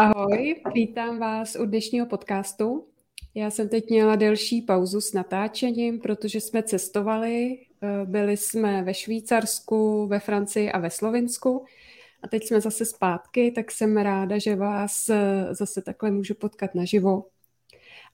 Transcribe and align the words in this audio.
Ahoj, 0.00 0.56
vítám 0.74 1.18
vás 1.18 1.56
u 1.56 1.64
dnešního 1.64 2.06
podcastu. 2.06 2.86
Já 3.34 3.50
jsem 3.50 3.68
teď 3.68 3.90
měla 3.90 4.16
delší 4.16 4.62
pauzu 4.62 5.00
s 5.00 5.12
natáčením, 5.12 6.00
protože 6.00 6.40
jsme 6.40 6.62
cestovali. 6.62 7.58
Eh, 7.82 8.04
byli 8.04 8.36
jsme 8.36 8.82
ve 8.82 8.94
Švýcarsku, 8.94 10.06
ve 10.06 10.20
Francii 10.20 10.72
a 10.72 10.78
ve 10.78 10.90
Slovinsku. 10.90 11.64
A 12.22 12.28
teď 12.28 12.46
jsme 12.46 12.60
zase 12.60 12.84
zpátky, 12.84 13.50
tak 13.50 13.70
jsem 13.70 13.96
ráda, 13.96 14.38
že 14.38 14.56
vás 14.56 15.08
eh, 15.08 15.46
zase 15.50 15.82
takhle 15.82 16.10
můžu 16.10 16.34
potkat 16.34 16.74
naživo. 16.74 17.24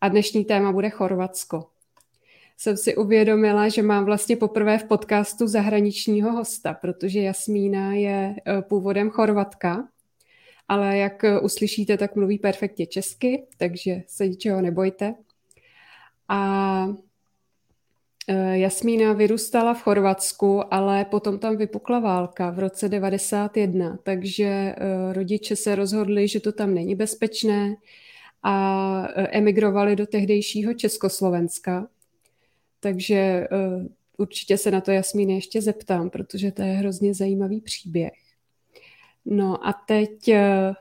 A 0.00 0.08
dnešní 0.08 0.44
téma 0.44 0.72
bude 0.72 0.90
Chorvatsko. 0.90 1.66
Jsem 2.56 2.76
si 2.76 2.96
uvědomila, 2.96 3.68
že 3.68 3.82
mám 3.82 4.04
vlastně 4.04 4.36
poprvé 4.36 4.78
v 4.78 4.84
podcastu 4.84 5.46
zahraničního 5.46 6.32
hosta, 6.32 6.74
protože 6.74 7.20
Jasmína 7.20 7.92
je 7.92 8.36
eh, 8.46 8.62
původem 8.62 9.10
Chorvatka 9.10 9.88
ale 10.68 10.98
jak 10.98 11.24
eh, 11.24 11.40
uslyšíte, 11.40 11.98
tak 11.98 12.16
mluví 12.16 12.38
perfektně 12.38 12.86
česky, 12.86 13.46
takže 13.56 14.02
se 14.06 14.28
ničeho 14.28 14.60
nebojte. 14.60 15.14
A 16.28 16.86
eh, 18.28 18.58
Jasmína 18.58 19.12
vyrůstala 19.12 19.74
v 19.74 19.82
Chorvatsku, 19.82 20.74
ale 20.74 21.04
potom 21.04 21.38
tam 21.38 21.56
vypukla 21.56 21.98
válka 21.98 22.50
v 22.50 22.58
roce 22.58 22.88
91, 22.88 23.98
takže 24.02 24.44
eh, 24.44 24.76
rodiče 25.12 25.56
se 25.56 25.74
rozhodli, 25.74 26.28
že 26.28 26.40
to 26.40 26.52
tam 26.52 26.74
není 26.74 26.94
bezpečné 26.94 27.76
a 28.42 29.08
emigrovali 29.16 29.96
do 29.96 30.06
tehdejšího 30.06 30.74
Československa. 30.74 31.88
Takže 32.80 33.48
určitě 34.18 34.58
se 34.58 34.70
na 34.70 34.80
to 34.80 34.90
Jasmíny 34.90 35.34
ještě 35.34 35.62
zeptám, 35.62 36.10
protože 36.10 36.52
to 36.52 36.62
je 36.62 36.68
hrozně 36.72 37.14
zajímavý 37.14 37.60
příběh. 37.60 38.23
No 39.26 39.66
a 39.66 39.72
teď 39.72 40.28
eh, 40.28 40.72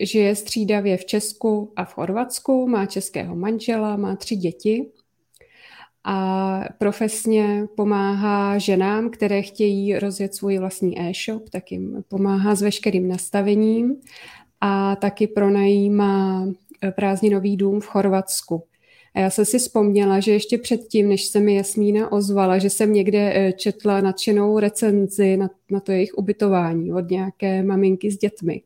žije 0.00 0.36
střídavě 0.36 0.96
v 0.96 1.04
Česku 1.04 1.72
a 1.76 1.84
v 1.84 1.94
Chorvatsku, 1.94 2.68
má 2.68 2.86
českého 2.86 3.36
manžela, 3.36 3.96
má 3.96 4.16
tři 4.16 4.36
děti 4.36 4.86
a 6.04 6.60
profesně 6.78 7.66
pomáhá 7.76 8.58
ženám, 8.58 9.10
které 9.10 9.42
chtějí 9.42 9.98
rozjet 9.98 10.34
svůj 10.34 10.58
vlastní 10.58 11.00
e-shop, 11.00 11.48
tak 11.48 11.72
jim 11.72 12.04
pomáhá 12.08 12.54
s 12.54 12.62
veškerým 12.62 13.08
nastavením 13.08 13.96
a 14.60 14.96
taky 14.96 15.26
pronajímá 15.26 16.46
eh, 16.82 16.92
prázdninový 16.92 17.56
dům 17.56 17.80
v 17.80 17.86
Chorvatsku. 17.86 18.62
A 19.16 19.20
já 19.20 19.30
jsem 19.30 19.44
si 19.44 19.58
vzpomněla, 19.58 20.20
že 20.20 20.32
ještě 20.32 20.58
předtím, 20.58 21.08
než 21.08 21.24
se 21.24 21.40
mi 21.40 21.54
Jasmína 21.54 22.12
ozvala, 22.12 22.58
že 22.58 22.70
jsem 22.70 22.92
někde 22.92 23.32
eh, 23.34 23.52
četla 23.52 24.00
nadšenou 24.00 24.58
recenzi 24.58 25.36
na, 25.36 25.50
na 25.70 25.80
to 25.80 25.92
jejich 25.92 26.14
ubytování 26.14 26.92
od 26.92 27.10
nějaké 27.10 27.62
maminky 27.62 28.10
s 28.10 28.18
dětmi. 28.18 28.62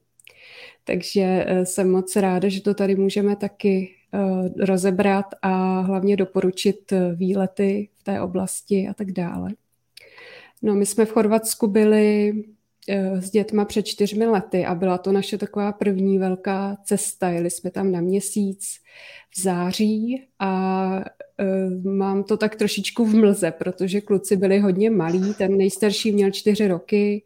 Takže 0.84 1.44
eh, 1.46 1.66
jsem 1.66 1.90
moc 1.90 2.16
ráda, 2.16 2.48
že 2.48 2.62
to 2.62 2.74
tady 2.74 2.96
můžeme 2.96 3.36
taky 3.36 3.94
eh, 4.14 4.64
rozebrat 4.66 5.26
a 5.42 5.80
hlavně 5.80 6.16
doporučit 6.16 6.92
výlety 7.14 7.88
v 7.98 8.02
té 8.02 8.20
oblasti 8.20 8.88
a 8.88 8.94
tak 8.94 9.12
dále. 9.12 9.50
No, 10.62 10.74
my 10.74 10.86
jsme 10.86 11.04
v 11.04 11.12
Chorvatsku 11.12 11.66
byli 11.66 12.32
s 13.18 13.30
dětma 13.30 13.64
před 13.64 13.86
čtyřmi 13.86 14.26
lety 14.26 14.66
a 14.66 14.74
byla 14.74 14.98
to 14.98 15.12
naše 15.12 15.38
taková 15.38 15.72
první 15.72 16.18
velká 16.18 16.76
cesta. 16.84 17.28
Jeli 17.28 17.50
jsme 17.50 17.70
tam 17.70 17.92
na 17.92 18.00
měsíc 18.00 18.78
v 19.36 19.42
září 19.42 20.26
a 20.38 20.86
uh, 20.96 21.92
mám 21.92 22.24
to 22.24 22.36
tak 22.36 22.56
trošičku 22.56 23.04
v 23.04 23.14
mlze, 23.14 23.50
protože 23.50 24.00
kluci 24.00 24.36
byli 24.36 24.58
hodně 24.58 24.90
malí. 24.90 25.34
Ten 25.34 25.56
nejstarší 25.56 26.12
měl 26.12 26.30
čtyři 26.30 26.68
roky, 26.68 27.22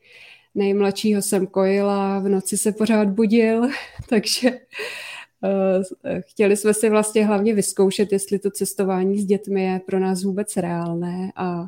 nejmladšího 0.55 1.23
jsem 1.23 1.47
kojila, 1.47 2.19
v 2.19 2.29
noci 2.29 2.59
se 2.59 2.73
pořád 2.73 3.09
budil, 3.09 3.69
takže 4.09 4.51
uh, 4.51 6.21
chtěli 6.21 6.57
jsme 6.57 6.75
si 6.75 6.91
vlastně 6.91 7.27
hlavně 7.27 7.55
vyzkoušet, 7.55 8.13
jestli 8.13 8.39
to 8.39 8.51
cestování 8.51 9.19
s 9.19 9.25
dětmi 9.25 9.65
je 9.65 9.81
pro 9.87 9.99
nás 9.99 10.23
vůbec 10.23 10.57
reálné 10.57 11.33
a 11.37 11.67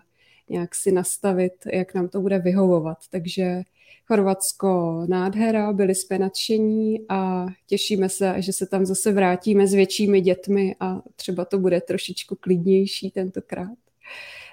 nějak 0.49 0.75
si 0.75 0.93
nastavit, 0.93 1.53
jak 1.73 1.95
nám 1.95 2.09
to 2.09 2.21
bude 2.21 2.39
vyhovovat. 2.39 2.99
Takže 3.11 3.63
Chorvatsko 4.07 5.05
nádhera, 5.09 5.73
byli 5.73 5.95
jsme 5.95 6.19
nadšení 6.19 7.01
a 7.09 7.47
těšíme 7.67 8.09
se, 8.09 8.35
že 8.39 8.53
se 8.53 8.67
tam 8.67 8.87
zase 8.87 9.13
vrátíme 9.13 9.67
s 9.67 9.75
většími 9.75 10.21
dětmi 10.21 10.77
a 10.81 11.03
třeba 11.17 11.45
to 11.45 11.59
bude 11.59 11.81
trošičku 11.81 12.37
klidnější 12.41 13.11
tentokrát. 13.11 13.79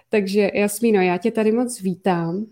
Takže 0.09 0.51
Jasmíno, 0.53 1.01
já 1.01 1.18
tě 1.18 1.31
tady 1.31 1.51
moc 1.51 1.81
vítám. 1.81 2.45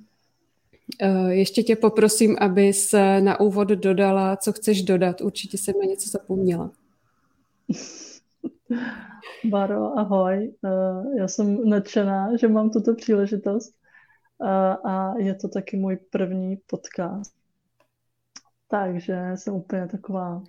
Eh, 0.99 1.33
ještě 1.33 1.63
tě 1.63 1.75
poprosím, 1.75 2.37
abys 2.39 2.95
na 3.19 3.39
úvod 3.39 3.67
dodala, 3.67 4.37
co 4.37 4.53
chceš 4.53 4.81
dodat. 4.81 5.21
Určitě 5.21 5.57
jsem 5.57 5.75
na 5.79 5.85
něco 5.85 6.09
zapomněla. 6.09 6.71
Baro, 9.49 9.99
ahoj. 9.99 10.53
Eh, 10.65 11.17
já 11.17 11.27
jsem 11.27 11.69
nadšená, 11.69 12.37
že 12.37 12.47
mám 12.47 12.69
tuto 12.69 12.95
příležitost 12.95 13.75
a 14.85 15.13
je 15.17 15.35
to 15.35 15.47
taky 15.47 15.77
můj 15.77 15.97
první 16.11 16.57
podcast. 16.67 17.35
Takže 18.67 19.31
jsem 19.35 19.53
úplně 19.53 19.87
taková, 19.87 20.43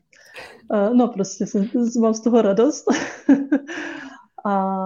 no 0.92 1.08
prostě 1.08 1.46
jsem, 1.46 1.68
mám 2.00 2.14
z 2.14 2.20
toho 2.20 2.42
radost. 2.42 2.84
A 4.44 4.76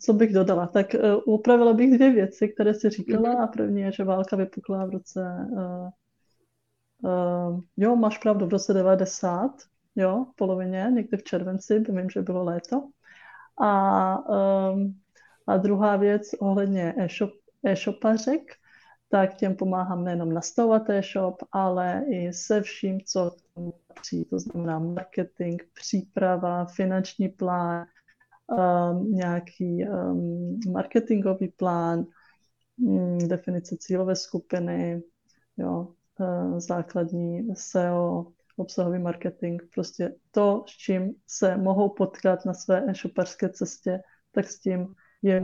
co 0.00 0.12
bych 0.12 0.32
dodala? 0.32 0.66
Tak 0.66 0.86
upravila 1.26 1.72
bych 1.72 1.94
dvě 1.94 2.12
věci, 2.12 2.48
které 2.48 2.74
jsi 2.74 2.90
říkala. 2.90 3.30
Mhm. 3.30 3.40
A 3.40 3.46
první 3.46 3.80
je, 3.80 3.92
že 3.92 4.04
válka 4.04 4.36
vypukla 4.36 4.84
v 4.84 4.90
roce, 4.90 5.48
jo, 7.76 7.96
máš 7.96 8.18
pravdu, 8.18 8.46
v 8.46 8.50
roce 8.50 8.74
90, 8.74 9.50
jo, 9.96 10.26
v 10.32 10.36
polovině, 10.36 10.88
někdy 10.94 11.16
v 11.16 11.22
červenci, 11.22 11.78
vím, 11.78 12.10
že 12.10 12.22
bylo 12.22 12.44
léto. 12.44 12.88
A, 13.62 14.14
a 15.46 15.56
druhá 15.56 15.96
věc 15.96 16.30
ohledně 16.40 16.94
e-shop, 16.98 17.30
e-shopařek, 17.66 18.42
tak 19.08 19.34
těm 19.34 19.56
pomáhám 19.56 20.04
nejenom 20.04 20.32
nastavovat 20.32 20.90
e-shop, 20.90 21.42
ale 21.52 22.04
i 22.08 22.32
se 22.32 22.62
vším, 22.62 23.00
co 23.06 23.36
patří, 23.86 24.24
to 24.24 24.38
znamená 24.38 24.78
marketing, 24.78 25.62
příprava, 25.74 26.64
finanční 26.64 27.28
plán, 27.28 27.86
um, 28.46 29.12
nějaký 29.12 29.84
um, 29.88 30.60
marketingový 30.72 31.48
plán, 31.48 32.04
um, 32.78 33.18
definice 33.18 33.76
cílové 33.78 34.16
skupiny, 34.16 35.02
jo, 35.56 35.88
uh, 36.18 36.58
základní 36.58 37.48
SEO, 37.54 38.26
obsahový 38.56 38.98
marketing, 38.98 39.62
prostě 39.74 40.14
to, 40.30 40.64
s 40.68 40.70
čím 40.70 41.14
se 41.26 41.56
mohou 41.56 41.88
potkat 41.88 42.44
na 42.44 42.54
své 42.54 42.84
e-shoparské 42.88 43.48
cestě, 43.48 44.00
tak 44.32 44.46
s 44.46 44.60
tím 44.60 44.94
je 45.22 45.42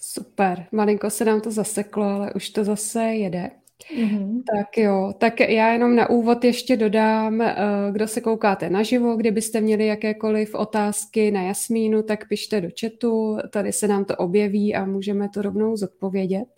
Super, 0.00 0.66
malinko 0.72 1.10
se 1.10 1.24
nám 1.24 1.40
to 1.40 1.50
zaseklo, 1.50 2.04
ale 2.04 2.32
už 2.32 2.50
to 2.50 2.64
zase 2.64 3.04
jede. 3.04 3.50
Mm-hmm. 3.96 4.42
Tak 4.56 4.78
jo, 4.78 5.12
tak 5.18 5.40
já 5.40 5.72
jenom 5.72 5.96
na 5.96 6.10
úvod 6.10 6.44
ještě 6.44 6.76
dodám, 6.76 7.40
eh, 7.40 7.56
kdo 7.92 8.08
se 8.08 8.20
koukáte 8.20 8.70
naživo, 8.70 9.16
kdybyste 9.16 9.60
měli 9.60 9.86
jakékoliv 9.86 10.54
otázky 10.54 11.30
na 11.30 11.42
Jasmínu, 11.42 12.02
tak 12.02 12.28
pište 12.28 12.60
do 12.60 12.68
chatu, 12.80 13.38
tady 13.50 13.72
se 13.72 13.88
nám 13.88 14.04
to 14.04 14.16
objeví 14.16 14.74
a 14.74 14.84
můžeme 14.84 15.28
to 15.28 15.42
rovnou 15.42 15.76
zodpovědět. 15.76 16.57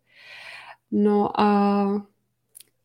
No 0.90 1.40
a 1.40 2.10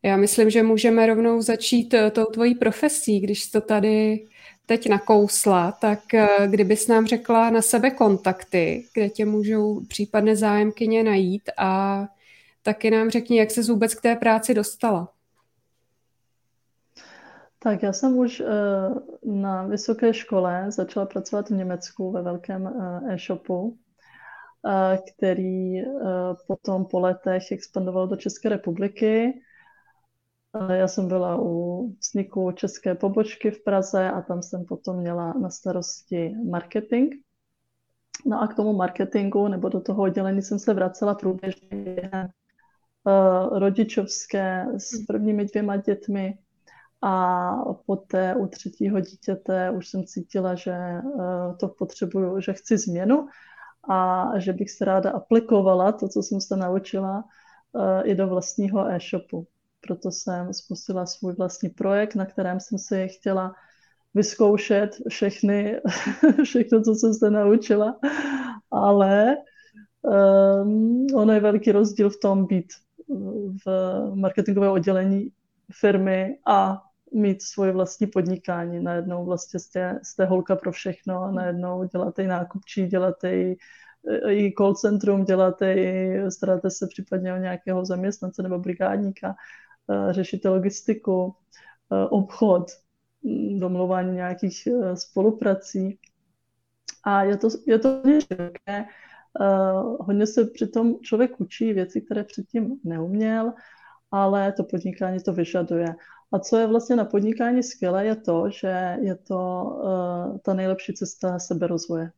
já 0.05 0.17
myslím, 0.17 0.49
že 0.49 0.63
můžeme 0.63 1.05
rovnou 1.05 1.41
začít 1.41 1.93
eh, 1.93 2.11
tou 2.11 2.25
tvojí 2.25 2.55
profesí, 2.55 3.19
když 3.19 3.51
to 3.51 3.61
tady 3.61 4.25
teď 4.65 4.89
nakousla, 4.89 5.71
tak 5.71 6.13
eh, 6.13 6.27
kdybys 6.47 6.87
nám 6.87 7.07
řekla 7.07 7.49
na 7.49 7.61
sebe 7.61 7.91
kontakty, 7.91 8.85
kde 8.93 9.09
tě 9.09 9.25
můžou 9.25 9.81
případné 9.85 10.35
zájemkyně 10.35 11.03
najít 11.03 11.49
a 11.57 12.01
taky 12.63 12.91
nám 12.91 13.09
řekni, 13.09 13.37
jak 13.37 13.51
se 13.51 13.61
vůbec 13.61 13.95
k 13.95 14.01
té 14.01 14.15
práci 14.15 14.53
dostala. 14.53 15.09
Tak 17.59 17.83
já 17.83 17.93
jsem 17.93 18.17
už 18.17 18.39
eh, 18.39 18.45
na 19.23 19.63
vysoké 19.63 20.13
škole 20.13 20.65
začala 20.69 21.05
pracovat 21.05 21.49
v 21.49 21.53
Německu 21.53 22.11
ve 22.11 22.21
velkém 22.21 22.73
e-shopu, 23.09 23.77
který 25.13 25.75
potom 26.47 26.85
po 26.85 26.99
letech 26.99 27.51
expandoval 27.51 28.07
do 28.07 28.15
České 28.15 28.49
republiky. 28.49 29.41
Já 30.69 30.87
jsem 30.87 31.07
byla 31.07 31.41
u 31.41 31.87
vzniku 31.99 32.51
české 32.51 32.95
pobočky 32.95 33.51
v 33.51 33.63
Praze 33.63 34.09
a 34.09 34.21
tam 34.21 34.43
jsem 34.43 34.65
potom 34.65 34.97
měla 34.97 35.33
na 35.33 35.49
starosti 35.49 36.35
marketing. 36.49 37.13
No 38.25 38.41
a 38.41 38.47
k 38.47 38.55
tomu 38.55 38.73
marketingu 38.73 39.47
nebo 39.47 39.69
do 39.69 39.81
toho 39.81 40.03
oddělení 40.03 40.41
jsem 40.41 40.59
se 40.59 40.73
vracela 40.73 41.15
průběžně 41.15 42.11
rodičovské 43.51 44.65
s 44.77 45.05
prvními 45.07 45.45
dvěma 45.45 45.77
dětmi. 45.77 46.37
A 47.01 47.51
poté 47.85 48.35
u 48.35 48.47
třetího 48.47 48.99
dítěte 48.99 49.71
už 49.71 49.87
jsem 49.87 50.03
cítila, 50.03 50.55
že 50.55 50.77
to 51.59 51.67
potřebuju, 51.67 52.39
že 52.39 52.53
chci 52.53 52.77
změnu 52.77 53.27
a 53.89 54.31
že 54.37 54.53
bych 54.53 54.71
se 54.71 54.85
ráda 54.85 55.11
aplikovala 55.11 55.91
to, 55.91 56.07
co 56.07 56.23
jsem 56.23 56.41
se 56.41 56.57
naučila 56.57 57.23
i 58.03 58.15
do 58.15 58.27
vlastního 58.27 58.87
e-shopu. 58.87 59.47
Proto 59.81 60.11
jsem 60.11 60.53
spustila 60.53 61.05
svůj 61.05 61.33
vlastní 61.33 61.69
projekt, 61.69 62.15
na 62.15 62.25
kterém 62.25 62.59
jsem 62.59 62.77
si 62.77 63.07
chtěla 63.07 63.55
vyzkoušet 64.13 64.89
všechny, 65.09 65.81
všechno, 66.43 66.81
co 66.81 66.95
jsem 66.95 67.13
se 67.13 67.29
naučila, 67.29 67.99
ale 68.71 69.37
um, 70.01 71.07
ono 71.15 71.33
je 71.33 71.39
velký 71.39 71.71
rozdíl 71.71 72.09
v 72.09 72.19
tom 72.21 72.45
být 72.45 72.67
v 73.65 73.67
marketingovém 74.15 74.71
oddělení 74.71 75.31
firmy 75.71 76.37
a 76.45 76.81
mít 77.13 77.41
svoje 77.41 77.71
vlastní 77.71 78.07
podnikání. 78.07 78.83
Najednou 78.83 79.25
vlastně 79.25 79.59
jste, 79.59 79.99
jste 80.03 80.25
holka 80.25 80.55
pro 80.55 80.71
všechno 80.71 81.23
a 81.23 81.31
najednou 81.31 81.83
děláte 81.83 82.23
i 82.23 82.27
nákupčí, 82.27 82.87
děláte 82.87 83.35
i, 83.35 83.57
i 84.29 84.53
call 84.57 84.75
centrum, 84.75 85.25
děláte 85.25 85.73
i, 85.73 86.17
staráte 86.29 86.69
se 86.69 86.87
případně 86.87 87.33
o 87.33 87.37
nějakého 87.37 87.85
zaměstnance 87.85 88.43
nebo 88.43 88.59
brigádníka, 88.59 89.35
eh, 89.91 90.13
řešíte 90.13 90.49
logistiku, 90.49 91.35
eh, 91.91 92.05
obchod, 92.05 92.71
hm, 93.23 93.59
domluvání 93.59 94.15
nějakých 94.15 94.67
eh, 94.67 94.95
spoluprací. 94.95 95.99
A 97.03 97.23
je 97.23 97.37
to, 97.37 97.47
je 97.67 97.79
to 97.79 98.01
široké. 98.19 98.85
Hodně 99.99 100.27
se 100.27 100.45
přitom 100.45 100.99
člověk 101.01 101.39
učí 101.39 101.73
věci, 101.73 102.01
které 102.01 102.23
předtím 102.23 102.79
neuměl, 102.83 103.53
ale 104.11 104.51
to 104.51 104.63
podnikání 104.63 105.19
to 105.19 105.33
vyžaduje. 105.33 105.95
A 106.35 106.39
co 106.39 106.57
je 106.57 106.67
vlastně 106.67 106.95
na 106.95 107.05
podnikání 107.05 107.63
skvělé, 107.63 108.05
je 108.05 108.15
to, 108.15 108.49
že 108.49 108.97
je 109.01 109.15
to 109.15 109.63
uh, 109.63 110.37
ta 110.37 110.53
nejlepší 110.53 110.93
cesta 110.93 111.39
seberozvoje. 111.39 112.11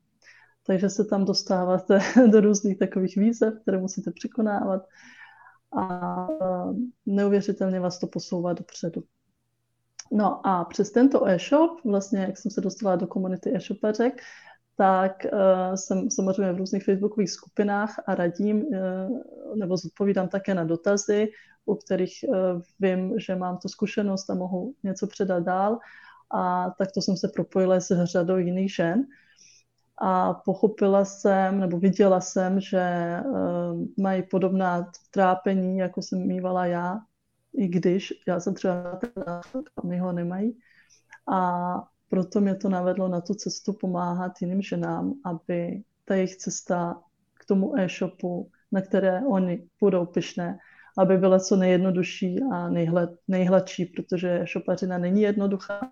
Takže 0.63 0.89
se 0.89 1.05
tam 1.05 1.25
dostáváte 1.25 1.99
do 2.31 2.41
různých 2.41 2.79
takových 2.79 3.17
výzev, 3.17 3.53
které 3.61 3.77
musíte 3.77 4.11
překonávat 4.11 4.87
a 5.71 6.29
uh, 6.29 6.77
neuvěřitelně 7.05 7.79
vás 7.79 7.99
to 7.99 8.07
posouvá 8.07 8.53
dopředu. 8.53 9.03
No 10.11 10.47
a 10.47 10.65
přes 10.65 10.91
tento 10.91 11.27
e-shop, 11.27 11.81
vlastně 11.85 12.19
jak 12.19 12.37
jsem 12.37 12.51
se 12.51 12.61
dostala 12.61 12.95
do 12.95 13.07
komunity 13.07 13.55
e-shopařek, 13.55 14.21
tak 14.77 15.25
uh, 15.25 15.75
jsem 15.75 16.11
samozřejmě 16.11 16.53
v 16.53 16.57
různých 16.57 16.83
facebookových 16.83 17.31
skupinách 17.31 18.03
a 18.07 18.15
radím 18.15 18.61
uh, 18.61 19.55
nebo 19.55 19.77
zodpovídám 19.77 20.27
také 20.27 20.53
na 20.53 20.63
dotazy 20.63 21.27
u 21.67 21.75
kterých 21.75 22.23
eh, 22.23 22.61
vím, 22.79 23.19
že 23.19 23.35
mám 23.35 23.57
tu 23.57 23.67
zkušenost 23.67 24.29
a 24.29 24.35
mohu 24.35 24.75
něco 24.83 25.07
předat 25.07 25.43
dál. 25.43 25.79
A 26.31 26.69
takto 26.77 27.01
jsem 27.01 27.17
se 27.17 27.27
propojila 27.27 27.79
s 27.79 28.05
řadou 28.05 28.37
jiných 28.37 28.75
žen. 28.75 29.05
A 29.97 30.33
pochopila 30.33 31.05
jsem, 31.05 31.59
nebo 31.59 31.79
viděla 31.79 32.21
jsem, 32.21 32.59
že 32.59 32.79
eh, 32.79 33.23
mají 33.97 34.23
podobná 34.23 34.91
trápení, 35.11 35.77
jako 35.77 36.01
jsem 36.01 36.27
mývala 36.27 36.65
já, 36.65 36.99
i 37.53 37.67
když 37.67 38.13
já 38.27 38.39
jsem 38.39 38.53
třeba 38.53 38.99
a 39.27 39.41
my 39.85 39.99
ho 39.99 40.11
nemají. 40.11 40.57
A 41.31 41.83
proto 42.09 42.41
mě 42.41 42.55
to 42.55 42.69
navedlo 42.69 43.07
na 43.07 43.21
tu 43.21 43.33
cestu 43.33 43.73
pomáhat 43.73 44.31
jiným 44.41 44.61
ženám, 44.61 45.13
aby 45.25 45.83
ta 46.05 46.15
jejich 46.15 46.35
cesta 46.35 47.01
k 47.33 47.45
tomu 47.45 47.79
e-shopu, 47.79 48.51
na 48.71 48.81
které 48.81 49.21
oni 49.25 49.67
budou 49.79 50.05
pyšné, 50.05 50.57
aby 50.97 51.17
byla 51.17 51.39
co 51.39 51.55
nejjednodušší 51.55 52.39
a 52.51 52.69
nejhled, 52.69 53.09
nejhladší, 53.27 53.85
protože 53.85 54.41
šopařina 54.43 54.97
není 54.97 55.21
jednoduchá, 55.21 55.89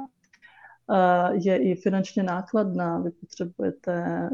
je 1.31 1.57
i 1.57 1.75
finančně 1.75 2.23
nákladná. 2.23 2.99
Vy 2.99 3.11
potřebujete 3.11 4.29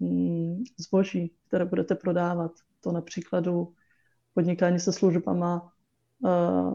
mm, 0.00 0.64
zboží, 0.78 1.32
které 1.48 1.64
budete 1.64 1.94
prodávat. 1.94 2.52
To 2.80 2.92
například 2.92 3.44
podnikání 4.34 4.80
se 4.80 4.92
službama 4.92 5.72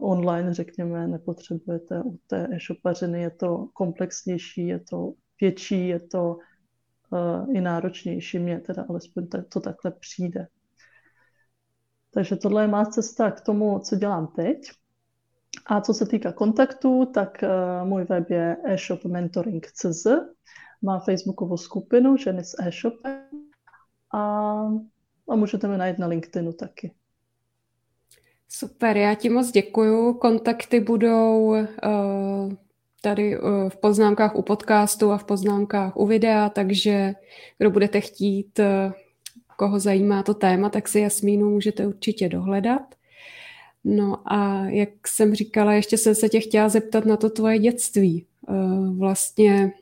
online, 0.01 0.53
řekněme, 0.53 1.07
nepotřebujete 1.07 2.01
u 2.03 2.19
té 2.27 2.47
e-shopařiny. 2.51 3.21
Je 3.21 3.29
to 3.29 3.67
komplexnější, 3.73 4.67
je 4.67 4.79
to 4.79 5.13
větší, 5.41 5.87
je 5.87 5.99
to 5.99 6.37
i 7.53 7.61
náročnější. 7.61 8.39
Mně 8.39 8.59
teda 8.59 8.85
alespoň 8.89 9.27
to 9.49 9.59
takhle 9.59 9.91
přijde. 9.91 10.47
Takže 12.13 12.35
tohle 12.35 12.63
je 12.63 12.67
má 12.67 12.85
cesta 12.85 13.31
k 13.31 13.41
tomu, 13.41 13.79
co 13.79 13.95
dělám 13.95 14.27
teď. 14.27 14.57
A 15.65 15.81
co 15.81 15.93
se 15.93 16.05
týká 16.05 16.31
kontaktů, 16.31 17.05
tak 17.13 17.43
uh, 17.43 17.87
můj 17.87 18.03
web 18.03 18.29
je 18.29 18.57
e-shopmentoring.cz, 18.65 20.07
má 20.81 20.99
facebookovou 20.99 21.57
skupinu 21.57 22.17
Ženy 22.17 22.43
s 22.43 22.55
e-shopem 22.59 23.23
a, 24.13 24.19
a 25.29 25.35
můžete 25.35 25.67
mě 25.67 25.77
najít 25.77 25.99
na 25.99 26.07
LinkedInu 26.07 26.53
taky. 26.53 26.95
Super, 28.53 28.97
já 28.97 29.15
ti 29.15 29.29
moc 29.29 29.51
děkuju. 29.51 30.13
Kontakty 30.13 30.79
budou 30.79 31.45
uh, 31.45 31.57
tady 33.01 33.39
uh, 33.39 33.69
v 33.69 33.77
poznámkách 33.77 34.35
u 34.35 34.41
podcastu 34.41 35.11
a 35.11 35.17
v 35.17 35.23
poznámkách 35.23 35.97
u 35.97 36.05
videa, 36.05 36.49
takže 36.49 37.13
kdo 37.57 37.69
budete 37.69 38.01
chtít 38.01 38.59
uh, 38.59 38.65
koho 39.57 39.79
zajímá 39.79 40.23
to 40.23 40.33
téma, 40.33 40.69
tak 40.69 40.87
si 40.87 40.99
Jasmínu 40.99 41.49
můžete 41.49 41.87
určitě 41.87 42.29
dohledat. 42.29 42.95
No 43.83 44.33
a 44.33 44.65
jak 44.65 45.07
jsem 45.07 45.35
říkala, 45.35 45.73
ještě 45.73 45.97
jsem 45.97 46.15
se 46.15 46.29
tě 46.29 46.39
chtěla 46.39 46.69
zeptat 46.69 47.05
na 47.05 47.17
to 47.17 47.29
tvoje 47.29 47.59
dětství. 47.59 48.25
Vlastně 48.97 49.73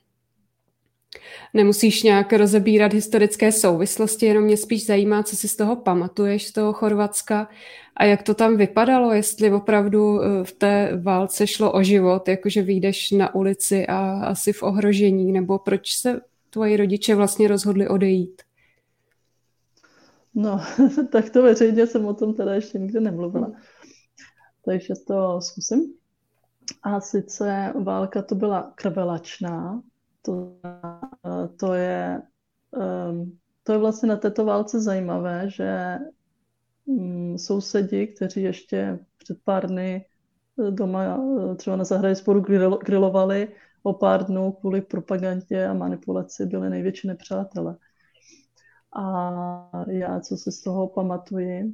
nemusíš 1.54 2.04
nějak 2.04 2.34
rozebírat 2.34 2.94
historické 2.94 3.52
souvislosti, 3.52 4.26
jenom 4.26 4.44
mě 4.44 4.58
spíš 4.58 4.86
zajímá, 4.86 5.24
co 5.24 5.36
si 5.36 5.48
z 5.48 5.56
toho 5.56 5.76
pamatuješ, 5.76 6.48
z 6.48 6.52
toho 6.52 6.74
Chorvatska 6.74 7.50
a 7.96 8.06
jak 8.06 8.24
to 8.24 8.34
tam 8.34 8.58
vypadalo, 8.58 9.14
jestli 9.14 9.52
opravdu 9.52 10.22
eh, 10.22 10.44
v 10.44 10.52
té 10.52 10.92
válce 11.02 11.48
šlo 11.48 11.72
o 11.72 11.84
život, 11.84 12.28
jakože 12.28 12.62
vyjdeš 12.62 13.12
na 13.12 13.36
ulici 13.36 13.88
a 13.88 14.22
asi 14.26 14.54
v 14.54 14.64
ohrožení, 14.64 15.32
nebo 15.32 15.60
proč 15.60 15.98
se 15.98 16.22
tvoji 16.50 16.78
rodiče 16.78 17.16
vlastně 17.16 17.48
rozhodli 17.48 17.88
odejít? 17.88 18.42
No, 20.36 20.62
tak 21.12 21.30
to 21.30 21.44
veřejně 21.44 21.88
jsem 21.88 22.06
o 22.06 22.14
tom 22.14 22.34
teda 22.34 22.54
ještě 22.54 22.80
nikdy 22.80 23.00
nemluvila. 23.00 23.52
Takže 24.66 24.94
to 25.08 25.42
zkusím. 25.42 25.94
A 26.84 27.02
sice 27.02 27.74
válka 27.84 28.22
to 28.22 28.36
byla 28.36 28.72
krvelačná. 28.76 29.82
To, 30.30 30.54
to, 31.60 31.74
je, 31.74 32.22
um, 33.10 33.40
to 33.64 33.72
je 33.72 33.78
vlastně 33.78 34.10
na 34.10 34.18
této 34.18 34.46
válce 34.46 34.82
zajímavé, 34.82 35.50
že 35.50 35.98
um, 36.86 37.38
sousedi, 37.38 38.08
kteří 38.08 38.42
ještě 38.42 39.00
před 39.18 39.38
pár 39.44 39.68
dny 39.68 40.06
doma 40.70 41.20
třeba 41.56 41.76
na 41.76 41.84
zahradě 41.84 42.16
sporu 42.16 42.42
grilovali, 42.86 43.48
o 43.84 43.94
pár 43.94 44.24
dnů 44.24 44.52
kvůli 44.52 44.82
propagandě 44.82 45.68
a 45.68 45.74
manipulaci 45.74 46.46
byli 46.46 46.70
největší 46.70 47.08
nepřátelé. 47.08 47.78
A 48.96 49.32
já, 49.88 50.20
co 50.20 50.38
si 50.38 50.52
z 50.52 50.62
toho 50.62 50.88
pamatuji, 50.88 51.74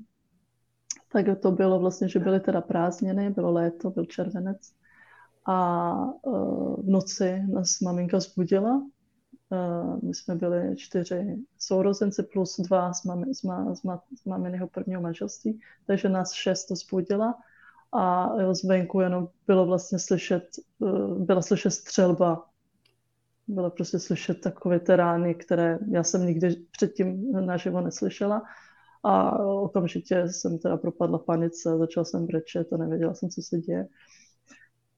tak 1.12 1.26
to 1.42 1.52
bylo 1.52 1.80
vlastně, 1.80 2.10
že 2.10 2.20
byly 2.20 2.40
teda 2.40 2.62
prázdniny, 2.62 3.30
bylo 3.30 3.52
léto, 3.52 3.90
byl 3.90 4.06
červenec 4.06 4.74
a 5.46 5.94
uh, 6.22 6.84
v 6.84 6.90
noci 6.90 7.44
nás 7.48 7.80
maminka 7.80 8.20
zbudila. 8.20 8.76
Uh, 9.50 10.04
my 10.04 10.14
jsme 10.14 10.36
byli 10.36 10.76
čtyři 10.76 11.38
sourozenci 11.60 12.24
plus 12.24 12.60
dva 12.60 12.94
z, 12.94 13.04
mami, 13.04 13.34
z, 13.34 13.44
ma, 13.44 13.76
z, 13.76 13.84
ma, 13.84 14.04
z 14.22 14.26
maminého 14.26 14.68
prvního 14.68 15.02
manželství, 15.02 15.60
takže 15.88 16.10
nás 16.10 16.34
šest 16.34 16.72
zbudila 16.72 17.36
a 17.94 18.30
zvenku 18.54 19.02
jenom 19.02 19.28
bylo 19.48 19.66
vlastně 19.66 20.00
slyšet, 20.00 20.44
uh, 20.80 21.20
byla 21.20 21.42
slyšet 21.42 21.72
střelba 21.72 22.46
bylo 23.48 23.70
prostě 23.70 24.00
slyšet 24.00 24.42
takové 24.42 24.80
terány, 24.80 25.36
které 25.36 25.80
já 25.92 26.04
jsem 26.04 26.26
nikdy 26.26 26.56
předtím 26.72 27.32
naživo 27.46 27.82
neslyšela. 27.82 28.44
A 29.04 29.40
okamžitě 29.40 30.28
jsem 30.28 30.58
teda 30.60 30.78
propadla 30.78 31.20
panice, 31.20 31.78
začala 31.78 32.06
jsem 32.06 32.26
brečet 32.26 32.74
a 32.74 32.78
nevěděla 32.78 33.14
jsem, 33.14 33.30
co 33.30 33.42
se 33.42 33.58
děje. 33.60 33.88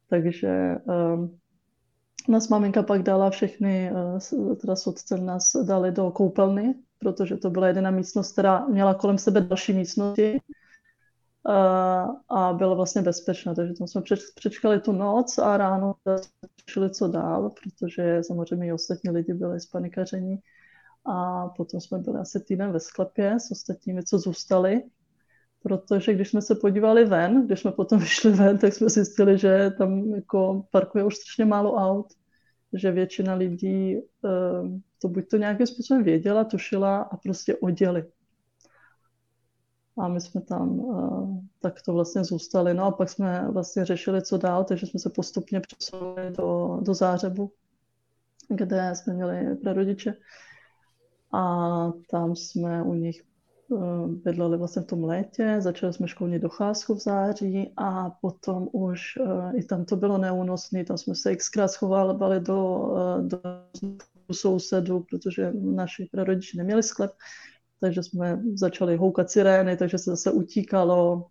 Takže 0.09 0.75
um, 0.85 1.37
nás 2.29 2.49
maminka 2.49 2.83
pak 2.83 3.03
dala 3.03 3.29
všechny, 3.29 3.91
uh, 4.31 4.55
teda 4.55 4.75
s 4.75 4.87
otcem 4.87 5.25
nás 5.25 5.55
dali 5.63 5.91
do 5.91 6.11
koupelny, 6.11 6.75
protože 6.99 7.37
to 7.37 7.49
byla 7.49 7.67
jediná 7.67 7.91
místnost, 7.91 8.31
která 8.31 8.65
měla 8.67 8.93
kolem 8.93 9.17
sebe 9.17 9.41
další 9.41 9.73
místnosti 9.73 10.39
a 12.29 12.53
byla 12.53 12.73
vlastně 12.73 13.01
bezpečná. 13.01 13.55
Takže 13.55 13.73
tam 13.73 13.87
jsme 13.87 14.01
přečkali 14.35 14.79
tu 14.79 14.91
noc 14.91 15.37
a 15.37 15.57
ráno 15.57 15.95
řešili, 16.67 16.89
co 16.89 17.07
dál, 17.07 17.49
protože 17.49 18.23
samozřejmě 18.23 18.67
i 18.67 18.73
ostatní 18.73 19.09
lidi 19.09 19.33
byli 19.33 19.59
spanikaření. 19.59 20.39
A 21.05 21.47
potom 21.47 21.81
jsme 21.81 21.97
byli 21.97 22.19
asi 22.19 22.39
týden 22.39 22.71
ve 22.71 22.79
sklepě 22.79 23.39
s 23.39 23.51
ostatními, 23.51 24.03
co 24.03 24.19
zůstali, 24.19 24.83
protože 25.67 26.13
když 26.13 26.29
jsme 26.29 26.41
se 26.41 26.55
podívali 26.55 27.05
ven, 27.05 27.45
když 27.45 27.59
jsme 27.59 27.71
potom 27.71 27.99
vyšli 28.07 28.31
ven, 28.31 28.57
tak 28.57 28.73
jsme 28.73 28.89
zjistili, 28.89 29.37
že 29.37 29.71
tam 29.77 30.13
jako 30.13 30.65
parkuje 30.71 31.03
už 31.03 31.15
strašně 31.15 31.45
málo 31.45 31.73
aut, 31.73 32.07
že 32.73 32.91
většina 32.91 33.33
lidí 33.33 33.97
to 35.01 35.07
buď 35.07 35.29
to 35.29 35.37
nějakým 35.37 35.67
způsobem 35.67 36.03
věděla, 36.03 36.43
tušila 36.43 36.97
a 36.97 37.17
prostě 37.17 37.55
oděli 37.55 38.05
a 39.97 40.07
my 40.07 40.21
jsme 40.21 40.41
tam 40.41 40.79
uh, 40.79 41.37
takto 41.61 41.93
vlastně 41.93 42.23
zůstali. 42.23 42.73
No 42.73 42.83
a 42.83 42.91
pak 42.91 43.09
jsme 43.09 43.47
vlastně 43.51 43.85
řešili, 43.85 44.21
co 44.21 44.37
dál, 44.37 44.63
takže 44.63 44.87
jsme 44.87 44.99
se 44.99 45.09
postupně 45.09 45.59
přesunuli 45.59 46.31
do, 46.37 46.79
do 46.81 46.93
Zářebu, 46.93 47.51
kde 48.49 48.91
jsme 48.95 49.13
měli 49.13 49.55
prarodiče. 49.55 50.13
A 51.33 51.91
tam 52.09 52.35
jsme 52.35 52.83
u 52.83 52.93
nich 52.93 53.23
bydleli 54.07 54.57
vlastně 54.57 54.81
v 54.81 54.85
tom 54.85 55.03
létě, 55.03 55.55
začali 55.59 55.93
jsme 55.93 56.07
školní 56.07 56.39
docházku 56.39 56.95
v 56.95 56.99
září 56.99 57.73
a 57.77 58.09
potom 58.09 58.67
už 58.71 59.01
uh, 59.19 59.59
i 59.59 59.63
tam 59.63 59.85
to 59.85 59.95
bylo 59.95 60.17
neúnosné, 60.17 60.85
tam 60.85 60.97
jsme 60.97 61.15
se 61.15 61.35
xkrát 61.35 61.71
schovávali 61.71 62.39
do, 62.39 62.77
uh, 62.77 63.27
do 63.27 63.39
sousedů, 64.31 65.05
protože 65.09 65.51
naši 65.53 66.09
prarodiče 66.11 66.57
neměli 66.57 66.83
sklep, 66.83 67.11
takže 67.79 68.03
jsme 68.03 68.41
začali 68.53 68.97
houkat 68.97 69.29
sirény, 69.29 69.77
takže 69.77 69.97
se 69.97 70.09
zase 70.09 70.31
utíkalo. 70.31 71.27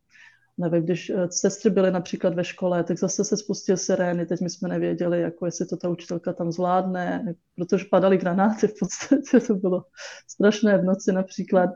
Nevím, 0.59 0.85
když 0.85 1.11
eh, 1.11 1.29
sestry 1.31 1.71
byly 1.71 1.91
například 1.91 2.35
ve 2.35 2.45
škole, 2.45 2.85
tak 2.85 2.99
zase 2.99 3.25
se 3.25 3.37
spustil 3.37 3.77
sirény, 3.77 4.27
teď 4.27 4.41
my 4.41 4.51
jsme 4.51 4.69
nevěděli, 4.69 5.21
jako 5.21 5.47
jestli 5.47 5.67
to 5.67 5.77
ta 5.77 5.89
učitelka 5.89 6.33
tam 6.33 6.53
zvládne, 6.53 7.35
protože 7.57 7.85
padaly 7.91 8.19
granáty 8.19 8.69
v 8.69 8.75
podstatě, 8.81 9.41
to 9.47 9.55
bylo 9.55 9.85
strašné 10.29 10.79
v 10.79 10.85
noci 10.85 11.13
například. 11.13 11.71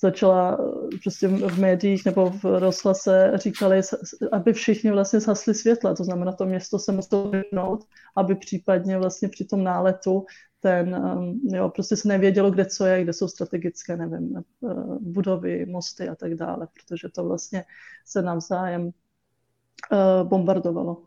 Začala 0.00 0.58
eh, 0.60 0.98
prostě 1.02 1.28
v 1.28 1.58
médiích 1.58 2.04
nebo 2.04 2.30
v 2.30 2.44
rozhlase 2.44 3.32
říkali, 3.34 3.80
aby 4.32 4.52
všichni 4.52 4.90
vlastně 4.90 5.20
zhasli 5.20 5.54
světla, 5.54 5.94
to 5.94 6.04
znamená, 6.04 6.32
to 6.32 6.46
město 6.46 6.78
se 6.78 6.92
muselo 6.92 7.30
vypnout, 7.30 7.84
aby 8.16 8.34
případně 8.34 8.98
vlastně 8.98 9.28
při 9.28 9.44
tom 9.44 9.64
náletu 9.64 10.26
ten, 10.60 10.94
um, 10.94 11.40
jo, 11.44 11.68
prostě 11.68 11.96
se 11.96 12.08
nevědělo, 12.08 12.50
kde 12.50 12.64
co 12.64 12.86
je, 12.86 13.02
kde 13.02 13.12
jsou 13.12 13.28
strategické, 13.28 13.96
nevím, 13.96 14.36
eh, 14.36 14.74
budovy, 15.00 15.66
mosty 15.66 16.08
a 16.08 16.14
tak 16.14 16.34
dále, 16.34 16.68
protože 16.74 17.08
to 17.08 17.24
vlastně 17.24 17.64
se 18.06 18.22
navzájem 18.22 18.82
uh, 18.82 20.28
bombardovalo. 20.28 21.02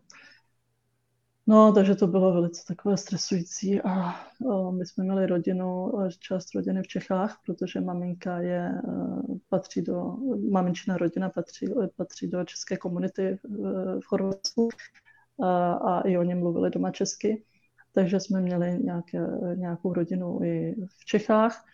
No, 1.48 1.74
takže 1.74 1.96
to 1.96 2.08
bylo 2.08 2.34
velice 2.34 2.64
takové 2.68 2.98
stresující 2.98 3.82
a 3.82 4.16
uh, 4.40 4.76
my 4.76 4.86
jsme 4.86 5.04
měli 5.04 5.26
rodinu, 5.28 5.92
část 6.20 6.56
rodiny 6.56 6.84
v 6.84 6.88
Čechách, 6.88 7.40
protože 7.46 7.82
maminka 7.82 8.40
je, 8.40 8.72
uh, 8.84 9.38
patří 9.50 9.82
do, 9.82 10.18
maminčina 10.52 10.98
rodina 10.98 11.30
patří, 11.30 11.68
patří 11.98 12.28
do 12.28 12.44
české 12.44 12.78
komunity 12.78 13.40
v, 13.44 14.00
Chorvatsku 14.06 14.64
uh, 14.64 15.48
a 15.90 16.02
i 16.02 16.18
oni 16.18 16.36
mluvili 16.36 16.70
doma 16.70 16.92
česky. 16.92 17.44
Takže 17.94 18.20
jsme 18.20 18.42
měli 18.42 18.80
nějaké, 18.84 19.28
nějakou 19.56 19.94
rodinu 19.94 20.40
i 20.44 20.76
v 21.00 21.06
Čechách 21.06 21.66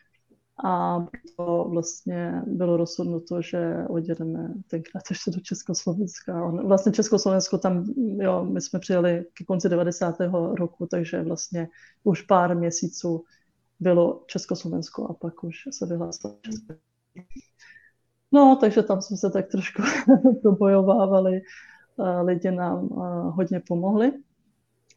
a 0.63 1.05
to 1.37 1.67
vlastně 1.69 2.43
bylo 2.47 2.77
rozhodnuto, 2.77 3.41
že 3.41 3.85
odjedeme 3.89 4.53
tenkrát 4.67 5.03
ještě 5.09 5.31
do 5.31 5.39
Československa. 5.39 6.47
Vlastně 6.49 6.91
Československo 6.91 7.57
tam, 7.57 7.85
jo, 8.17 8.45
my 8.45 8.61
jsme 8.61 8.79
přijeli 8.79 9.25
ke 9.33 9.45
konci 9.45 9.69
90. 9.69 10.15
roku, 10.53 10.85
takže 10.85 11.23
vlastně 11.23 11.67
už 12.03 12.21
pár 12.21 12.57
měsíců 12.57 13.23
bylo 13.79 14.23
Československo 14.27 15.07
a 15.09 15.13
pak 15.13 15.43
už 15.43 15.55
se 15.71 15.85
vyhlásilo. 15.85 16.37
No, 18.31 18.57
takže 18.61 18.83
tam 18.83 19.01
jsme 19.01 19.17
se 19.17 19.29
tak 19.29 19.47
trošku 19.47 19.81
probojovávali, 20.41 21.41
lidi 22.23 22.51
nám 22.51 22.87
hodně 23.35 23.61
pomohli. 23.67 24.13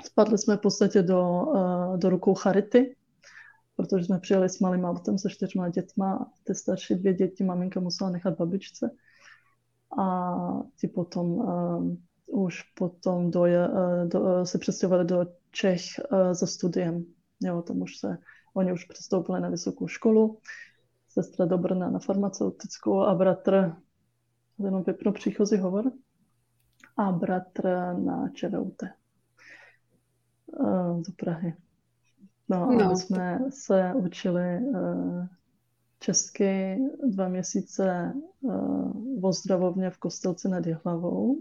Spadli 0.04 0.38
jsme 0.38 0.57
v 0.57 0.61
podstatě 0.61 1.02
do, 1.02 1.47
do 1.97 2.11
rukou 2.11 2.35
Charity, 2.35 2.95
protože 3.76 4.05
jsme 4.05 4.19
přijeli 4.19 4.49
s 4.49 4.61
malým 4.61 4.85
autem 4.85 5.19
se 5.19 5.31
čtyřma 5.31 5.69
dětma. 5.69 6.31
Ty 6.45 6.55
starší 6.55 6.95
dvě 6.95 7.14
děti 7.14 7.45
maminka 7.45 7.81
musela 7.81 8.11
nechat 8.11 8.38
babičce. 8.38 8.91
A 9.99 10.33
ti 10.81 10.88
potom 10.88 11.26
uh, 11.33 11.97
už 12.26 12.62
potom 12.62 13.31
do, 13.31 13.41
uh, 13.41 13.49
do, 14.09 14.21
uh, 14.21 14.43
se 14.43 14.59
přestěhovali 14.59 15.05
do 15.05 15.26
Čech 15.50 15.83
uh, 16.12 16.33
za 16.33 16.47
studiem. 16.47 17.05
Jo, 17.43 17.62
tam 17.62 17.83
už 17.83 17.97
se, 17.97 18.19
oni 18.55 18.73
už 18.73 18.85
přestoupili 18.85 19.41
na 19.41 19.49
vysokou 19.49 19.87
školu. 19.87 20.38
Sestra 21.09 21.47
do 21.47 21.59
Brna 21.59 21.91
na 21.91 21.99
farmaceutickou 21.99 23.00
a 23.00 23.14
bratr, 23.14 23.76
jenom 24.59 24.83
vypnu 24.83 25.12
příchozí 25.12 25.57
hovor, 25.57 25.93
a 26.97 27.12
bratr 27.12 27.64
na 27.99 28.29
ČVUT 28.29 28.83
do 30.97 31.12
Prahy. 31.17 31.55
No, 32.49 32.73
no. 32.73 32.85
a 32.85 32.89
my 32.89 32.97
jsme 32.97 33.39
se 33.51 33.93
učili 33.97 34.59
uh, 34.59 35.27
česky 35.99 36.79
dva 37.09 37.29
měsíce 37.29 38.13
uh, 38.41 39.21
v 39.21 39.25
ozdravovně 39.25 39.91
v 39.91 39.99
Kostelci 39.99 40.49
nad 40.49 40.67
Jihlavou, 40.67 41.39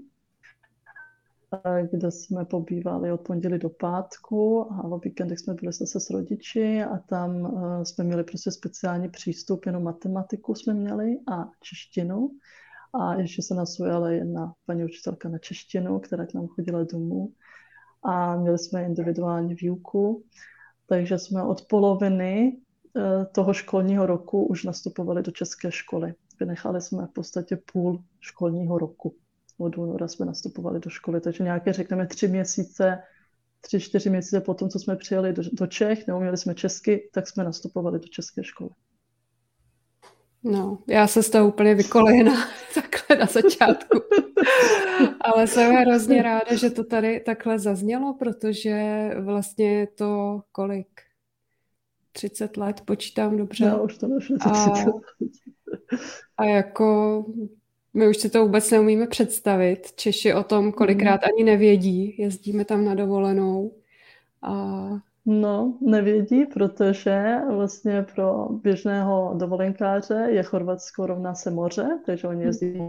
kde 1.91 2.11
jsme 2.11 2.45
pobývali 2.45 3.11
od 3.11 3.21
pondělí 3.21 3.59
do 3.59 3.69
pátku 3.69 4.71
a 4.73 4.83
o 4.83 4.99
víkendech 4.99 5.39
jsme 5.39 5.53
byli 5.53 5.73
zase 5.73 5.99
s 5.99 6.09
rodiči 6.09 6.83
a 6.83 6.97
tam 6.97 7.41
uh, 7.41 7.81
jsme 7.83 8.03
měli 8.03 8.23
prostě 8.23 8.51
speciální 8.51 9.09
přístup, 9.09 9.65
jenom 9.65 9.83
matematiku 9.83 10.55
jsme 10.55 10.73
měli 10.73 11.19
a 11.31 11.49
češtinu. 11.59 12.31
A 12.93 13.13
ještě 13.13 13.41
se 13.41 13.55
nás 13.55 13.79
ujala 13.79 14.09
jedna 14.09 14.53
paní 14.65 14.85
učitelka 14.85 15.29
na 15.29 15.37
češtinu, 15.37 15.99
která 15.99 16.25
k 16.25 16.33
nám 16.33 16.47
chodila 16.47 16.83
domů 16.83 17.33
a 18.03 18.35
měli 18.35 18.57
jsme 18.59 18.85
individuální 18.85 19.55
výuku, 19.55 20.23
takže 20.91 21.17
jsme 21.17 21.43
od 21.43 21.61
poloviny 21.61 22.57
eh, 22.97 23.25
toho 23.25 23.53
školního 23.53 24.05
roku 24.05 24.45
už 24.45 24.63
nastupovali 24.63 25.23
do 25.23 25.31
české 25.31 25.71
školy. 25.71 26.13
Vynechali 26.39 26.81
jsme 26.81 27.05
v 27.05 27.13
podstatě 27.13 27.57
půl 27.73 28.03
školního 28.19 28.77
roku. 28.77 29.15
Od 29.57 29.77
února 29.77 30.07
jsme 30.07 30.25
nastupovali 30.25 30.79
do 30.79 30.89
školy, 30.89 31.21
takže 31.21 31.43
nějaké, 31.43 31.73
řekneme, 31.73 32.07
tři 32.07 32.27
měsíce, 32.27 32.99
tři, 33.61 33.79
čtyři 33.79 34.09
měsíce 34.09 34.41
po 34.41 34.53
tom, 34.53 34.69
co 34.69 34.79
jsme 34.79 34.95
přijeli 34.95 35.33
do, 35.33 35.43
do 35.53 35.67
Čech, 35.67 36.07
neuměli 36.07 36.37
jsme 36.37 36.55
česky, 36.55 37.09
tak 37.13 37.27
jsme 37.27 37.43
nastupovali 37.43 37.99
do 37.99 38.07
české 38.07 38.43
školy. 38.43 38.69
No, 40.43 40.77
já 40.87 41.07
se 41.07 41.23
z 41.23 41.29
toho 41.29 41.47
úplně 41.47 41.75
vykolejena 41.75 42.33
takhle 42.73 43.17
na 43.17 43.25
začátku. 43.25 43.97
Ale 45.21 45.47
jsem 45.47 45.75
hrozně 45.75 46.21
ráda, 46.21 46.55
že 46.55 46.69
to 46.69 46.83
tady 46.83 47.19
takhle 47.19 47.59
zaznělo, 47.59 48.13
protože 48.13 49.09
vlastně 49.19 49.87
to 49.95 50.41
kolik? 50.51 50.87
30 52.11 52.57
let, 52.57 52.81
počítám 52.85 53.37
dobře. 53.37 53.65
Já 53.65 53.77
už 53.77 53.97
to 53.97 54.07
a, 54.41 54.75
a 56.37 56.45
jako 56.45 57.25
my 57.93 58.09
už 58.09 58.17
si 58.17 58.29
to 58.29 58.45
vůbec 58.45 58.71
neumíme 58.71 59.07
představit. 59.07 59.91
Češi 59.95 60.33
o 60.33 60.43
tom 60.43 60.71
kolikrát 60.71 61.21
ani 61.23 61.43
nevědí. 61.43 62.15
Jezdíme 62.17 62.65
tam 62.65 62.85
na 62.85 62.95
dovolenou 62.95 63.73
a 64.41 64.89
No, 65.25 65.77
nevědí, 65.81 66.45
protože 66.45 67.37
vlastně 67.49 68.05
pro 68.15 68.49
běžného 68.49 69.33
dovolenkáře 69.37 70.27
je 70.29 70.43
Chorvatsko 70.43 71.05
rovná 71.05 71.35
se 71.35 71.51
moře, 71.51 71.99
takže 72.05 72.27
oni 72.27 72.43
jezdí. 72.43 72.79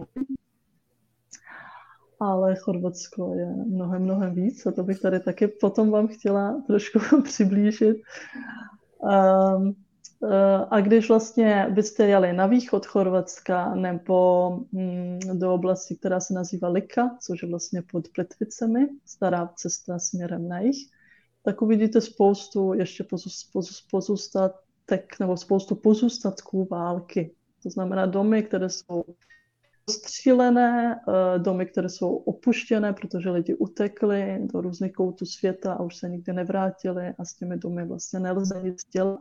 Ale 2.24 2.56
Chorvatsko 2.56 3.34
je 3.34 3.46
mnohem, 3.46 4.02
mnohem 4.02 4.34
víc 4.34 4.66
a 4.66 4.70
to 4.72 4.82
bych 4.82 5.00
tady 5.00 5.20
taky 5.20 5.48
potom 5.48 5.90
vám 5.90 6.08
chtěla 6.08 6.62
trošku 6.66 6.98
přiblížit. 7.24 7.96
Um, 8.98 9.74
a 10.70 10.80
když 10.80 11.08
vlastně 11.08 11.66
byste 11.70 12.06
jeli 12.06 12.32
na 12.32 12.46
východ 12.46 12.86
Chorvatska 12.86 13.74
nebo 13.74 14.50
mm, 14.72 15.18
do 15.32 15.54
oblasti, 15.54 15.96
která 15.96 16.20
se 16.20 16.34
nazývá 16.34 16.68
Lika, 16.68 17.16
což 17.20 17.42
je 17.42 17.48
vlastně 17.48 17.82
pod 17.92 18.08
Plitvicemi, 18.08 18.88
stará 19.06 19.50
cesta 19.56 19.98
směrem 19.98 20.48
na 20.48 20.60
jich, 20.60 20.76
tak 21.44 21.62
uvidíte 21.62 22.00
spoustu 22.00 22.74
ještě 22.74 23.04
pozůstatek 23.90 25.20
nebo 25.20 25.36
spoustu 25.36 25.74
pozůstatků 25.74 26.68
války. 26.70 27.34
To 27.62 27.70
znamená 27.70 28.06
domy, 28.06 28.42
které 28.42 28.68
jsou 28.68 29.04
střílené, 29.90 30.96
eh, 30.96 31.38
domy, 31.38 31.66
které 31.66 31.88
jsou 31.88 32.16
opuštěné, 32.16 32.92
protože 32.92 33.30
lidi 33.30 33.54
utekli 33.54 34.38
do 34.52 34.60
různých 34.60 34.92
koutů 34.92 35.26
světa 35.26 35.72
a 35.72 35.82
už 35.82 35.96
se 35.96 36.08
nikdy 36.08 36.32
nevrátili 36.32 37.14
a 37.18 37.24
s 37.24 37.34
těmi 37.34 37.56
domy 37.58 37.86
vlastně 37.86 38.20
nelze 38.20 38.62
nic 38.62 38.84
dělat. 38.84 39.20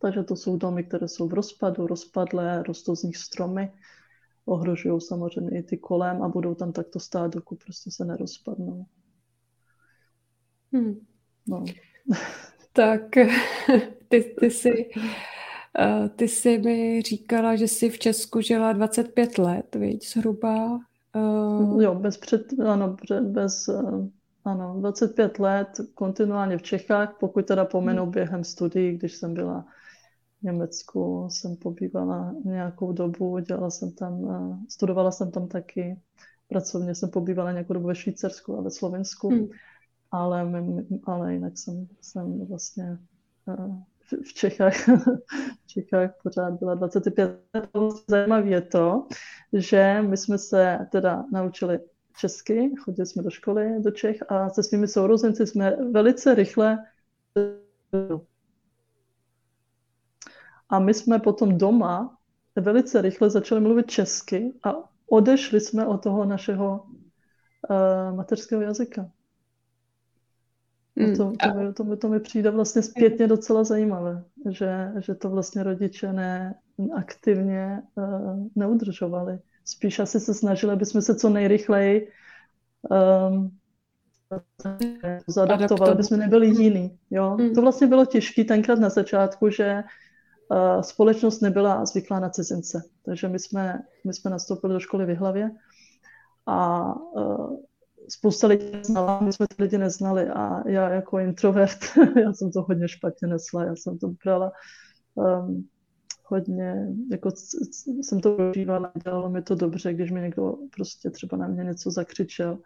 Takže 0.00 0.22
to 0.22 0.36
jsou 0.36 0.56
domy, 0.56 0.84
které 0.84 1.08
jsou 1.08 1.28
v 1.28 1.34
rozpadu, 1.34 1.86
rozpadlé, 1.86 2.62
rostou 2.62 2.96
z 2.96 3.02
nich 3.02 3.16
stromy, 3.16 3.72
ohrožují 4.44 5.00
samozřejmě 5.00 5.58
i 5.58 5.62
ty 5.62 5.76
kolem 5.76 6.22
a 6.22 6.28
budou 6.28 6.54
tam 6.54 6.72
takto 6.72 7.00
stát, 7.00 7.32
dokud 7.32 7.64
prostě 7.64 7.90
se 7.90 8.04
nerozpadnou. 8.04 8.86
Hmm. 10.72 11.06
No. 11.46 11.64
Tak 12.72 13.02
ty, 14.08 14.34
ty 14.40 14.50
jsi 14.50 14.90
ty 16.16 16.28
jsi 16.28 16.58
mi 16.58 17.02
říkala, 17.02 17.56
že 17.56 17.68
jsi 17.68 17.90
v 17.90 17.98
Česku 17.98 18.40
žila 18.40 18.72
25 18.72 19.38
let, 19.38 19.74
víc 19.74 20.12
zhruba. 20.12 20.80
Uh... 21.16 21.82
Jo, 21.82 21.94
bez 21.94 22.18
před, 22.18 22.42
ano, 22.66 22.96
bez, 23.20 23.68
uh, 23.68 24.08
ano, 24.44 24.76
25 24.80 25.38
let 25.38 25.68
kontinuálně 25.94 26.58
v 26.58 26.62
Čechách, 26.62 27.16
pokud 27.20 27.46
teda 27.46 27.64
pomenu 27.64 28.02
hmm. 28.02 28.10
během 28.10 28.44
studií, 28.44 28.98
když 28.98 29.14
jsem 29.14 29.34
byla 29.34 29.64
Německu 30.42 31.28
jsem 31.30 31.56
pobývala 31.56 32.34
nějakou 32.44 32.92
dobu, 32.92 33.38
dělala 33.38 33.70
jsem 33.70 33.92
tam, 33.92 34.20
studovala 34.68 35.10
jsem 35.10 35.30
tam 35.30 35.48
taky. 35.48 36.00
Pracovně 36.48 36.94
jsem 36.94 37.10
pobývala 37.10 37.52
nějakou 37.52 37.74
dobu 37.74 37.86
ve 37.86 37.94
Švýcarsku 37.94 38.58
a 38.58 38.60
ve 38.60 38.70
Slovensku, 38.70 39.28
hmm. 39.28 39.48
ale, 40.10 40.52
ale 41.04 41.34
jinak 41.34 41.58
jsem, 41.58 41.88
jsem 42.00 42.46
vlastně 42.46 42.98
v 44.24 44.32
Čechách, 44.34 44.88
v 45.64 45.66
Čechách 45.66 46.10
pořád 46.22 46.50
byla 46.50 46.74
25 46.74 47.40
let. 47.54 47.68
Zajímavé 48.08 48.48
je 48.48 48.60
to, 48.60 49.06
že 49.52 50.02
my 50.02 50.16
jsme 50.16 50.38
se 50.38 50.78
teda 50.92 51.24
naučili 51.32 51.78
česky, 52.18 52.74
chodili 52.84 53.06
jsme 53.06 53.22
do 53.22 53.30
školy 53.30 53.80
do 53.80 53.90
Čech 53.90 54.16
a 54.28 54.50
se 54.50 54.62
svými 54.62 54.88
sourozenci 54.88 55.46
jsme 55.46 55.76
velice 55.90 56.34
rychle 56.34 56.78
a 60.68 60.78
my 60.78 60.94
jsme 60.94 61.18
potom 61.18 61.58
doma 61.58 62.16
velice 62.56 63.02
rychle 63.02 63.30
začali 63.30 63.60
mluvit 63.60 63.90
česky 63.90 64.54
a 64.62 64.74
odešli 65.10 65.60
jsme 65.60 65.86
od 65.86 66.02
toho 66.02 66.24
našeho 66.24 66.86
uh, 67.70 68.16
mateřského 68.16 68.62
jazyka. 68.62 69.10
Hmm. 71.06 71.16
To, 71.16 71.32
to, 71.42 71.54
mi, 71.54 71.72
to, 71.72 71.84
mi, 71.84 71.96
to 71.96 72.08
mi 72.08 72.20
přijde 72.20 72.50
vlastně 72.50 72.82
zpětně 72.82 73.26
docela 73.26 73.64
zajímavé, 73.64 74.24
že, 74.48 74.92
že 74.98 75.14
to 75.14 75.30
vlastně 75.30 75.62
rodiče 75.62 76.12
ne, 76.12 76.54
aktivně 76.96 77.82
uh, 77.94 78.46
neudržovali. 78.56 79.38
Spíš 79.64 79.98
asi 79.98 80.20
se 80.20 80.34
snažili, 80.34 80.72
aby 80.72 80.86
jsme 80.86 81.02
se 81.02 81.14
co 81.14 81.28
nejrychleji 81.28 82.08
um, 83.30 83.50
zaadaptovali, 85.26 85.92
aby 85.92 86.02
jsme 86.02 86.16
nebyli 86.16 86.46
jiný. 86.46 86.98
Jo? 87.10 87.36
Hmm. 87.40 87.54
To 87.54 87.60
vlastně 87.60 87.86
bylo 87.86 88.06
těžké 88.06 88.44
tenkrát 88.44 88.78
na 88.78 88.88
začátku, 88.88 89.50
že 89.50 89.84
uh, 90.48 90.80
společnost 90.80 91.40
nebyla 91.40 91.86
zvyklá 91.86 92.20
na 92.20 92.30
cizince. 92.30 92.82
Takže 93.04 93.28
my 93.28 93.38
jsme, 93.38 93.82
my 94.06 94.14
jsme 94.14 94.30
nastoupili 94.30 94.72
do 94.72 94.80
školy 94.80 95.06
v 95.06 95.18
Hlavě 95.18 95.50
a 96.46 96.84
uh, 96.94 97.56
spousta 98.10 98.46
lidí 98.46 98.64
znala, 98.82 99.20
my 99.20 99.32
jsme 99.32 99.46
ty 99.48 99.62
lidi 99.62 99.78
neznali 99.78 100.28
a 100.28 100.68
já 100.68 100.88
jako 100.90 101.18
introvert, 101.18 101.78
já 102.22 102.32
jsem 102.32 102.52
to 102.52 102.62
hodně 102.62 102.88
špatně 102.88 103.28
nesla, 103.28 103.64
já 103.64 103.76
jsem 103.76 103.98
to 103.98 104.08
brala 104.24 104.52
um, 105.14 105.68
hodně, 106.24 106.86
jako 107.10 107.30
jsem 108.02 108.20
to 108.20 108.34
prožívala, 108.34 108.92
dělalo 109.04 109.30
mi 109.30 109.42
to 109.42 109.54
dobře, 109.54 109.94
když 109.94 110.10
mi 110.10 110.20
někdo 110.20 110.54
prostě 110.76 111.10
třeba 111.10 111.36
na 111.36 111.48
mě 111.48 111.64
něco 111.64 111.90
zakřičel, 111.90 112.58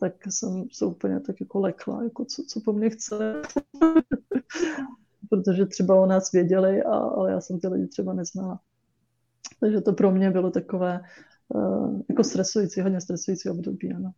tak 0.00 0.14
jsem 0.28 0.64
se 0.72 0.86
úplně 0.86 1.20
tak 1.20 1.40
jako 1.40 1.60
lekla, 1.60 2.02
jako 2.02 2.24
co, 2.24 2.42
co 2.48 2.60
po 2.60 2.72
mně 2.72 2.90
chce. 2.90 3.42
Protože 5.30 5.66
třeba 5.66 6.00
o 6.00 6.06
nás 6.06 6.32
věděli, 6.32 6.82
a, 6.82 6.96
ale 6.96 7.30
já 7.30 7.40
jsem 7.40 7.60
ty 7.60 7.68
lidi 7.68 7.86
třeba 7.86 8.12
neznala. 8.12 8.60
Takže 9.60 9.80
to 9.80 9.92
pro 9.92 10.10
mě 10.10 10.30
bylo 10.30 10.50
takové 10.50 11.00
uh, 11.48 12.00
jako 12.08 12.24
stresující, 12.24 12.80
hodně 12.80 13.00
stresující 13.00 13.48
období, 13.48 13.92
ano. 13.92 14.12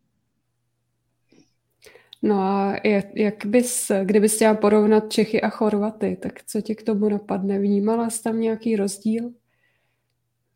No 2.21 2.39
a 2.39 2.75
jak, 3.15 3.45
bys, 3.45 3.91
kdybys 4.03 4.35
chtěla 4.35 4.53
porovnat 4.53 5.11
Čechy 5.11 5.41
a 5.41 5.49
Chorvaty, 5.49 6.17
tak 6.21 6.43
co 6.43 6.61
tě 6.61 6.75
k 6.75 6.83
tomu 6.83 7.09
napadne? 7.09 7.59
Vnímala 7.59 8.09
jsi 8.09 8.23
tam 8.23 8.39
nějaký 8.39 8.75
rozdíl? 8.75 9.29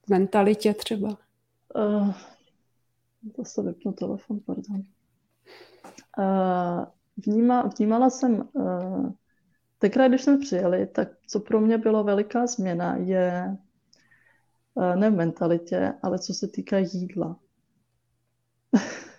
V 0.05 0.09
mentalitě 0.09 0.73
třeba? 0.73 1.17
Uh, 1.75 2.13
to 3.35 3.45
se 3.45 3.63
vypnu 3.63 3.93
telefon, 3.93 4.39
pardon. 4.39 4.83
Uh, 6.17 6.85
vníma, 7.25 7.69
vnímala 7.77 8.09
jsem, 8.09 8.49
uh, 8.53 9.11
tenkrát, 9.79 10.07
když 10.07 10.21
jsme 10.21 10.37
přijeli, 10.37 10.87
tak 10.87 11.07
co 11.27 11.39
pro 11.39 11.61
mě 11.61 11.77
bylo 11.77 12.03
veliká 12.03 12.47
změna, 12.47 12.95
je 12.95 13.57
uh, 14.73 14.95
ne 14.95 15.09
v 15.09 15.15
mentalitě, 15.15 15.93
ale 16.03 16.19
co 16.19 16.33
se 16.33 16.47
týká 16.47 16.77
jídla. 16.77 17.39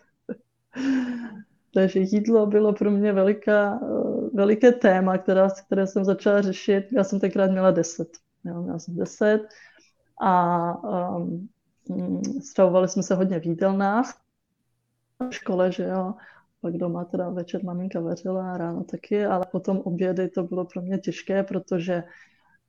Takže 1.74 2.00
jídlo 2.00 2.46
bylo 2.46 2.72
pro 2.72 2.90
mě 2.90 3.12
veliká, 3.12 3.80
eh, 3.82 4.30
veliké 4.34 4.72
téma, 4.72 5.18
která, 5.18 5.48
které 5.66 5.86
jsem 5.86 6.04
začala 6.04 6.42
řešit. 6.42 6.88
Já 6.92 7.04
jsem 7.04 7.20
tenkrát 7.20 7.50
měla 7.50 7.70
10. 7.70 8.08
Jo, 8.44 8.62
měla 8.62 8.78
jsem 8.78 8.96
10 8.96 9.40
a 10.22 11.16
um, 11.16 11.48
stravovali 12.42 12.88
jsme 12.88 13.02
se 13.02 13.14
hodně 13.14 13.40
v 13.40 13.46
jídelnách 13.46 14.22
v 15.30 15.34
škole, 15.34 15.72
že 15.72 15.84
jo. 15.84 16.14
Pak 16.60 16.76
doma 16.76 17.04
teda 17.04 17.28
večer 17.30 17.64
maminka 17.64 18.00
vařila, 18.00 18.56
ráno 18.56 18.84
taky, 18.84 19.24
ale 19.26 19.46
potom 19.52 19.78
obědy 19.78 20.28
to 20.28 20.42
bylo 20.42 20.64
pro 20.64 20.82
mě 20.82 20.98
těžké, 20.98 21.42
protože 21.42 22.02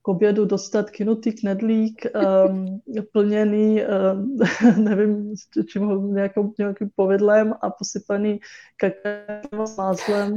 k 0.04 0.08
obědu 0.08 0.46
dostat 0.46 0.90
kinutý 0.90 1.32
knedlík, 1.32 2.06
um, 2.50 2.82
plněný, 3.12 3.82
um, 3.82 4.38
nevím, 4.84 5.34
čím 5.68 5.82
ho, 5.82 6.08
nějakou, 6.08 6.54
nějakým 6.58 6.90
povidlem 6.96 7.54
a 7.62 7.70
posypaný 7.70 8.40
kakem 8.78 9.66
s 9.66 9.78
máslem. 9.78 10.36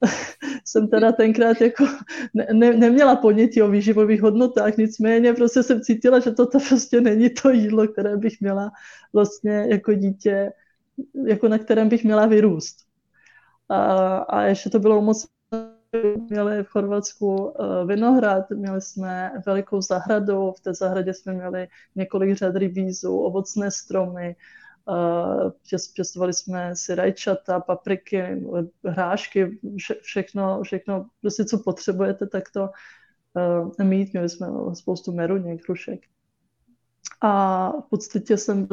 jsem 0.64 0.88
teda 0.88 1.12
tenkrát 1.12 1.60
jako 1.60 1.84
ne, 2.34 2.46
ne, 2.52 2.76
neměla 2.76 3.16
ponětí 3.16 3.62
o 3.62 3.68
výživových 3.68 4.22
hodnotách, 4.22 4.76
nicméně 4.76 5.32
prostě 5.32 5.62
jsem 5.62 5.80
cítila, 5.80 6.18
že 6.18 6.30
toto 6.30 6.58
prostě 6.68 7.00
není 7.00 7.30
to 7.30 7.50
jídlo, 7.50 7.88
které 7.88 8.16
bych 8.16 8.40
měla 8.40 8.70
vlastně 9.12 9.66
jako 9.70 9.94
dítě, 9.94 10.52
jako 11.26 11.48
na 11.48 11.58
kterém 11.58 11.88
bych 11.88 12.04
měla 12.04 12.26
vyrůst. 12.26 12.76
A, 13.68 14.18
a 14.18 14.42
ještě 14.42 14.70
to 14.70 14.78
bylo 14.78 15.02
moc 15.02 15.35
měli 16.30 16.64
v 16.64 16.68
Chorvatsku 16.68 17.54
eh, 17.60 17.86
vinohrad, 17.86 18.50
měli 18.50 18.80
jsme 18.80 19.32
velikou 19.46 19.82
zahradu, 19.82 20.52
v 20.52 20.60
té 20.60 20.74
zahradě 20.74 21.14
jsme 21.14 21.32
měli 21.32 21.68
několik 21.94 22.36
řad 22.36 22.56
rybízů, 22.56 23.18
ovocné 23.18 23.70
stromy, 23.70 24.36
eh, 24.90 25.74
pěstovali 25.94 26.32
jsme 26.32 26.76
si 26.76 26.94
rajčata, 26.94 27.60
papriky, 27.60 28.46
hrášky, 28.84 29.58
vše, 29.76 29.94
všechno, 30.02 30.62
všechno, 30.62 31.06
prostě 31.20 31.44
co 31.44 31.58
potřebujete, 31.58 32.26
tak 32.26 32.50
to 32.50 32.68
eh, 33.78 33.84
mít. 33.84 34.12
Měli 34.12 34.28
jsme 34.28 34.46
spoustu 34.74 35.12
meruněk, 35.12 35.64
hrušek. 35.64 36.00
A 37.20 37.70
v 37.80 37.88
podstatě 37.90 38.36
jsem 38.36 38.68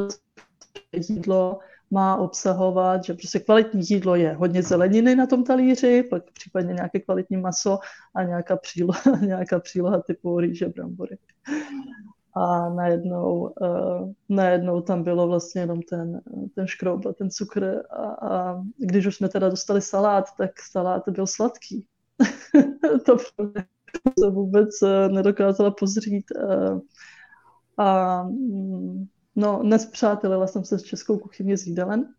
jídlo 1.10 1.60
má 1.94 2.16
obsahovat, 2.16 3.04
že 3.04 3.14
prostě 3.14 3.40
kvalitní 3.40 3.82
jídlo 3.90 4.16
je 4.16 4.34
hodně 4.34 4.64
zeleniny 4.64 5.16
na 5.16 5.26
tom 5.28 5.44
talíři, 5.44 6.04
pak 6.10 6.32
případně 6.32 6.74
nějaké 6.74 7.00
kvalitní 7.00 7.38
maso 7.38 7.80
a 8.16 8.24
nějaká 8.24 8.58
příloha, 8.58 9.02
nějaká 9.22 9.60
příloha 9.60 10.02
typu 10.02 10.40
rýže, 10.40 10.70
brambory. 10.70 11.18
A 12.36 12.70
najednou, 12.70 13.54
uh, 13.62 14.12
najednou 14.30 14.82
tam 14.82 15.04
bylo 15.04 15.28
vlastně 15.28 15.62
jenom 15.62 15.82
ten, 15.82 16.22
ten 16.56 16.68
škrob 16.68 17.06
a 17.06 17.14
ten 17.14 17.30
cukr 17.30 17.84
a, 17.90 18.04
a 18.04 18.64
když 18.78 19.06
už 19.06 19.16
jsme 19.16 19.30
teda 19.30 19.50
dostali 19.50 19.82
salát, 19.82 20.26
tak 20.38 20.52
salát 20.72 21.10
byl 21.10 21.28
sladký. 21.28 21.88
to 23.06 23.18
se 24.20 24.30
vůbec 24.30 24.70
uh, 24.82 25.14
nedokázala 25.14 25.72
pozřít. 25.72 26.26
Uh, 26.36 26.80
a 27.78 28.22
um, 28.24 29.10
No, 29.36 29.64
nespřátelila 29.64 30.48
jsem 30.48 30.64
se 30.64 30.80
s 30.80 30.84
českou 30.84 31.18
kuchyní 31.18 31.58
z 31.58 31.68
jídelen. 31.68 32.14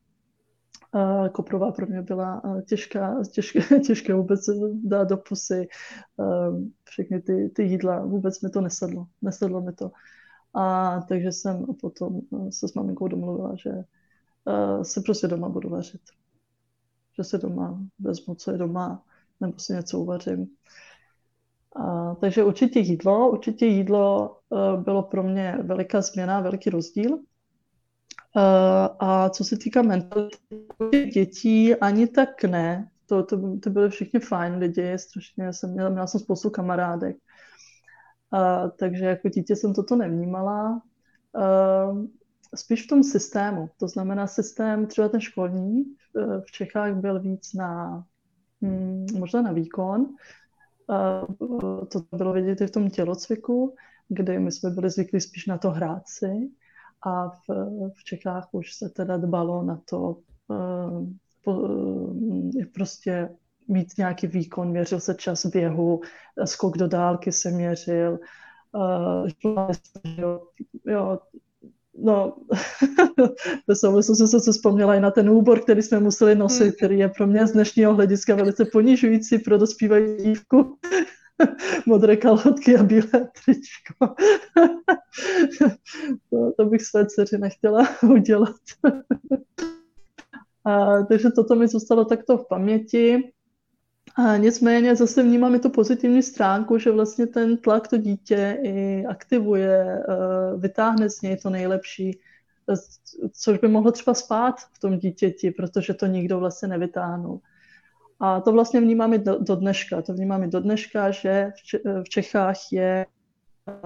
Koprová 1.33 1.73
pro 1.73 1.87
mě 1.87 2.03
byla 2.03 2.43
těžká, 2.69 3.23
těžké, 3.31 3.61
těžké 3.87 4.15
vůbec 4.15 4.41
dát 4.85 5.09
do 5.09 5.17
pusy 5.17 5.69
všechny 6.85 7.23
ty, 7.23 7.51
ty 7.55 7.63
jídla. 7.63 8.05
Vůbec 8.05 8.41
mi 8.41 8.51
to 8.51 8.61
nesedlo. 8.61 9.07
Nesedlo 9.23 9.61
mi 9.61 9.73
to. 9.73 9.91
A 10.55 11.01
takže 11.09 11.33
jsem 11.33 11.65
potom 11.81 12.21
se 12.51 12.69
s 12.69 12.75
maminkou 12.75 13.09
domluvila, 13.09 13.55
že 13.57 13.71
se 14.83 15.01
prostě 15.01 15.29
doma 15.29 15.49
budu 15.49 15.69
vařit. 15.69 16.01
Že 17.17 17.25
se 17.25 17.39
doma 17.39 17.81
vezmu, 17.99 18.35
co 18.35 18.51
je 18.51 18.59
doma, 18.59 19.03
nebo 19.41 19.59
si 19.59 19.73
něco 19.73 19.99
uvařím. 20.01 20.47
A, 21.77 22.15
takže 22.15 22.45
určitě 22.45 22.79
jídlo, 22.79 23.31
určitě 23.31 23.67
jídlo 23.67 24.37
uh, 24.49 24.83
bylo 24.83 25.03
pro 25.03 25.23
mě 25.23 25.59
veliká 25.63 26.01
změna, 26.01 26.41
veliký 26.41 26.71
rozdíl. 26.71 27.15
Uh, 27.17 27.23
a 28.99 29.31
co 29.31 29.45
se 29.45 29.57
týká 29.57 29.83
mentality 29.83 31.11
dětí, 31.15 31.75
ani 31.75 32.07
tak 32.07 32.45
ne. 32.45 32.89
To, 33.07 33.23
to, 33.23 33.59
to 33.63 33.71
byly 33.71 33.91
všichni 33.91 34.21
fajn 34.21 34.55
lidi, 34.55 34.99
strašně 34.99 35.53
jsem 35.53 35.73
měla, 35.73 35.91
měla 35.91 36.07
jsem 36.07 36.21
spoustu 36.21 36.51
kamarádek. 36.51 37.17
Uh, 38.33 38.71
takže 38.79 39.05
jako 39.05 39.29
dítě 39.29 39.57
jsem 39.57 39.75
toto 39.75 39.97
nevnímala. 39.97 40.83
Uh, 41.33 42.05
spíš 42.55 42.85
v 42.85 42.89
tom 42.89 43.03
systému. 43.03 43.71
To 43.77 43.89
znamená 43.89 44.27
systém, 44.27 44.87
třeba 44.87 45.09
ten 45.09 45.21
školní 45.21 45.85
v 46.47 46.53
Čechách 46.53 46.95
byl 46.95 47.21
víc 47.21 47.53
na, 47.53 48.05
hm, 48.63 49.07
možná 49.19 49.43
na 49.43 49.53
výkon, 49.53 50.07
to 51.89 52.17
bylo 52.17 52.33
vidět 52.33 52.61
i 52.61 52.67
v 52.67 52.71
tom 52.71 52.91
tělocviku, 52.91 53.75
kdy 54.09 54.39
my 54.39 54.53
jsme 54.53 54.71
byli 54.71 54.91
zvyklí 54.91 55.21
spíš 55.21 55.47
na 55.47 55.59
to 55.59 55.71
hrát 55.71 56.03
si. 56.07 56.51
A 57.07 57.29
v, 57.29 57.49
v 57.99 58.05
Čechách 58.05 58.49
už 58.53 58.75
se 58.75 58.89
teda 58.89 59.17
dbalo 59.17 59.63
na 59.63 59.81
to 59.89 60.17
uh, 60.49 61.07
prostě 62.75 63.29
mít 63.69 63.89
nějaký 63.99 64.27
výkon, 64.27 64.69
měřil 64.69 65.01
se 65.01 65.15
čas 65.15 65.47
běhu, 65.47 66.01
skok 66.45 66.79
do 66.79 66.89
dálky 66.89 67.33
se 67.33 67.51
měřil, 67.51 68.19
jo, 70.19 70.41
jo, 70.87 71.19
No, 71.99 72.37
ve 73.69 73.77
souvislosti 73.77 74.27
jsem 74.27 74.41
se 74.41 74.53
vzpomněla 74.53 74.95
i 74.95 75.01
na 75.01 75.11
ten 75.11 75.31
úbor, 75.31 75.61
který 75.61 75.83
jsme 75.83 76.01
museli 76.01 76.35
nosit, 76.35 76.65
hmm. 76.65 76.73
který 76.73 76.99
je 76.99 77.09
pro 77.09 77.27
mě 77.27 77.47
z 77.47 77.53
dnešního 77.53 77.95
hlediska 77.95 78.35
velice 78.35 78.65
ponižující 78.65 79.39
pro 79.39 79.59
dospívající 79.59 80.25
dívku. 80.25 80.79
Modré 81.87 82.17
kalhotky 82.17 82.77
a 82.77 82.83
bílé 82.83 83.29
tričko. 83.45 83.95
to, 86.31 86.53
to 86.57 86.65
bych 86.65 86.83
své 86.83 87.07
dceři 87.07 87.39
nechtěla 87.39 87.89
udělat. 88.03 88.57
a, 90.65 91.03
takže 91.03 91.31
toto 91.31 91.55
mi 91.55 91.69
zůstalo 91.69 92.05
takto 92.05 92.39
v 92.39 92.49
paměti. 92.49 93.33
A 94.17 94.37
nicméně 94.37 94.97
zase 94.97 95.23
vnímám 95.23 95.55
i 95.55 95.59
tu 95.59 95.71
pozitivní 95.71 96.23
stránku, 96.23 96.79
že 96.79 96.91
vlastně 96.91 97.27
ten 97.27 97.57
tlak 97.57 97.89
to 97.89 97.97
dítě 97.97 98.59
i 98.63 99.07
aktivuje, 99.07 100.03
eh, 100.09 100.57
vytáhne 100.57 101.11
z 101.11 101.23
něj 101.23 101.37
to 101.37 101.51
nejlepší, 101.51 102.19
což 103.33 103.59
by 103.59 103.69
mohlo 103.69 103.93
třeba 103.93 104.15
spát 104.15 104.55
v 104.73 104.79
tom 104.79 104.99
dítěti, 104.99 105.51
protože 105.51 105.95
to 105.95 106.07
nikdo 106.07 106.39
vlastně 106.39 106.69
nevytáhnul. 106.69 107.41
A 108.21 108.41
to 108.41 108.53
vlastně 108.53 108.81
vnímám 108.81 109.13
i 109.13 109.19
do, 109.19 109.39
do 109.39 109.57
dneška. 109.57 110.03
To 110.03 110.15
vnímám 110.15 110.43
i 110.43 110.49
do 110.49 110.61
dneška, 110.61 111.11
že 111.11 111.53
v 112.03 112.09
Čechách 112.09 112.57
je, 112.73 113.07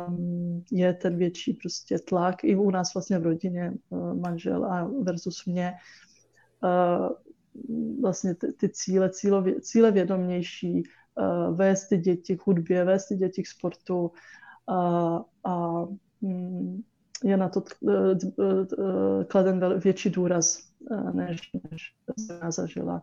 mm, 0.09 0.63
je 0.73 0.95
ten 0.95 1.17
větší 1.17 1.53
prostě 1.53 1.99
tlak 1.99 2.45
i 2.45 2.57
u 2.57 2.71
nás 2.71 2.95
vlastně 2.95 3.19
v 3.19 3.23
rodině 3.23 3.73
eh, 3.93 4.15
manžel 4.15 4.65
a 4.65 4.91
versus 5.03 5.47
mě 5.47 5.73
eh, 6.65 7.28
vlastně 8.01 8.35
ty, 8.35 8.53
ty 8.53 8.69
cíle, 8.69 9.11
cílově, 9.11 9.61
cíle 9.61 9.91
vědomější, 9.93 10.83
uh, 11.15 11.57
vést 11.57 11.89
ty 11.89 11.99
děti 11.99 12.37
k 12.37 12.47
hudbě, 12.47 12.85
vést 12.85 13.07
ty 13.07 13.17
děti 13.17 13.43
k 13.43 13.47
sportu 13.47 14.01
uh, 14.01 15.23
a 15.45 15.85
um, 16.21 16.85
je 17.25 17.37
na 17.37 17.49
to 17.49 17.63
uh, 17.81 19.25
kladen 19.25 19.79
větší 19.79 20.11
důraz, 20.11 20.69
než, 21.13 21.51
než 21.71 21.95
jsem 22.19 22.53
zažila 22.53 23.03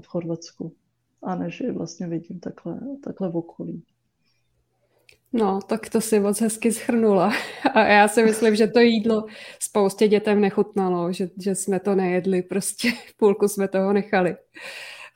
v 0.00 0.06
Chorvatsku 0.06 0.76
a 1.22 1.34
než 1.34 1.60
je 1.60 1.72
vlastně 1.72 2.06
vidím 2.06 2.40
takhle, 2.40 2.80
takhle 3.04 3.30
v 3.30 3.36
okolí. 3.36 3.84
No, 5.32 5.60
tak 5.66 5.88
to 5.88 6.00
si 6.00 6.20
moc 6.20 6.40
hezky 6.40 6.72
schrnula. 6.72 7.32
A 7.74 7.86
já 7.86 8.08
si 8.08 8.22
myslím, 8.22 8.56
že 8.56 8.66
to 8.66 8.80
jídlo 8.80 9.24
spoustě 9.60 10.08
dětem 10.08 10.40
nechutnalo, 10.40 11.12
že, 11.12 11.28
že 11.38 11.54
jsme 11.54 11.80
to 11.80 11.94
nejedli, 11.94 12.42
prostě 12.42 12.92
půlku 13.16 13.48
jsme 13.48 13.68
toho 13.68 13.92
nechali, 13.92 14.36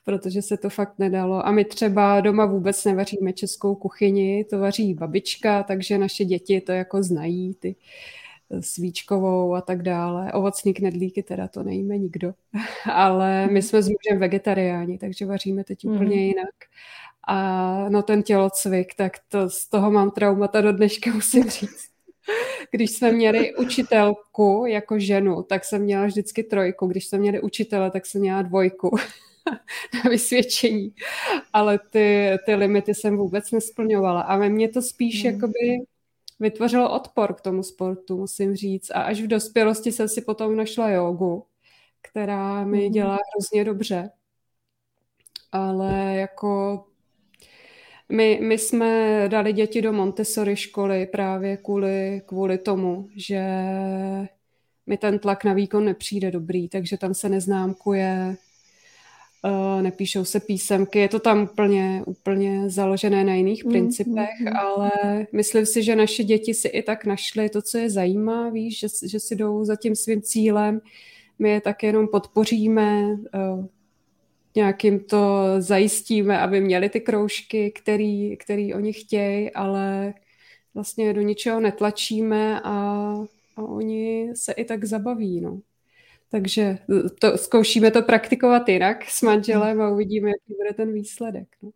protože 0.05 0.41
se 0.41 0.57
to 0.57 0.69
fakt 0.69 0.99
nedalo. 0.99 1.45
A 1.47 1.51
my 1.51 1.65
třeba 1.65 2.21
doma 2.21 2.45
vůbec 2.45 2.85
nevaříme 2.85 3.33
českou 3.33 3.75
kuchyni, 3.75 4.45
to 4.49 4.59
vaří 4.59 4.93
babička, 4.93 5.63
takže 5.63 5.97
naše 5.97 6.25
děti 6.25 6.61
to 6.61 6.71
jako 6.71 7.03
znají, 7.03 7.53
ty 7.53 7.75
svíčkovou 8.59 9.55
a 9.55 9.61
tak 9.61 9.81
dále. 9.81 10.33
Ovocní 10.33 10.73
knedlíky 10.73 11.23
teda 11.23 11.47
to 11.47 11.63
nejíme 11.63 11.97
nikdo. 11.97 12.33
Ale 12.93 13.47
my 13.47 13.61
jsme 13.61 13.81
s 13.81 13.89
mužem 13.89 14.19
vegetariáni, 14.19 14.97
takže 14.97 15.25
vaříme 15.25 15.63
teď 15.63 15.85
úplně 15.85 16.15
mm. 16.15 16.21
jinak. 16.21 16.55
A 17.27 17.89
no 17.89 18.03
ten 18.03 18.23
tělocvik, 18.23 18.93
tak 18.95 19.11
to, 19.29 19.49
z 19.49 19.69
toho 19.69 19.91
mám 19.91 20.11
traumata 20.11 20.61
do 20.61 20.71
dneška, 20.71 21.09
musím 21.13 21.49
říct. 21.49 21.95
Když 22.71 22.91
jsme 22.91 23.11
měli 23.11 23.55
učitelku 23.55 24.65
jako 24.67 24.99
ženu, 24.99 25.43
tak 25.43 25.65
jsem 25.65 25.81
měla 25.81 26.05
vždycky 26.05 26.43
trojku. 26.43 26.87
Když 26.87 27.07
jsme 27.07 27.17
měli 27.17 27.41
učitele, 27.41 27.91
tak 27.91 28.05
jsem 28.05 28.21
měla 28.21 28.41
dvojku 28.41 28.95
na 29.93 30.09
vysvědčení. 30.09 30.93
Ale 31.53 31.79
ty, 31.89 32.29
ty 32.45 32.55
limity 32.55 32.93
jsem 32.93 33.17
vůbec 33.17 33.51
nesplňovala. 33.51 34.21
A 34.21 34.37
ve 34.37 34.49
mně 34.49 34.69
to 34.69 34.81
spíš 34.81 35.23
mm. 35.23 35.31
jakoby 35.31 35.85
vytvořilo 36.39 36.95
odpor 36.95 37.33
k 37.33 37.41
tomu 37.41 37.63
sportu, 37.63 38.17
musím 38.17 38.55
říct. 38.55 38.91
A 38.91 39.01
až 39.01 39.21
v 39.21 39.27
dospělosti 39.27 39.91
jsem 39.91 40.09
si 40.09 40.21
potom 40.21 40.55
našla 40.55 40.89
jogu, 40.89 41.45
která 42.01 42.65
mi 42.65 42.85
mm. 42.85 42.91
dělá 42.91 43.17
hrozně 43.33 43.63
dobře. 43.63 44.09
Ale 45.51 46.15
jako 46.15 46.83
my, 48.11 48.39
my 48.41 48.57
jsme 48.57 49.23
dali 49.27 49.53
děti 49.53 49.81
do 49.81 49.93
Montessori 49.93 50.55
školy 50.55 51.05
právě 51.05 51.57
kvůli, 51.57 52.21
kvůli 52.25 52.57
tomu, 52.57 53.07
že 53.15 53.41
mi 54.87 54.97
ten 54.97 55.19
tlak 55.19 55.43
na 55.43 55.53
výkon 55.53 55.85
nepřijde 55.85 56.31
dobrý, 56.31 56.69
takže 56.69 56.97
tam 56.97 57.13
se 57.13 57.29
neznámkuje, 57.29 58.35
uh, 59.45 59.81
nepíšou 59.81 60.25
se 60.25 60.39
písemky, 60.39 60.99
je 60.99 61.09
to 61.09 61.19
tam 61.19 61.43
úplně, 61.43 62.03
úplně 62.05 62.69
založené 62.69 63.23
na 63.23 63.33
jiných 63.33 63.65
mm, 63.65 63.71
principech, 63.71 64.39
mm, 64.41 64.57
ale 64.57 64.91
myslím 65.31 65.65
si, 65.65 65.83
že 65.83 65.95
naše 65.95 66.23
děti 66.23 66.53
si 66.53 66.67
i 66.67 66.83
tak 66.83 67.05
našly 67.05 67.49
to, 67.49 67.61
co 67.61 67.77
je 67.77 67.89
zajímá, 67.89 68.49
víš, 68.49 68.79
že, 68.79 68.87
že 69.07 69.19
si 69.19 69.35
jdou 69.35 69.65
za 69.65 69.75
tím 69.75 69.95
svým 69.95 70.21
cílem, 70.21 70.81
my 71.39 71.49
je 71.49 71.61
tak 71.61 71.83
jenom 71.83 72.07
podpoříme, 72.07 73.17
uh, 73.35 73.65
nějakým 74.55 74.99
to 74.99 75.45
zajistíme, 75.59 76.39
aby 76.39 76.61
měli 76.61 76.89
ty 76.89 77.01
kroužky, 77.01 77.71
který, 77.71 78.37
který 78.37 78.73
oni 78.73 78.93
chtějí, 78.93 79.51
ale 79.51 80.13
vlastně 80.73 81.13
do 81.13 81.21
ničeho 81.21 81.59
netlačíme 81.59 82.61
a, 82.61 82.69
a 83.55 83.61
oni 83.61 84.31
se 84.35 84.51
i 84.51 84.65
tak 84.65 84.85
zabaví. 84.85 85.41
No. 85.41 85.59
Takže 86.29 86.77
to, 87.19 87.37
zkoušíme 87.37 87.91
to 87.91 88.01
praktikovat 88.01 88.69
jinak 88.69 89.05
s 89.09 89.21
manželem 89.21 89.81
a 89.81 89.89
uvidíme, 89.89 90.29
jaký 90.29 90.53
bude 90.57 90.73
ten 90.73 90.93
výsledek. 90.93 91.47
No. 91.61 91.69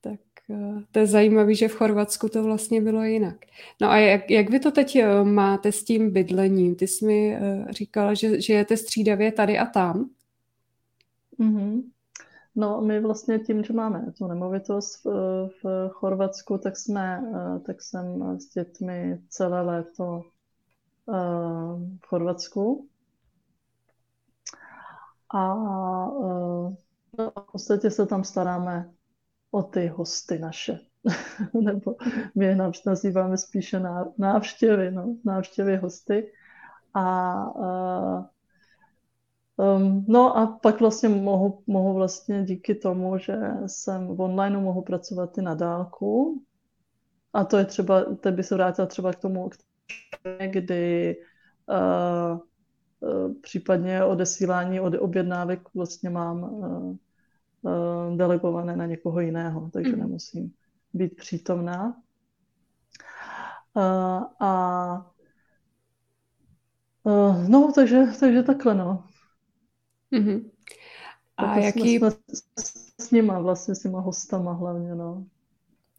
Tak 0.00 0.20
eh, 0.50 0.82
to 0.92 0.98
je 0.98 1.06
zajímavé, 1.06 1.54
že 1.54 1.68
v 1.68 1.74
Chorvatsku 1.74 2.28
to 2.28 2.42
vlastně 2.42 2.80
bylo 2.80 3.04
jinak. 3.04 3.36
No 3.80 3.90
a 3.90 3.96
jak, 3.98 4.30
jak 4.30 4.50
vy 4.50 4.60
to 4.60 4.70
teď 4.70 4.96
eh, 4.96 5.24
máte 5.24 5.72
s 5.72 5.84
tím 5.84 6.10
bydlením? 6.10 6.74
Ty 6.74 6.86
jsi 6.86 7.06
mi 7.06 7.36
eh, 7.36 7.66
říkala, 7.70 8.14
že 8.14 8.40
žijete 8.40 8.76
střídavě 8.76 9.32
tady 9.32 9.58
a 9.58 9.66
tam. 9.66 10.10
Mm-hmm. 11.40 11.82
No, 12.58 12.80
my 12.80 13.00
vlastně 13.00 13.38
tím, 13.38 13.64
že 13.64 13.72
máme 13.72 14.12
tu 14.18 14.26
nemovitost 14.26 15.04
v, 15.04 15.48
v 15.62 15.88
Chorvatsku, 15.92 16.58
tak 16.58 16.76
jsme, 16.76 17.22
eh, 17.34 17.60
tak 17.60 17.82
jsem 17.82 18.38
s 18.40 18.48
dětmi 18.48 19.22
celé 19.28 19.60
léto 19.60 20.22
eh, 21.08 21.12
v 22.00 22.06
Chorvatsku. 22.06 22.88
A 25.34 25.54
eh, 26.06 26.76
no, 27.18 27.30
v 27.30 27.52
podstatě 27.52 27.90
se 27.90 28.06
tam 28.06 28.24
staráme 28.24 28.90
o 29.50 29.62
ty 29.62 29.86
hosty 29.86 30.38
naše. 30.38 30.78
Nebo 31.64 31.94
my 32.34 32.46
je 32.46 32.56
nazýváme 32.86 33.36
spíše 33.36 33.82
návštěvy, 34.18 34.90
no, 34.90 35.16
návštěvy 35.24 35.76
hosty. 35.76 36.32
A 36.94 37.34
Um, 39.58 40.04
no 40.08 40.36
a 40.36 40.46
pak 40.46 40.80
vlastně 40.80 41.08
mohu, 41.08 41.62
mohu 41.66 41.94
vlastně 41.94 42.44
díky 42.44 42.74
tomu, 42.74 43.18
že 43.18 43.36
jsem 43.66 44.16
v 44.16 44.20
online 44.20 44.58
mohu 44.58 44.82
pracovat 44.82 45.38
i 45.38 45.42
na 45.42 45.54
dálku. 45.54 46.42
A 47.32 47.44
to 47.44 47.56
je 47.56 47.64
třeba, 47.64 48.02
teď 48.02 48.34
by 48.34 48.42
se 48.42 48.54
vrátila 48.54 48.86
třeba 48.86 49.12
k 49.12 49.20
tomu, 49.20 49.50
kdy 50.50 51.16
uh, 51.68 52.38
uh, 53.00 53.34
případně 53.40 54.04
odesílání 54.04 54.80
od 54.80 54.94
objednávek 54.94 55.60
vlastně 55.74 56.10
mám 56.10 56.42
uh, 56.42 56.96
uh, 57.62 58.16
delegované 58.16 58.76
na 58.76 58.86
někoho 58.86 59.20
jiného, 59.20 59.70
takže 59.72 59.92
mm. 59.92 59.98
nemusím 59.98 60.52
být 60.94 61.16
přítomná. 61.16 61.96
Uh, 63.74 64.24
a 64.40 65.12
uh, 67.02 67.48
no, 67.48 67.72
takže, 67.74 68.04
takže 68.20 68.42
takhle, 68.42 68.74
no. 68.74 69.04
Mm-hmm. 70.12 70.50
A 71.36 71.54
tak 71.54 71.64
jaký... 71.64 71.96
Jsme, 71.96 72.10
s 73.00 73.10
nima, 73.10 73.38
vlastně 73.38 73.74
s 73.74 73.82
těma 73.82 74.00
hostama 74.00 74.52
hlavně, 74.52 74.94
no. 74.94 75.24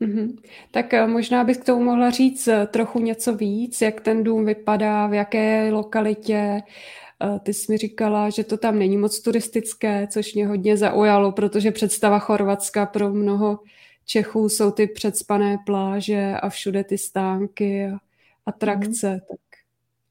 Mm-hmm. 0.02 0.38
Tak 0.72 0.94
eh, 0.94 1.08
možná 1.08 1.44
bych 1.44 1.58
k 1.58 1.66
tomu 1.66 1.84
mohla 1.84 2.10
říct 2.10 2.48
eh, 2.48 2.68
trochu 2.68 3.00
něco 3.00 3.36
víc, 3.36 3.82
jak 3.82 4.02
ten 4.02 4.24
dům 4.24 4.46
vypadá, 4.46 5.08
v 5.08 5.14
jaké 5.14 5.72
lokalitě. 5.72 6.62
Eh, 7.24 7.40
ty 7.40 7.54
jsi 7.54 7.72
mi 7.72 7.78
říkala, 7.78 8.30
že 8.30 8.44
to 8.44 8.58
tam 8.58 8.80
není 8.80 8.98
moc 8.98 9.22
turistické, 9.22 10.08
což 10.08 10.34
mě 10.34 10.48
hodně 10.48 10.78
zaujalo, 10.78 11.32
protože 11.32 11.72
představa 11.72 12.20
Chorvatska 12.20 12.86
pro 12.86 13.10
mnoho 13.14 13.60
Čechů 14.06 14.50
jsou 14.50 14.72
ty 14.72 14.88
předspané 14.88 15.58
pláže 15.66 16.34
a 16.42 16.50
všude 16.50 16.84
ty 16.84 16.98
stánky 16.98 17.86
a 17.86 17.98
atrakce. 18.46 19.08
Mm-hmm. 19.08 19.28
Tak 19.28 19.40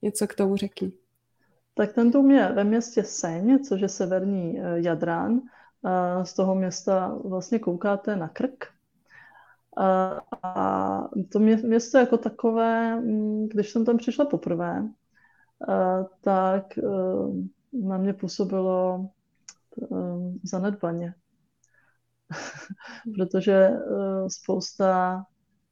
něco 0.02 0.26
k 0.26 0.34
tomu 0.34 0.56
řekni 0.56 0.92
tak 1.78 1.92
ten 1.92 2.10
dům 2.10 2.30
je 2.30 2.52
ve 2.52 2.64
městě 2.64 3.04
Seň, 3.04 3.64
což 3.64 3.80
je 3.80 3.88
severní 3.88 4.60
eh, 4.60 4.80
Jadrán. 4.80 5.40
Z 6.22 6.34
toho 6.34 6.54
města 6.54 7.18
vlastně 7.24 7.58
koukáte 7.58 8.16
na 8.16 8.28
krk. 8.28 8.64
A 10.42 11.08
to 11.32 11.38
město 11.38 11.98
jako 11.98 12.18
takové, 12.18 13.00
mm, 13.00 13.48
když 13.48 13.70
jsem 13.70 13.84
tam 13.84 13.96
přišla 13.96 14.24
poprvé, 14.24 14.88
tak 16.20 16.78
eh, 16.78 16.82
na 17.72 17.98
mě 17.98 18.12
působilo 18.12 19.08
eh, 19.82 19.86
zanedbaně. 20.42 21.14
Protože 23.16 23.70
spousta, 24.28 25.24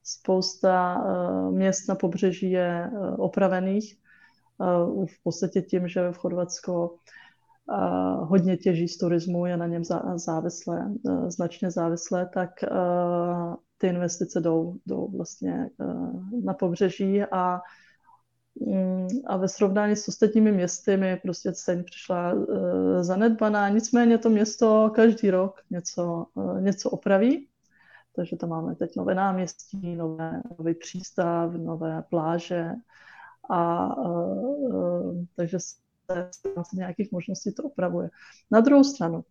Spousta 0.09 1.05
měst 1.51 1.89
na 1.89 1.95
pobřeží 1.95 2.51
je 2.51 2.91
opravených, 3.19 3.99
v 5.07 5.23
podstatě 5.23 5.63
tím, 5.63 5.89
že 5.89 6.13
v 6.13 6.17
Chorvatsko 6.17 6.97
hodně 8.21 8.57
těží 8.57 8.89
z 8.89 8.99
turismu, 8.99 9.47
je 9.47 9.57
na 9.57 9.67
něm 9.67 9.83
závislé, 10.15 10.93
značně 11.29 11.71
závislé, 11.71 12.31
tak 12.35 12.51
ty 13.79 13.87
investice 13.87 14.41
jdou, 14.41 14.75
jdou 14.87 15.09
vlastně 15.17 15.71
na 16.45 16.55
pobřeží 16.55 17.23
a 17.23 17.61
mm, 18.67 19.09
a 19.27 19.37
ve 19.37 19.49
srovnání 19.49 19.97
s 19.97 20.09
ostatními 20.09 20.53
městy 20.53 20.97
mi 20.97 21.17
prostě 21.17 21.53
Ceň 21.53 21.85
přišla 21.85 22.35
zanedbaná. 23.01 23.69
Nicméně 23.69 24.19
to 24.19 24.31
město 24.31 24.93
každý 24.95 25.31
rok 25.31 25.61
něco, 25.71 26.27
něco 26.61 26.91
opraví. 26.91 27.49
Takže 28.17 28.37
tam 28.37 28.51
máme 28.51 28.75
teď 28.75 28.97
nové 28.97 29.15
náměstí, 29.15 29.97
nové, 29.97 30.43
nový 30.59 30.75
přístav, 30.75 31.53
nové 31.53 32.03
pláže, 32.11 32.71
a 33.51 33.89
takže 35.37 35.59
se 35.61 36.31
z 36.71 36.73
nějakých 36.73 37.13
možností 37.13 37.55
to 37.55 37.63
opravuje. 37.63 38.11
Na 38.51 38.61
druhou 38.61 38.85
stranu, 38.85 39.25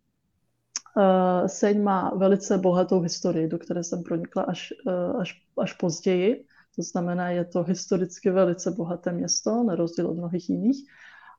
Seň 1.46 1.82
má 1.82 2.10
velice 2.16 2.58
bohatou 2.58 3.00
historii, 3.00 3.48
do 3.48 3.58
které 3.58 3.84
jsem 3.84 4.02
pronikla 4.02 4.42
až, 4.42 4.72
až, 5.20 5.42
až 5.58 5.72
později. 5.72 6.46
To 6.76 6.82
znamená, 6.82 7.30
je 7.30 7.44
to 7.44 7.62
historicky 7.62 8.30
velice 8.30 8.70
bohaté 8.70 9.12
město, 9.12 9.62
na 9.62 9.74
rozdíl 9.74 10.06
od 10.06 10.16
mnohých 10.16 10.50
jiných. 10.50 10.76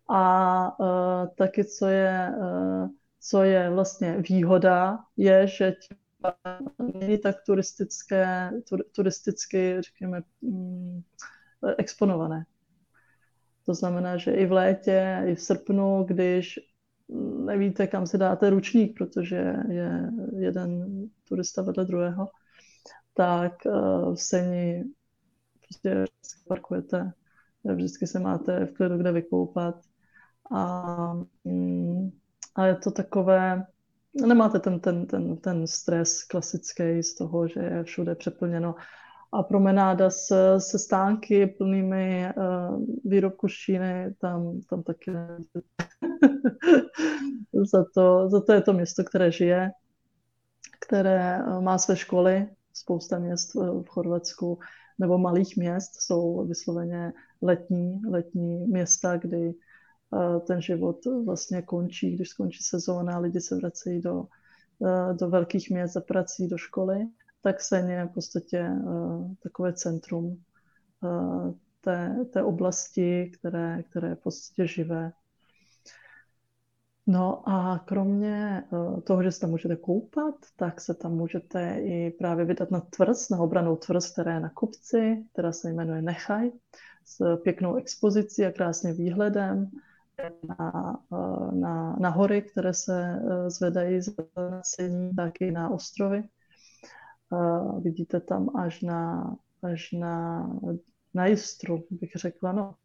A 0.10 0.80
uh, 0.80 1.28
taky, 1.38 1.66
co 1.66 1.88
je, 1.88 2.34
uh, 2.38 2.90
co 3.20 3.44
je 3.44 3.70
vlastně 3.70 4.24
výhoda, 4.30 5.00
je, 5.18 5.48
že 5.48 5.74
není 7.00 7.18
tak 7.18 7.36
turistické, 7.46 8.52
tur, 8.70 8.84
turisticky, 8.96 9.78
řekněme, 9.80 10.22
um, 10.42 11.04
exponované. 11.78 12.46
To 13.68 13.74
znamená, 13.74 14.18
že 14.18 14.32
i 14.32 14.46
v 14.46 14.52
létě, 14.52 15.24
i 15.26 15.36
v 15.36 15.42
srpnu, 15.42 16.04
když 16.04 16.60
nevíte, 17.46 17.88
kam 17.88 18.08
si 18.08 18.18
dáte 18.18 18.50
ručník, 18.50 18.98
protože 18.98 19.56
je 19.70 20.12
jeden 20.38 20.86
turista 21.28 21.62
vedle 21.62 21.86
druhého, 21.86 22.28
tak 23.14 23.66
eh, 23.66 23.72
v 24.14 24.16
Seni 24.16 24.84
prostě 25.62 26.06
parkujete, 26.48 27.12
vždycky 27.64 28.08
se 28.08 28.20
máte 28.20 28.66
v 28.66 28.74
klidu 28.74 28.98
kde 28.98 29.12
vykoupat. 29.12 29.76
A, 30.56 31.14
mm, 31.44 32.12
a 32.56 32.66
je 32.66 32.76
to 32.76 32.92
takové, 32.92 33.66
nemáte 34.28 34.60
ten, 34.60 34.80
ten, 34.80 35.06
ten, 35.06 35.38
ten 35.38 35.68
stres 35.68 36.24
klasický 36.24 37.04
z 37.04 37.16
toho, 37.16 37.48
že 37.48 37.60
je 37.60 37.84
všude 37.84 38.16
přeplněno 38.16 38.76
promenáda 39.44 40.10
se, 40.10 40.60
se 40.60 40.80
stánky 40.80 41.48
plnými 41.48 42.34
uh, 42.38 42.82
výrobků 43.06 43.48
z 43.48 43.52
Číny, 43.52 44.16
tam, 44.22 44.62
tam 44.70 44.84
taky 44.84 45.12
za, 47.54 47.86
to, 47.94 48.30
za 48.30 48.42
to 48.42 48.54
je 48.54 48.62
to 48.62 48.74
město, 48.74 49.04
které 49.04 49.32
žije, 49.32 49.72
které 50.88 51.44
uh, 51.44 51.62
má 51.62 51.78
své 51.78 51.96
školy, 51.96 52.48
spousta 52.74 53.20
měst 53.20 53.56
v 53.56 53.86
Chorvatsku 53.88 54.60
nebo 55.00 55.18
malých 55.18 55.58
měst 55.58 56.02
jsou 56.02 56.46
vysloveně 56.46 57.14
letní, 57.42 58.02
letní 58.10 58.68
města, 58.68 59.18
kdy 59.18 59.48
uh, 59.48 60.40
ten 60.40 60.62
život 60.62 60.98
vlastně 61.26 61.62
končí, 61.62 62.16
když 62.16 62.30
skončí 62.30 62.64
sezóna, 62.64 63.20
lidi 63.20 63.42
se 63.42 63.56
vracejí 63.56 64.02
do, 64.02 64.24
uh, 64.80 65.14
do 65.14 65.30
velkých 65.30 65.70
měst 65.70 65.94
za 65.94 66.02
prací, 66.02 66.48
do 66.48 66.58
školy 66.58 67.08
tak 67.42 67.62
Sen 67.62 67.90
je 67.90 68.06
v 68.06 68.14
podstatě 68.14 68.70
uh, 68.70 69.34
takové 69.44 69.74
centrum 69.74 70.44
uh, 71.04 71.54
té, 71.82 72.16
té 72.34 72.44
oblasti, 72.44 73.32
které, 73.40 73.84
které 73.84 74.08
je 74.10 74.16
v 74.16 74.20
podstatě 74.20 74.68
živé. 74.68 75.12
No 77.08 77.50
a 77.50 77.84
kromě 77.86 78.64
uh, 78.70 79.02
toho, 79.02 79.24
že 79.24 79.32
se 79.32 79.40
tam 79.40 79.50
můžete 79.50 79.76
koupat, 79.76 80.36
tak 80.56 80.82
se 80.82 80.94
tam 80.94 81.14
můžete 81.14 81.80
i 81.80 82.12
právě 82.12 82.46
vydat 82.46 82.72
na 82.72 82.80
tvrz, 82.80 83.30
na 83.30 83.40
obranou 83.40 83.76
tvrz, 83.76 84.12
která 84.12 84.34
je 84.34 84.40
na 84.40 84.50
kopci, 84.50 85.26
která 85.34 85.52
se 85.52 85.70
jmenuje 85.70 86.02
Nechaj, 86.02 86.52
s 87.06 87.38
pěknou 87.38 87.76
expozicí 87.76 88.46
a 88.46 88.52
krásným 88.52 88.96
výhledem 88.96 89.72
na, 90.48 91.00
na, 91.52 91.96
na 92.00 92.10
hory, 92.10 92.42
které 92.42 92.74
se 92.74 93.20
zvedají 93.48 94.02
z 94.02 94.16
nasení, 94.52 95.16
tak 95.16 95.42
i 95.42 95.52
na 95.52 95.70
ostrovy. 95.70 96.24
Uh, 97.30 97.84
vidíte 97.84 98.20
tam 98.20 98.56
až 98.56 98.82
na, 98.82 99.36
až 99.64 99.92
na, 99.92 100.48
na 101.14 101.26
jistru, 101.26 101.84
bych 101.92 102.12
řekla, 102.16 102.52
no, 102.52 102.76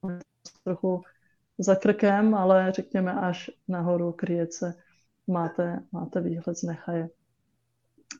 trochu 0.64 1.02
za 1.58 1.74
krkem, 1.74 2.34
ale 2.34 2.72
řekněme 2.72 3.12
až 3.12 3.50
nahoru 3.68 4.12
kryjece 4.12 4.74
máte, 5.26 5.82
máte 5.92 6.20
výhled 6.20 6.58
z 6.58 6.62
Nechaje. 6.62 7.08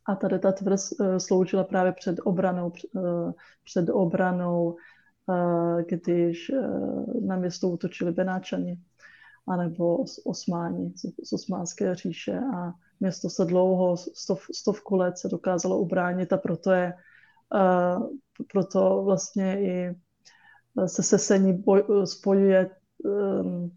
A 0.06 0.14
tady 0.14 0.38
ta 0.38 0.52
tvrz 0.52 0.92
uh, 0.92 1.16
sloužila 1.16 1.64
právě 1.64 1.92
před 1.92 2.16
obranou, 2.24 2.72
uh, 2.94 3.32
před 3.64 3.88
obranou, 3.90 4.76
když 5.88 6.50
na 7.20 7.37
město 7.37 7.68
útočili 7.68 8.12
Benáčani, 8.12 8.78
anebo 9.46 10.05
Osmáni 10.24 10.92
z, 10.96 11.28
z 11.28 11.33
Osmánské 11.33 11.94
říše 11.94 12.38
a 12.38 12.72
město 13.00 13.31
se 13.31 13.44
dlouho, 13.44 13.96
stov, 13.96 14.46
stovku 14.55 14.96
let 14.96 15.18
se 15.18 15.28
dokázalo 15.28 15.78
ubránit 15.78 16.33
a 16.33 16.37
proto 16.37 16.70
je, 16.70 16.92
uh, 17.55 18.07
proto 18.52 19.02
vlastně 19.05 19.61
i 19.61 19.94
se 20.87 21.02
sesení 21.02 21.52
boj, 21.52 21.85
spojuje, 22.05 22.70
um, 23.05 23.70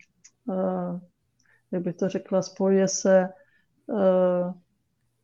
uh, 0.45 0.99
jak 1.71 1.84
bych 1.84 1.95
to 1.95 2.10
řekla, 2.10 2.41
spojuje 2.41 2.88
se 2.88 3.30
uh, 3.88 4.54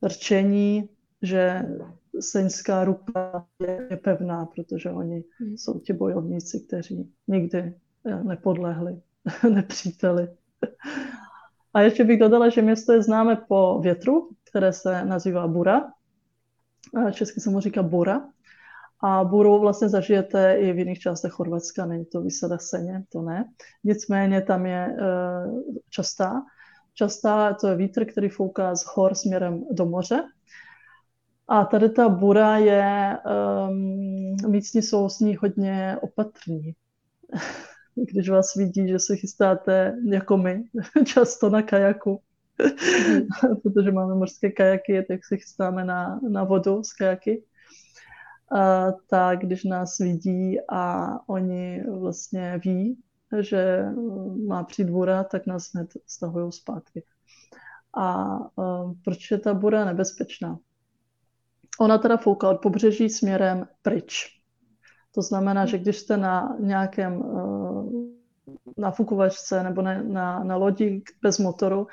rčení, 0.07 0.89
že 1.21 1.61
seňská 2.19 2.83
ruka 2.83 3.47
je, 3.59 3.87
je 3.89 3.97
pevná, 3.97 4.45
protože 4.45 4.89
oni 4.89 5.23
hmm. 5.39 5.57
jsou 5.57 5.79
ti 5.79 5.93
bojovníci, 5.93 6.59
kteří 6.59 7.13
nikdy 7.27 7.75
nepodlehli 8.23 9.01
nepříteli. 9.49 10.27
A 11.73 11.81
ještě 11.81 12.03
bych 12.03 12.19
dodala, 12.19 12.49
že 12.49 12.61
město 12.61 12.93
je 12.93 13.01
známé 13.01 13.35
po 13.35 13.79
větru, 13.79 14.29
které 14.49 14.73
se 14.73 15.05
nazývá 15.05 15.47
Bura. 15.47 15.91
Česky 17.11 17.39
se 17.39 17.49
mu 17.49 17.59
říká 17.59 17.83
Bura. 17.83 18.21
A 19.03 19.23
buru 19.23 19.59
vlastně 19.59 19.89
zažijete 19.89 20.53
i 20.53 20.73
v 20.73 20.77
jiných 20.77 20.99
částech 20.99 21.31
Chorvatska, 21.31 21.85
není 21.85 22.05
to 22.05 22.21
vysada 22.21 22.57
seně, 22.57 23.03
to 23.09 23.21
ne. 23.21 23.45
Nicméně 23.83 24.41
tam 24.41 24.65
je 24.65 24.85
e, 24.85 24.97
častá. 25.89 26.41
Častá 26.93 27.53
to 27.53 27.67
je 27.67 27.75
vítr, 27.75 28.05
který 28.05 28.29
fouká 28.29 28.75
z 28.75 28.85
hor 28.85 29.15
směrem 29.15 29.63
do 29.71 29.85
moře. 29.85 30.23
A 31.47 31.65
tady 31.65 31.89
ta 31.89 32.09
bura 32.09 32.57
je, 32.57 33.17
um, 33.69 34.51
místní 34.51 34.81
jsou 34.81 35.09
s 35.09 35.19
ní 35.19 35.35
hodně 35.35 35.97
opatrní. 36.01 36.75
když 38.11 38.29
vás 38.29 38.55
vidí, 38.55 38.87
že 38.87 38.99
se 38.99 39.15
chystáte 39.15 39.97
jako 40.09 40.37
my, 40.37 40.63
často 41.05 41.49
na 41.49 41.61
kajaku, 41.61 42.21
mm. 43.09 43.27
protože 43.63 43.91
máme 43.91 44.15
mořské 44.15 44.51
kajaky, 44.51 45.05
tak 45.07 45.25
se 45.25 45.37
chystáme 45.37 45.85
na, 45.85 46.19
na 46.29 46.43
vodu 46.43 46.83
z 46.83 46.93
kajaky. 46.93 47.43
A, 48.51 48.91
tak 48.91 49.39
když 49.39 49.63
nás 49.63 49.97
vidí 49.97 50.57
a 50.69 51.09
oni 51.29 51.83
vlastně 51.99 52.61
ví, 52.63 52.97
že 53.39 53.85
má 54.47 54.63
přijít 54.63 54.89
bura, 54.89 55.23
tak 55.23 55.47
nás 55.47 55.71
hned 55.73 55.89
stahují 56.07 56.51
zpátky. 56.51 57.03
A, 57.97 58.03
a 58.03 58.93
proč 59.03 59.31
je 59.31 59.37
ta 59.37 59.53
bura 59.53 59.85
nebezpečná? 59.85 60.59
Ona 61.79 61.97
teda 61.97 62.17
fouká 62.17 62.49
od 62.49 62.61
pobřeží 62.61 63.09
směrem 63.09 63.67
pryč. 63.81 64.40
To 65.11 65.21
znamená, 65.21 65.65
že 65.65 65.77
když 65.77 65.97
jste 65.97 66.17
na 66.17 66.55
nějakém 66.59 67.23
eh, 67.23 68.21
nafukovačce 68.77 69.63
nebo 69.63 69.81
na, 69.81 70.03
na, 70.03 70.43
na 70.43 70.55
lodi 70.55 71.03
bez 71.21 71.39
motoru, 71.39 71.87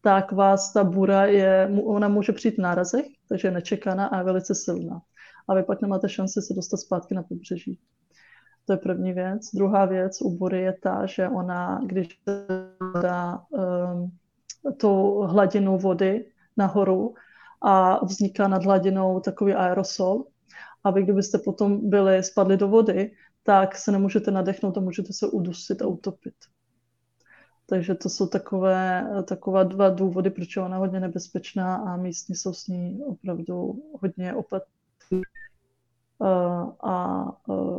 tak 0.00 0.32
vás 0.32 0.72
ta 0.72 0.84
bura 0.84 1.26
je, 1.26 1.70
ona 1.84 2.08
může 2.08 2.32
přijít 2.32 2.54
v 2.54 2.62
nárazech, 2.62 3.06
takže 3.28 3.48
je 3.48 3.52
nečekaná 3.52 4.06
a 4.06 4.18
je 4.18 4.24
velice 4.24 4.54
silná. 4.54 5.02
A 5.48 5.54
vy 5.54 5.62
pak 5.62 5.82
nemáte 5.82 6.08
šanci 6.08 6.42
se 6.42 6.54
dostat 6.54 6.76
zpátky 6.76 7.14
na 7.14 7.22
pobřeží. 7.22 7.78
To 8.66 8.72
je 8.72 8.76
první 8.76 9.12
věc. 9.12 9.50
Druhá 9.54 9.84
věc 9.84 10.20
u 10.22 10.30
bury 10.30 10.60
je 10.60 10.72
ta, 10.82 11.06
že 11.06 11.28
ona, 11.28 11.80
když 11.86 12.20
dá 13.02 13.42
um, 13.50 14.10
tu 14.76 15.20
hladinu 15.20 15.78
vody 15.78 16.24
nahoru 16.56 17.14
a 17.62 18.04
vzniká 18.04 18.48
nad 18.48 18.64
hladinou 18.64 19.20
takový 19.20 19.54
aerosol, 19.54 20.24
a 20.84 20.90
vy 20.90 21.02
kdybyste 21.02 21.38
potom 21.38 21.90
byli, 21.90 22.22
spadli 22.22 22.56
do 22.56 22.68
vody, 22.68 23.12
tak 23.42 23.76
se 23.76 23.92
nemůžete 23.92 24.30
nadechnout 24.30 24.76
a 24.76 24.80
můžete 24.80 25.12
se 25.12 25.26
udusit 25.26 25.82
a 25.82 25.86
utopit. 25.86 26.34
Takže 27.66 27.94
to 27.94 28.08
jsou 28.08 28.26
takové, 28.26 29.10
takové 29.28 29.64
dva 29.64 29.88
důvody, 29.88 30.30
proč 30.30 30.56
je 30.56 30.62
ona 30.62 30.76
hodně 30.76 31.00
nebezpečná 31.00 31.76
a 31.76 31.96
místní 31.96 32.34
jsou 32.34 32.52
s 32.52 32.66
ní 32.66 33.02
opravdu 33.06 33.82
hodně 34.00 34.34
opatrní. 34.34 35.22
a 36.84 37.26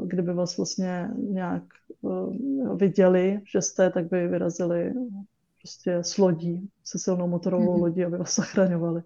kdyby 0.05 0.33
vás 0.33 0.57
vlastně 0.57 1.09
nějak 1.17 1.63
viděli, 2.75 3.41
že 3.51 3.61
jste, 3.61 3.89
tak 3.89 4.09
by 4.09 4.27
vyrazili 4.27 4.93
prostě 5.61 5.95
s 5.95 6.17
lodí, 6.17 6.69
se 6.83 6.99
silnou 6.99 7.27
motorovou 7.27 7.77
mm-hmm. 7.77 7.81
lodí, 7.81 8.05
aby 8.05 8.17
vás 8.17 8.35
zachraňovali. 8.35 9.01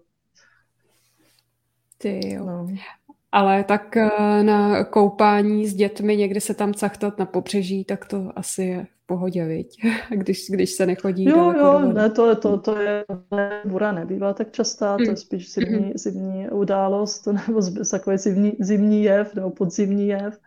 Ty 1.98 2.34
jo. 2.34 2.46
No. 2.46 2.66
Ale 3.32 3.64
tak 3.64 3.96
eh, 3.96 4.42
na 4.42 4.84
koupání 4.84 5.66
s 5.66 5.74
dětmi 5.74 6.16
někde 6.16 6.40
se 6.40 6.54
tam 6.54 6.74
cachtat 6.74 7.18
na 7.18 7.26
pobřeží, 7.26 7.84
tak 7.84 8.04
to 8.04 8.32
asi 8.36 8.62
je 8.62 8.84
v 8.84 9.06
pohodě, 9.06 9.44
viď? 9.44 9.82
Když, 10.10 10.38
když 10.50 10.70
se 10.70 10.86
nechodí 10.86 11.24
Jo, 11.24 11.52
jo, 11.58 11.80
ne, 11.80 12.10
to, 12.10 12.28
je, 12.28 12.36
to, 12.36 12.58
to 12.58 12.78
je, 12.78 13.04
bura 13.64 13.92
nebývá 13.92 14.32
tak 14.32 14.52
častá, 14.52 14.96
to 14.96 15.02
je 15.02 15.10
mm. 15.10 15.16
spíš 15.16 15.52
zimní, 15.52 15.92
zimní 15.94 16.50
událost, 16.50 17.26
nebo 17.48 17.60
takový 17.90 18.18
zimní, 18.18 18.52
zimní 18.60 19.02
jev, 19.02 19.34
nebo 19.34 19.50
podzimní 19.50 20.08
jev, 20.08 20.38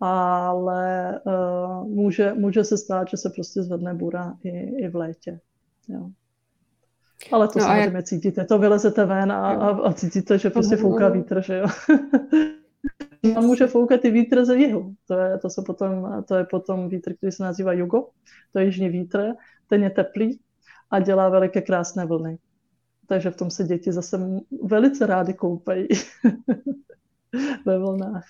ale 0.00 1.20
uh, 1.26 1.88
může, 1.88 2.34
může 2.34 2.64
se 2.64 2.78
stát, 2.78 3.08
že 3.08 3.16
se 3.16 3.30
prostě 3.30 3.62
zvedne 3.62 3.94
bura 3.94 4.34
i, 4.44 4.50
i 4.84 4.88
v 4.88 4.96
létě. 4.96 5.40
Jo. 5.88 6.10
Ale 7.32 7.48
to 7.48 7.58
no 7.58 7.64
samozřejmě 7.64 7.96
jak... 7.96 8.04
cítíte, 8.04 8.44
to 8.44 8.58
vylezete 8.58 9.04
ven 9.04 9.32
a, 9.32 9.50
a, 9.50 9.88
a 9.88 9.92
cítíte, 9.92 10.38
že 10.38 10.50
prostě 10.50 10.76
fouká 10.76 11.08
vítr, 11.08 11.40
že 11.40 11.58
jo. 11.58 11.66
a 13.36 13.40
může 13.40 13.66
foukat 13.66 14.04
i 14.04 14.10
vítr 14.10 14.44
ze 14.44 14.56
jihu. 14.56 14.94
To 15.06 15.18
je, 15.18 15.38
to, 15.38 15.50
se 15.50 15.62
potom, 15.66 16.24
to 16.28 16.34
je 16.34 16.44
potom 16.44 16.88
vítr, 16.88 17.16
který 17.16 17.32
se 17.32 17.42
nazývá 17.42 17.72
jugo. 17.72 18.06
To 18.52 18.58
je 18.58 18.64
jižní 18.64 18.88
vítr, 18.88 19.34
ten 19.66 19.82
je 19.82 19.90
teplý 19.90 20.40
a 20.90 21.00
dělá 21.00 21.28
veliké 21.28 21.60
krásné 21.60 22.06
vlny. 22.06 22.38
Takže 23.06 23.30
v 23.30 23.36
tom 23.36 23.50
se 23.50 23.64
děti 23.64 23.92
zase 23.92 24.40
velice 24.62 25.06
rády 25.06 25.34
koupají 25.34 25.88
ve 27.66 27.78
vlnách. 27.78 28.24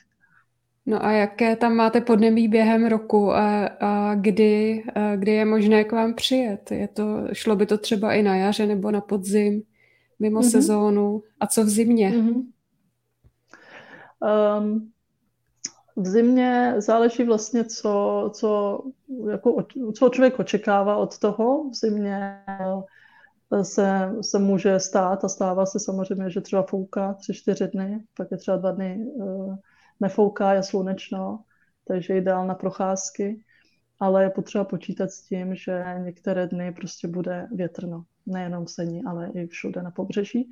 No 0.87 1.05
a 1.05 1.13
jaké 1.13 1.57
tam 1.57 1.75
máte 1.75 2.01
podnebí 2.01 2.49
během 2.49 2.87
roku 2.87 3.33
a, 3.33 3.67
a 3.67 4.15
kdy, 4.15 4.85
a 4.95 5.17
kdy 5.17 5.33
je 5.33 5.45
možné 5.45 5.85
k 5.85 5.93
vám 5.93 6.15
přijet? 6.15 6.71
Je 6.71 6.89
to, 6.89 7.29
šlo 7.33 7.57
by 7.57 7.67
to 7.67 7.79
třeba 7.79 8.13
i 8.15 8.23
na 8.23 8.37
jaře 8.37 8.67
nebo 8.67 8.91
na 8.91 9.01
podzim, 9.01 9.63
mimo 10.19 10.41
mm-hmm. 10.41 10.51
sezónu? 10.51 11.23
A 11.41 11.47
co 11.47 11.65
v 11.65 11.69
zimě? 11.69 12.11
Mm-hmm. 12.11 12.45
Um, 14.59 14.91
v 15.97 16.07
zimě 16.07 16.75
záleží 16.79 17.25
vlastně, 17.25 17.65
co, 17.65 18.31
co, 18.35 18.81
jako, 19.31 19.67
co 19.95 20.09
člověk 20.09 20.39
očekává 20.39 20.97
od 20.97 21.19
toho. 21.19 21.71
V 21.71 21.75
zimě 21.75 22.45
se, 23.63 24.13
se 24.21 24.39
může 24.39 24.81
stát 24.81 25.25
a 25.25 25.29
stává 25.29 25.67
se 25.67 25.81
samozřejmě, 25.81 26.31
že 26.31 26.41
třeba 26.41 26.63
fouká 26.63 27.15
tři, 27.15 27.35
čtyři 27.35 27.69
dny, 27.69 28.05
pak 28.17 28.31
je 28.31 28.37
třeba 28.37 28.57
dva 28.57 28.71
dny 28.71 29.07
uh, 29.15 29.55
nefouká, 30.01 30.53
je 30.55 30.63
slunečno, 30.63 31.45
takže 31.87 32.17
ideál 32.17 32.47
na 32.47 32.55
procházky, 32.55 33.45
ale 34.01 34.23
je 34.23 34.31
potřeba 34.31 34.65
počítat 34.65 35.11
s 35.11 35.23
tím, 35.23 35.55
že 35.55 35.85
některé 35.99 36.47
dny 36.47 36.73
prostě 36.73 37.09
bude 37.09 37.49
větrno. 37.53 38.05
Nejenom 38.27 38.65
v 38.65 38.71
Sení, 38.71 39.05
ale 39.05 39.31
i 39.35 39.47
všude 39.47 39.83
na 39.83 39.91
pobřeží. 39.91 40.51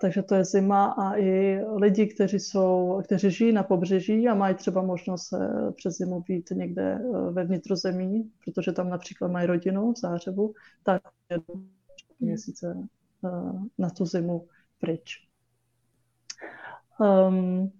Takže 0.00 0.22
to 0.22 0.34
je 0.34 0.44
zima 0.44 0.84
a 0.86 1.16
i 1.16 1.60
lidi, 1.76 2.06
kteří, 2.06 2.40
jsou, 2.40 3.00
kteří 3.04 3.30
žijí 3.30 3.52
na 3.52 3.62
pobřeží 3.62 4.28
a 4.28 4.34
mají 4.34 4.54
třeba 4.54 4.82
možnost 4.82 5.28
se 5.28 5.72
přes 5.76 5.96
zimu 5.96 6.20
být 6.20 6.50
někde 6.50 6.82
e, 6.82 7.30
ve 7.30 7.44
vnitrozemí, 7.44 8.30
protože 8.44 8.72
tam 8.72 8.90
například 8.90 9.28
mají 9.28 9.46
rodinu 9.46 9.92
v 9.92 9.98
Zářebu, 9.98 10.54
tak 10.82 11.02
měsíce 12.20 12.76
e, 12.76 13.28
na 13.78 13.90
tu 13.90 14.06
zimu 14.06 14.46
pryč. 14.80 15.28
Um, 17.00 17.72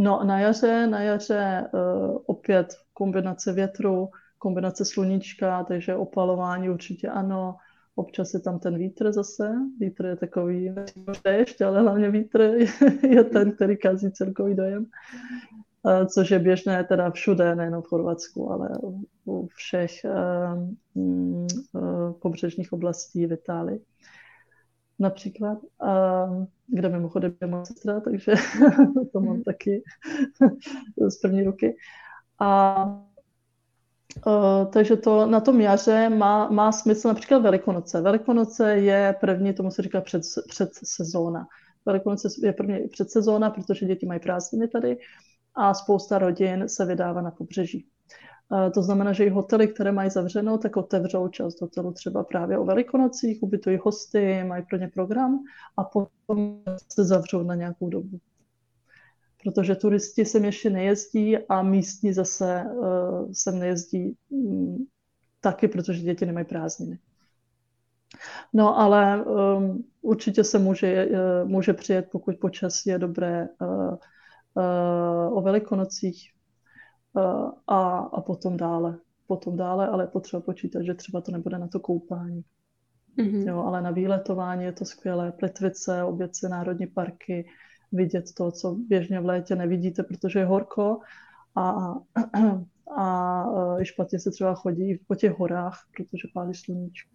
No 0.00 0.24
na 0.24 0.38
jaře, 0.40 0.86
na 0.86 1.00
jaře 1.00 1.70
uh, 1.72 2.18
opět 2.26 2.74
kombinace 2.92 3.52
větru, 3.52 4.08
kombinace 4.38 4.84
sluníčka, 4.84 5.64
takže 5.64 5.94
opalování 5.94 6.70
určitě 6.70 7.08
ano. 7.08 7.56
Občas 7.94 8.34
je 8.34 8.40
tam 8.40 8.58
ten 8.58 8.78
vítr 8.78 9.12
zase. 9.12 9.52
Vítr 9.80 10.06
je 10.06 10.16
takový 10.16 10.74
déšť, 11.24 11.60
ale 11.60 11.80
hlavně 11.80 12.10
vítr 12.10 12.40
je 13.08 13.24
ten, 13.24 13.52
který 13.52 13.76
kazí 13.76 14.12
celkový 14.12 14.54
dojem. 14.54 14.86
Uh, 15.82 16.06
což 16.06 16.30
je 16.30 16.38
běžné 16.38 16.84
teda 16.84 17.10
všude, 17.10 17.54
nejen 17.54 17.76
v 17.76 17.86
Chorvatsku, 17.86 18.50
ale 18.50 18.68
u 19.26 19.46
všech 19.46 19.92
uh, 20.04 20.68
uh, 20.94 22.12
pobřežních 22.12 22.72
oblastí 22.72 23.26
v 23.26 23.32
Itálii 23.32 23.80
například, 25.00 25.58
a, 25.80 26.46
kde 26.66 26.88
mimochodem 26.88 27.34
je 27.40 27.46
moje 27.46 27.66
sestra, 27.66 28.00
takže 28.00 28.32
to 29.12 29.20
mám 29.20 29.34
mhm. 29.34 29.42
taky 29.42 29.82
z 31.08 31.20
první 31.20 31.42
ruky. 31.42 31.76
A 32.38 33.06
Uh, 34.26 34.70
takže 34.72 34.96
to 34.96 35.26
na 35.26 35.40
tom 35.40 35.60
jaře 35.60 36.08
má, 36.08 36.50
má 36.50 36.72
smysl 36.72 37.08
například 37.08 37.38
Velikonoce. 37.38 38.00
Velikonoce 38.00 38.76
je 38.76 39.14
první, 39.20 39.54
tomu 39.54 39.70
se 39.70 39.82
říká 39.82 40.00
před, 40.00 40.22
před 40.48 40.70
sezóna. 40.72 41.46
Velikonoce 41.86 42.28
je 42.42 42.52
první 42.52 42.88
předsezóna, 42.88 43.50
protože 43.50 43.86
děti 43.86 44.06
mají 44.06 44.20
prázdniny 44.20 44.68
tady 44.68 44.98
a 45.54 45.74
spousta 45.74 46.18
rodin 46.18 46.68
se 46.68 46.86
vydává 46.86 47.20
na 47.22 47.30
pobřeží. 47.30 47.86
To 48.74 48.82
znamená, 48.82 49.12
že 49.12 49.24
i 49.24 49.30
hotely, 49.30 49.68
které 49.68 49.92
mají 49.92 50.10
zavřenou, 50.10 50.58
tak 50.58 50.76
otevřou 50.76 51.28
část 51.28 51.60
hotelu 51.60 51.92
třeba 51.92 52.24
právě 52.24 52.58
o 52.58 52.64
velikonocích, 52.64 53.42
ubytují 53.42 53.78
hosty, 53.82 54.44
mají 54.44 54.64
pro 54.70 54.78
ně 54.78 54.88
program 54.88 55.38
a 55.76 55.84
potom 55.84 56.62
se 56.92 57.04
zavřou 57.04 57.42
na 57.42 57.54
nějakou 57.54 57.88
dobu. 57.88 58.18
Protože 59.42 59.74
turisti 59.74 60.24
sem 60.24 60.44
ještě 60.44 60.70
nejezdí 60.70 61.38
a 61.38 61.62
místní 61.62 62.12
zase 62.12 62.64
uh, 62.64 63.32
sem 63.32 63.58
nejezdí 63.58 64.16
um, 64.28 64.86
taky, 65.40 65.68
protože 65.68 66.00
děti 66.02 66.26
nemají 66.26 66.46
prázdniny. 66.46 66.98
No 68.52 68.78
ale 68.78 69.24
um, 69.24 69.84
určitě 70.02 70.44
se 70.44 70.58
může, 70.58 71.06
uh, 71.06 71.48
může 71.48 71.72
přijet, 71.72 72.08
pokud 72.12 72.36
počasí 72.36 72.90
je 72.90 72.98
dobré, 72.98 73.48
uh, 73.60 73.96
uh, 74.54 75.38
o 75.38 75.40
velikonocích 75.40 76.32
a, 77.66 77.98
a 77.98 78.20
potom 78.20 78.56
dále. 78.56 78.98
Potom 79.26 79.56
dále, 79.56 79.88
ale 79.88 80.06
potřeba 80.06 80.40
počítat, 80.40 80.82
že 80.82 80.94
třeba 80.94 81.20
to 81.20 81.32
nebude 81.32 81.58
na 81.58 81.68
to 81.68 81.80
koupání. 81.80 82.44
Mm-hmm. 83.18 83.48
Jo, 83.48 83.58
ale 83.58 83.82
na 83.82 83.90
výletování 83.90 84.64
je 84.64 84.72
to 84.72 84.84
skvělé. 84.84 85.32
Plitvice, 85.32 86.04
obět 86.04 86.36
si 86.36 86.48
národní 86.48 86.86
parky, 86.86 87.48
vidět 87.92 88.24
to, 88.36 88.50
co 88.50 88.74
běžně 88.74 89.20
v 89.20 89.26
létě 89.26 89.56
nevidíte, 89.56 90.02
protože 90.02 90.38
je 90.38 90.44
horko 90.44 91.00
a, 91.54 91.70
a, 91.70 91.94
a 93.02 93.44
špatně 93.82 94.18
se 94.18 94.30
třeba 94.30 94.54
chodí 94.54 94.98
po 95.06 95.14
těch 95.14 95.32
horách, 95.32 95.78
protože 95.96 96.28
pálí 96.34 96.54
sluníčko. 96.54 97.10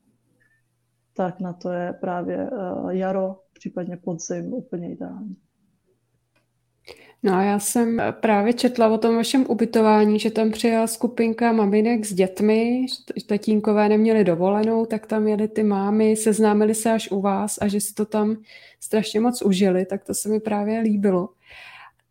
Tak 1.14 1.40
na 1.40 1.54
to 1.54 1.72
je 1.72 1.94
právě 1.94 2.50
jaro, 2.90 3.40
případně 3.54 3.98
podzim 3.98 4.54
úplně 4.54 4.92
ideální. 4.92 5.36
No 7.24 7.34
a 7.34 7.44
já 7.44 7.60
jsem 7.60 8.02
právě 8.12 8.54
četla 8.54 8.88
o 8.88 8.98
tom 8.98 9.16
vašem 9.16 9.46
ubytování, 9.50 10.20
že 10.20 10.32
tam 10.32 10.52
přijela 10.52 10.88
skupinka 10.88 11.52
maminek 11.52 12.06
s 12.06 12.14
dětmi, 12.14 12.86
tatínkové 13.26 13.90
neměli 13.90 14.24
dovolenou, 14.24 14.86
tak 14.86 15.08
tam 15.08 15.28
jeli 15.28 15.48
ty 15.48 15.64
mámy, 15.64 16.16
seznámili 16.16 16.76
se 16.76 16.92
až 16.92 17.12
u 17.12 17.22
vás 17.22 17.58
a 17.62 17.68
že 17.68 17.82
si 17.82 17.94
to 17.94 18.06
tam 18.06 18.38
strašně 18.80 19.20
moc 19.20 19.42
užili, 19.42 19.86
tak 19.86 20.04
to 20.04 20.14
se 20.14 20.30
mi 20.30 20.40
právě 20.40 20.80
líbilo. 20.80 21.30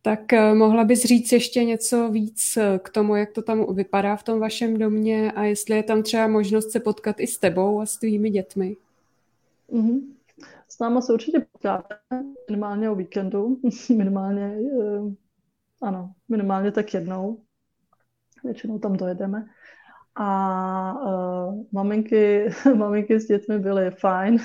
Tak 0.02 0.32
eh, 0.32 0.54
mohla 0.54 0.84
bys 0.84 1.04
říct 1.04 1.32
ještě 1.32 1.64
něco 1.64 2.08
víc 2.08 2.56
eh, 2.56 2.78
k 2.82 2.88
tomu, 2.88 3.16
jak 3.16 3.32
to 3.32 3.42
tam 3.42 3.74
vypadá 3.74 4.16
v 4.16 4.22
tom 4.22 4.40
vašem 4.40 4.76
domě 4.78 5.32
a 5.32 5.44
jestli 5.44 5.76
je 5.76 5.82
tam 5.82 6.02
třeba 6.02 6.26
možnost 6.26 6.70
se 6.70 6.80
potkat 6.80 7.20
i 7.20 7.26
s 7.26 7.38
tebou 7.38 7.80
a 7.80 7.86
s 7.86 7.96
tvými 7.96 8.30
dětmi? 8.30 8.76
Mm-hmm. 9.72 10.00
S 10.74 10.78
náma 10.78 11.00
se 11.00 11.12
určitě 11.12 11.40
potkáte, 11.52 11.98
minimálně 12.50 12.90
o 12.90 12.94
víkendu, 12.94 13.60
minimálně, 13.96 14.56
uh, 14.58 15.12
ano, 15.82 16.12
minimálně 16.28 16.72
tak 16.72 16.94
jednou. 16.94 17.42
Většinou 18.44 18.78
tam 18.78 18.96
dojedeme. 18.96 19.46
A 20.14 20.92
uh, 20.92 21.64
maminky, 21.72 22.50
maminky 22.76 23.20
s 23.20 23.26
dětmi 23.26 23.58
byly 23.58 23.90
fajn 23.90 24.38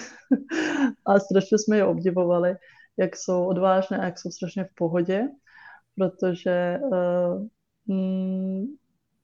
a 1.05 1.19
strašně 1.19 1.57
jsme 1.57 1.77
je 1.77 1.85
obdivovali, 1.85 2.55
jak 2.97 3.15
jsou 3.15 3.45
odvážné 3.45 3.97
a 3.97 4.05
jak 4.05 4.19
jsou 4.19 4.31
strašně 4.31 4.63
v 4.63 4.75
pohodě, 4.75 5.27
protože 5.95 6.79
uh, 6.83 7.47
mm, 7.87 8.65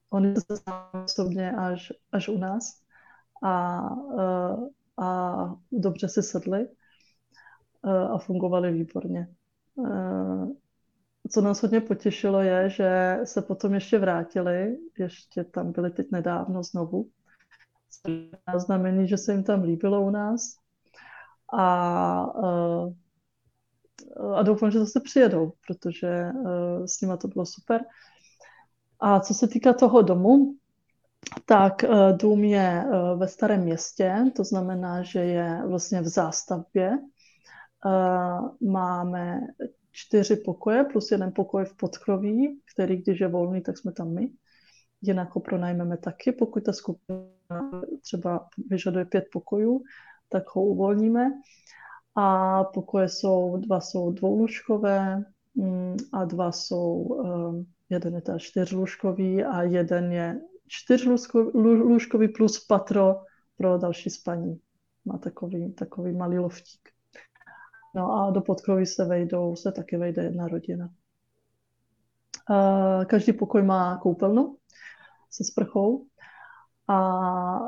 oni 0.10 0.36
se 0.36 0.62
osobně 1.03 1.51
až, 1.51 1.93
až 2.12 2.30
u 2.30 2.38
nás 2.38 2.64
a, 3.43 3.82
uh, 3.91 4.68
a 4.97 5.56
dobře 5.72 6.10
si 6.10 6.24
sedli 6.24 6.68
a 7.86 8.18
fungovaly 8.18 8.72
výborně. 8.72 9.28
Co 11.32 11.42
nás 11.42 11.62
hodně 11.62 11.82
potěšilo 11.82 12.42
je, 12.42 12.70
že 12.70 13.20
se 13.24 13.42
potom 13.42 13.74
ještě 13.74 14.00
vrátili, 14.00 14.78
ještě 14.98 15.44
tam 15.44 15.72
byli 15.72 15.92
teď 15.92 16.12
nedávno 16.12 16.64
znovu. 16.64 17.10
Znamení, 18.58 19.08
že 19.08 19.18
se 19.18 19.32
jim 19.32 19.44
tam 19.44 19.64
líbilo 19.64 20.02
u 20.02 20.10
nás. 20.10 20.58
A 21.54 22.34
a 24.36 24.44
doufám, 24.44 24.72
že 24.72 24.80
zase 24.80 25.00
přijedou, 25.00 25.52
protože 25.68 26.32
s 26.86 27.02
nima 27.02 27.18
to 27.18 27.28
bylo 27.28 27.46
super. 27.46 27.82
A 29.00 29.20
co 29.20 29.34
se 29.34 29.48
týká 29.48 29.74
toho 29.74 30.02
domu, 30.02 30.56
tak 31.46 31.86
dům 32.22 32.44
je 32.44 32.86
ve 33.16 33.28
starém 33.28 33.62
městě, 33.62 34.26
to 34.36 34.44
znamená, 34.44 35.02
že 35.02 35.20
je 35.20 35.62
vlastně 35.68 36.02
v 36.02 36.08
zástavbě. 36.08 37.00
Máme 38.62 39.40
čtyři 39.92 40.36
pokoje 40.36 40.84
plus 40.84 41.12
jeden 41.12 41.32
pokoj 41.36 41.66
v 41.66 41.78
podkroví, 41.78 42.62
který 42.74 42.98
když 42.98 43.20
je 43.20 43.28
volný, 43.28 43.62
tak 43.62 43.78
jsme 43.78 43.92
tam 43.92 44.14
my. 44.14 44.30
Jinak 45.02 45.36
ho 45.36 45.42
pronajmeme 45.42 45.98
taky, 45.98 46.32
pokud 46.32 46.64
ta 46.64 46.74
skupina 46.74 47.72
třeba 48.02 48.48
vyžaduje 48.70 49.06
pět 49.06 49.26
pokojů, 49.32 49.82
tak 50.30 50.44
ho 50.56 50.64
uvolníme. 50.64 51.32
A 52.16 52.64
pokoje 52.64 53.10
jsou, 53.10 53.58
dva 53.58 53.82
jsou 53.82 54.12
dvoulůžkové 54.12 55.24
mm, 55.56 55.98
a 56.14 56.26
dva 56.26 56.52
jsou, 56.52 56.94
um, 57.02 57.66
jeden 57.90 58.16
je 58.16 58.22
teda 58.22 58.38
čtyřlůžkový 58.40 59.44
a 59.44 59.64
jeden 59.64 60.12
je 60.12 60.42
čtyřlůžkový 60.68 62.28
plus 62.28 62.66
patro 62.66 63.16
pro 63.58 63.78
další 63.78 64.10
spaní. 64.10 64.60
Má 65.06 65.18
takový, 65.18 65.74
takový 65.74 66.12
malý 66.12 66.40
loftík. 66.40 66.95
No 67.96 68.12
a 68.12 68.32
do 68.32 68.41
podkroví 68.41 68.86
se 68.86 69.06
vejdou, 69.06 69.56
se 69.56 69.72
taky 69.72 69.98
vejde 69.98 70.24
jedna 70.24 70.48
rodina. 70.48 70.89
Každý 73.08 73.34
pokoj 73.34 73.64
má 73.64 73.98
koupelnu 73.98 74.58
se 75.30 75.43
sprchou 75.43 76.06
a 76.88 77.60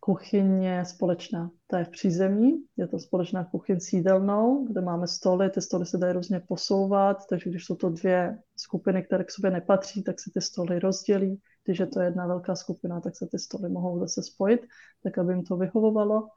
kuchyň 0.00 0.62
je 0.62 0.84
společná. 0.84 1.50
To 1.66 1.76
je 1.76 1.84
v 1.84 1.88
přízemí, 1.88 2.64
je 2.76 2.86
to 2.86 2.98
společná 2.98 3.44
kuchyň 3.44 3.80
s 3.80 3.92
jídelnou, 3.92 4.66
kde 4.66 4.80
máme 4.80 5.06
stoly, 5.06 5.50
ty 5.50 5.62
stoly 5.62 5.86
se 5.86 5.98
dají 5.98 6.12
různě 6.12 6.40
posouvat, 6.40 7.26
takže 7.30 7.50
když 7.50 7.64
jsou 7.64 7.74
to 7.74 7.90
dvě 7.90 8.38
skupiny, 8.56 9.02
které 9.02 9.24
k 9.24 9.30
sobě 9.30 9.50
nepatří, 9.50 10.02
tak 10.02 10.20
se 10.20 10.30
ty 10.34 10.40
stoly 10.40 10.78
rozdělí. 10.78 11.40
Když 11.64 11.78
je 11.78 11.86
to 11.86 12.00
jedna 12.00 12.26
velká 12.26 12.54
skupina, 12.54 13.00
tak 13.00 13.16
se 13.16 13.26
ty 13.26 13.38
stoly 13.38 13.68
mohou 13.68 13.98
zase 13.98 14.22
spojit, 14.22 14.60
tak 15.02 15.18
aby 15.18 15.32
jim 15.32 15.44
to 15.44 15.56
vyhovovalo. 15.56 16.28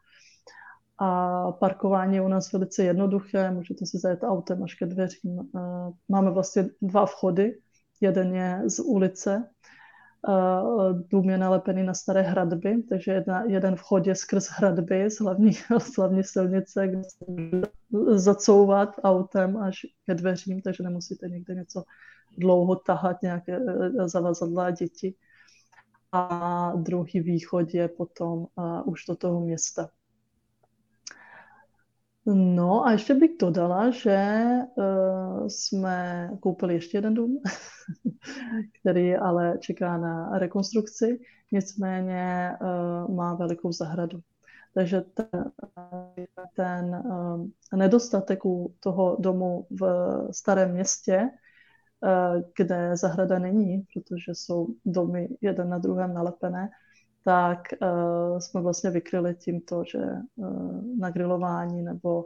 A 1.04 1.52
parkování 1.52 2.16
je 2.16 2.22
u 2.22 2.28
nás 2.28 2.52
velice 2.54 2.84
jednoduché, 2.84 3.52
můžete 3.52 3.86
si 3.86 3.98
zajet 3.98 4.24
autem 4.24 4.64
až 4.64 4.76
ke 4.76 4.86
dveřím. 4.86 5.40
Eh, 5.40 5.60
máme 6.10 6.32
vlastně 6.32 6.70
dva 6.82 7.06
vchody, 7.06 7.58
jeden 8.02 8.36
je 8.36 8.62
z 8.70 8.80
ulice, 8.80 9.50
eh, 10.30 10.32
dům 11.10 11.30
je 11.30 11.38
nalepený 11.38 11.84
na 11.84 11.94
staré 11.94 12.22
hradby, 12.22 12.84
takže 12.90 13.12
jedna, 13.12 13.44
jeden 13.44 13.76
vchod 13.76 14.08
je 14.08 14.16
skrz 14.16 14.50
hradby 14.50 15.10
z 15.10 15.20
hlavní, 15.20 15.54
z 15.80 15.98
hlavní 15.98 16.24
silnice, 16.24 16.88
kde 16.88 17.04
se 17.04 17.26
zacouvat 18.20 18.96
autem 19.04 19.58
až 19.58 19.80
ke 20.06 20.16
dveřím, 20.16 20.62
takže 20.62 20.84
nemusíte 20.84 21.30
někde 21.30 21.56
něco 21.56 21.84
dlouho 22.38 22.76
tahat, 22.76 23.22
nějaké 23.22 23.56
eh, 23.56 24.10
zavazadla 24.10 24.72
děti. 24.72 25.16
A 26.12 26.74
druhý 26.76 27.22
východ 27.22 27.74
je 27.74 27.88
potom 27.88 28.46
už 28.86 29.06
do 29.06 29.16
toho 29.16 29.40
města. 29.40 29.90
No 32.26 32.86
a 32.86 32.92
ještě 32.92 33.14
bych 33.14 33.32
dodala, 33.40 33.92
že 33.92 34.48
uh, 34.76 35.48
jsme 35.48 36.30
koupili 36.40 36.74
ještě 36.74 36.98
jeden 36.98 37.14
dům, 37.14 37.42
který 38.80 39.16
ale 39.16 39.58
čeká 39.60 39.98
na 39.98 40.40
rekonstrukci, 40.40 41.20
nicméně 41.52 42.52
uh, 42.62 43.16
má 43.16 43.36
velikou 43.36 43.72
zahradu. 43.72 44.20
Takže 44.74 45.02
ten, 45.02 45.52
ten 46.56 47.02
uh, 47.06 47.48
nedostatek 47.76 48.46
u 48.46 48.74
toho 48.80 49.18
domu 49.20 49.68
v 49.70 49.84
starém 50.32 50.72
městě, 50.72 51.30
uh, 52.02 52.42
kde 52.58 52.98
zahrada 52.98 53.40
není, 53.40 53.86
protože 53.94 54.36
jsou 54.36 54.68
domy 54.86 55.30
jeden 55.42 55.70
na 55.70 55.78
druhém 55.78 56.14
nalepené, 56.14 56.70
tak 57.24 57.60
uh, 57.82 58.40
jsme 58.40 58.62
vlastně 58.62 58.90
vykryli 58.90 59.36
tímto, 59.36 59.84
že 59.92 60.00
uh, 60.36 60.84
na 61.00 61.10
grilování 61.10 61.82
nebo 61.82 62.26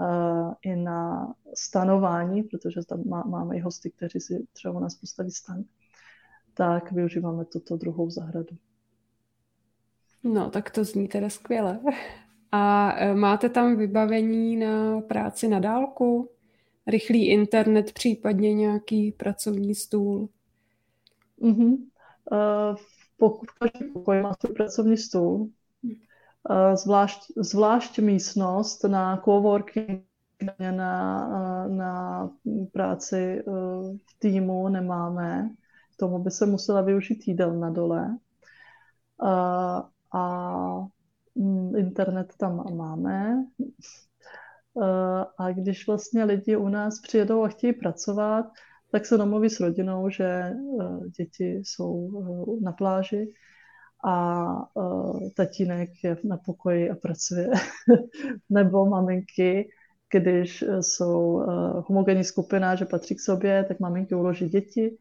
uh, 0.00 0.54
i 0.62 0.76
na 0.76 1.32
stanování, 1.54 2.42
protože 2.42 2.80
tam 2.88 3.02
má, 3.06 3.22
máme 3.22 3.56
i 3.56 3.60
hosty, 3.60 3.90
kteří 3.90 4.20
si 4.20 4.46
třeba 4.52 4.74
u 4.74 4.80
nás 4.80 4.94
postaví 4.94 5.30
stan, 5.30 5.64
tak 6.54 6.92
využíváme 6.92 7.44
tuto 7.44 7.76
druhou 7.76 8.10
zahradu. 8.10 8.56
No, 10.24 10.50
tak 10.50 10.70
to 10.70 10.84
zní 10.84 11.08
teda 11.08 11.28
skvěle. 11.28 11.80
A 12.52 12.92
máte 13.14 13.48
tam 13.48 13.76
vybavení 13.76 14.56
na 14.56 15.00
práci 15.00 15.48
na 15.48 15.60
dálku? 15.60 16.30
Rychlý 16.86 17.28
internet, 17.28 17.92
případně 17.92 18.54
nějaký 18.54 19.12
pracovní 19.12 19.74
stůl? 19.74 20.28
Mm-hmm. 21.42 21.76
Uh, 22.32 22.76
pokud 23.18 23.50
každý 23.50 23.92
pokoj 23.92 24.22
má 24.22 24.34
svůj 24.40 24.54
pracovní 24.54 24.96
stůl, 24.96 25.50
zvlášť, 26.74 27.20
zvlášť 27.36 27.98
místnost 27.98 28.84
na 28.84 29.16
coworking, 29.24 30.08
na, 30.70 31.66
na 31.68 32.30
práci 32.72 33.16
e, 33.16 33.42
v 33.96 34.18
týmu 34.18 34.68
nemáme. 34.68 35.50
K 35.94 35.96
tomu 35.96 36.18
by 36.18 36.30
se 36.30 36.46
musela 36.46 36.80
využít 36.80 37.28
jídel 37.28 37.54
na 37.54 37.70
dole. 37.70 38.18
A, 39.20 39.88
a 40.12 40.22
mm, 41.34 41.76
internet 41.76 42.34
tam 42.36 42.76
máme. 42.76 43.44
E, 43.64 44.86
a 45.38 45.52
když 45.52 45.86
vlastně 45.86 46.24
lidi 46.24 46.56
u 46.56 46.68
nás 46.68 47.00
přijedou 47.00 47.44
a 47.44 47.48
chtějí 47.48 47.72
pracovat, 47.72 48.46
tak 48.90 49.06
se 49.06 49.18
domluví 49.18 49.50
s 49.50 49.60
rodinou, 49.60 50.10
že 50.10 50.24
eh, 50.24 50.54
děti 51.18 51.44
jsou 51.44 52.22
eh, 52.22 52.64
na 52.64 52.72
pláži 52.72 53.34
a 54.04 54.46
eh, 54.56 55.30
tatínek 55.36 55.90
je 56.04 56.16
na 56.24 56.36
pokoji 56.36 56.90
a 56.90 56.94
pracuje. 56.94 57.50
Nebo 58.50 58.86
maminky, 58.86 59.68
když 60.12 60.64
jsou 60.80 61.44
homogenní 61.86 62.24
skupina, 62.24 62.74
že 62.74 62.84
patří 62.84 63.14
k 63.14 63.20
sobě, 63.20 63.64
tak 63.68 63.80
maminky 63.80 64.14
uloží 64.14 64.48
děti 64.48 64.96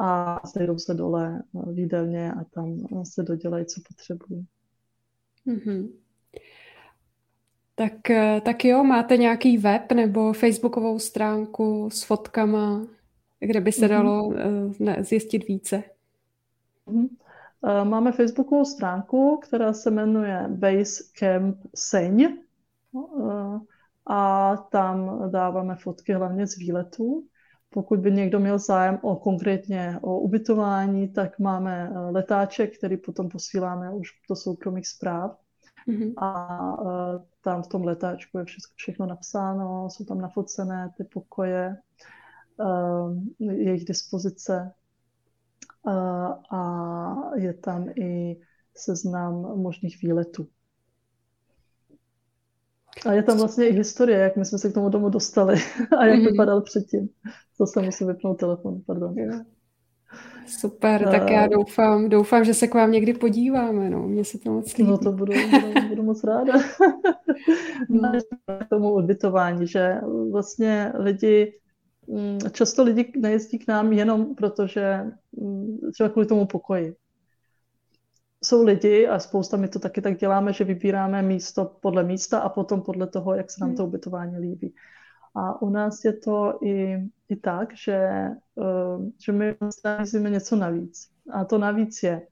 a, 0.00 0.40
sejdou 0.46 0.78
se 0.78 0.94
dole 0.94 1.42
v 1.54 1.78
jídelně 1.78 2.32
a 2.32 2.44
tam 2.44 2.78
se 3.04 3.22
dodělají, 3.22 3.66
co 3.66 3.80
potřebují. 3.88 4.46
Mm-hmm. 5.46 6.03
Tak, 7.74 8.10
eh, 8.10 8.40
tak 8.40 8.64
jo, 8.64 8.84
máte 8.84 9.16
nějaký 9.16 9.58
web 9.58 9.92
nebo 9.92 10.32
facebookovou 10.32 10.98
stránku 10.98 11.90
s 11.90 12.02
fotkama, 12.02 12.86
kde 13.40 13.60
by 13.60 13.72
se 13.72 13.88
mhm. 13.88 13.90
dalo 13.90 14.30
mm-hmm. 14.30 15.02
zjistit 15.02 15.48
více? 15.48 15.82
Mm-hmm. 16.86 17.08
Máme 17.84 18.12
facebookovou 18.12 18.64
stránku, 18.64 19.40
která 19.42 19.72
se 19.72 19.90
jmenuje 19.90 20.44
Basecamp 20.48 21.56
Seň 21.74 22.36
a 24.06 24.56
tam 24.56 25.22
dáváme 25.30 25.76
fotky 25.76 26.12
hlavně 26.12 26.46
z 26.46 26.56
výletů. 26.56 27.24
Pokud 27.70 27.98
by 27.98 28.12
někdo 28.12 28.40
měl 28.40 28.58
zájem 28.58 28.98
o 29.02 29.16
konkrétně 29.16 29.98
o 30.02 30.18
ubytování, 30.18 31.08
tak 31.08 31.38
máme 31.38 31.90
letáček, 32.10 32.78
který 32.78 32.96
potom 32.96 33.28
posíláme 33.28 33.90
už 33.90 34.08
do 34.28 34.36
soukromých 34.36 34.88
zpráv. 34.88 35.38
Mm-hmm. 35.88 36.12
A 36.16 36.76
tam 37.44 37.62
v 37.62 37.68
tom 37.68 37.84
letáčku 37.84 38.38
je 38.38 38.44
všechno, 38.44 38.72
všechno 38.74 39.06
napsáno, 39.06 39.90
jsou 39.90 40.04
tam 40.04 40.20
nafocené 40.20 40.90
ty 40.96 41.04
pokoje, 41.04 41.76
uh, 42.60 43.18
jejich 43.38 43.84
dispozice 43.84 44.72
uh, 45.86 45.92
a 46.58 47.30
je 47.36 47.54
tam 47.54 47.88
i 47.88 48.40
seznam 48.76 49.34
možných 49.60 50.02
výletů. 50.02 50.48
A 53.06 53.12
je 53.12 53.22
tam 53.22 53.38
vlastně 53.38 53.68
i 53.68 53.72
historie, 53.72 54.18
jak 54.18 54.36
my 54.36 54.44
jsme 54.44 54.58
se 54.58 54.70
k 54.70 54.74
tomu 54.74 54.88
domu 54.88 55.08
dostali 55.08 55.54
a 55.98 56.04
jak 56.04 56.18
mm-hmm. 56.18 56.30
vypadal 56.30 56.60
předtím. 56.60 57.08
To 57.58 57.66
se 57.66 57.82
musím 57.82 58.06
vypnout 58.06 58.38
telefon, 58.38 58.82
pardon. 58.86 59.14
Super, 60.46 61.10
tak 61.10 61.30
já 61.30 61.46
doufám, 61.46 62.08
doufám, 62.08 62.44
že 62.44 62.54
se 62.54 62.66
k 62.66 62.74
vám 62.74 62.92
někdy 62.92 63.14
podíváme, 63.14 63.90
no, 63.90 64.08
mně 64.08 64.24
se 64.24 64.38
to 64.38 64.52
moc 64.52 64.76
líbí. 64.76 64.90
No 64.90 64.98
to 64.98 65.12
budu, 65.12 65.32
budu, 65.50 65.88
budu 65.88 66.02
moc 66.02 66.24
ráda. 66.24 66.52
no. 67.88 68.12
K 68.60 68.68
tomu 68.68 68.92
odbytování, 68.92 69.66
že 69.66 70.00
vlastně 70.32 70.92
lidi, 70.98 71.58
mm, 72.06 72.38
často 72.52 72.82
lidi 72.82 73.12
nejezdí 73.16 73.58
k 73.58 73.68
nám 73.68 73.92
jenom 73.92 74.34
protože 74.34 75.04
mm, 75.40 75.78
třeba 75.92 76.08
kvůli 76.08 76.26
tomu 76.26 76.46
pokoji. 76.46 76.94
Jsou 78.44 78.64
lidi, 78.64 79.06
a 79.06 79.18
spousta 79.18 79.56
my 79.56 79.68
to 79.68 79.78
taky 79.78 80.00
tak 80.00 80.18
děláme, 80.18 80.52
že 80.52 80.64
vybíráme 80.64 81.22
místo 81.22 81.76
podle 81.80 82.04
místa 82.04 82.38
a 82.38 82.48
potom 82.48 82.82
podle 82.82 83.06
toho, 83.06 83.34
jak 83.34 83.50
se 83.50 83.60
nám 83.60 83.76
to 83.76 83.82
hmm. 83.82 83.88
ubytování 83.88 84.38
líbí. 84.38 84.74
A 85.34 85.62
u 85.62 85.70
nás 85.70 86.04
je 86.04 86.12
to 86.12 86.58
i, 86.62 86.98
i 87.28 87.36
tak, 87.36 87.76
že, 87.76 88.28
uh, 88.54 89.06
že 89.24 89.32
my 89.32 89.56
nabízíme 89.84 90.30
něco 90.30 90.56
navíc. 90.56 91.08
A 91.32 91.44
to 91.44 91.58
navíc 91.58 92.02
je, 92.02 92.26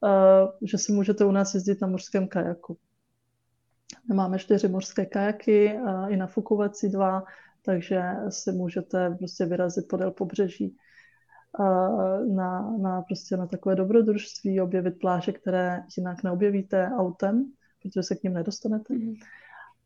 uh, 0.00 0.50
že 0.62 0.78
si 0.78 0.92
můžete 0.92 1.24
u 1.24 1.30
nás 1.30 1.54
jezdit 1.54 1.80
na 1.80 1.88
mořském 1.88 2.28
kajaku. 2.28 2.78
Máme 4.14 4.38
čtyři 4.38 4.68
mořské 4.68 5.06
kajaky, 5.06 5.78
i 6.08 6.16
nafukovací 6.16 6.88
dva, 6.88 7.24
takže 7.64 8.02
si 8.28 8.52
můžete 8.52 9.10
prostě 9.18 9.46
vyrazit 9.46 9.88
podél 9.88 10.10
pobřeží 10.10 10.76
na, 12.34 12.70
na, 12.78 13.02
prostě 13.02 13.36
na 13.36 13.46
takové 13.46 13.74
dobrodružství, 13.74 14.60
objevit 14.60 14.98
pláže, 15.00 15.32
které 15.32 15.82
jinak 15.96 16.22
neobjevíte 16.22 16.90
autem, 16.98 17.52
protože 17.82 18.02
se 18.02 18.14
k 18.16 18.22
ním 18.22 18.32
nedostanete. 18.32 18.94
Mm. 18.94 19.14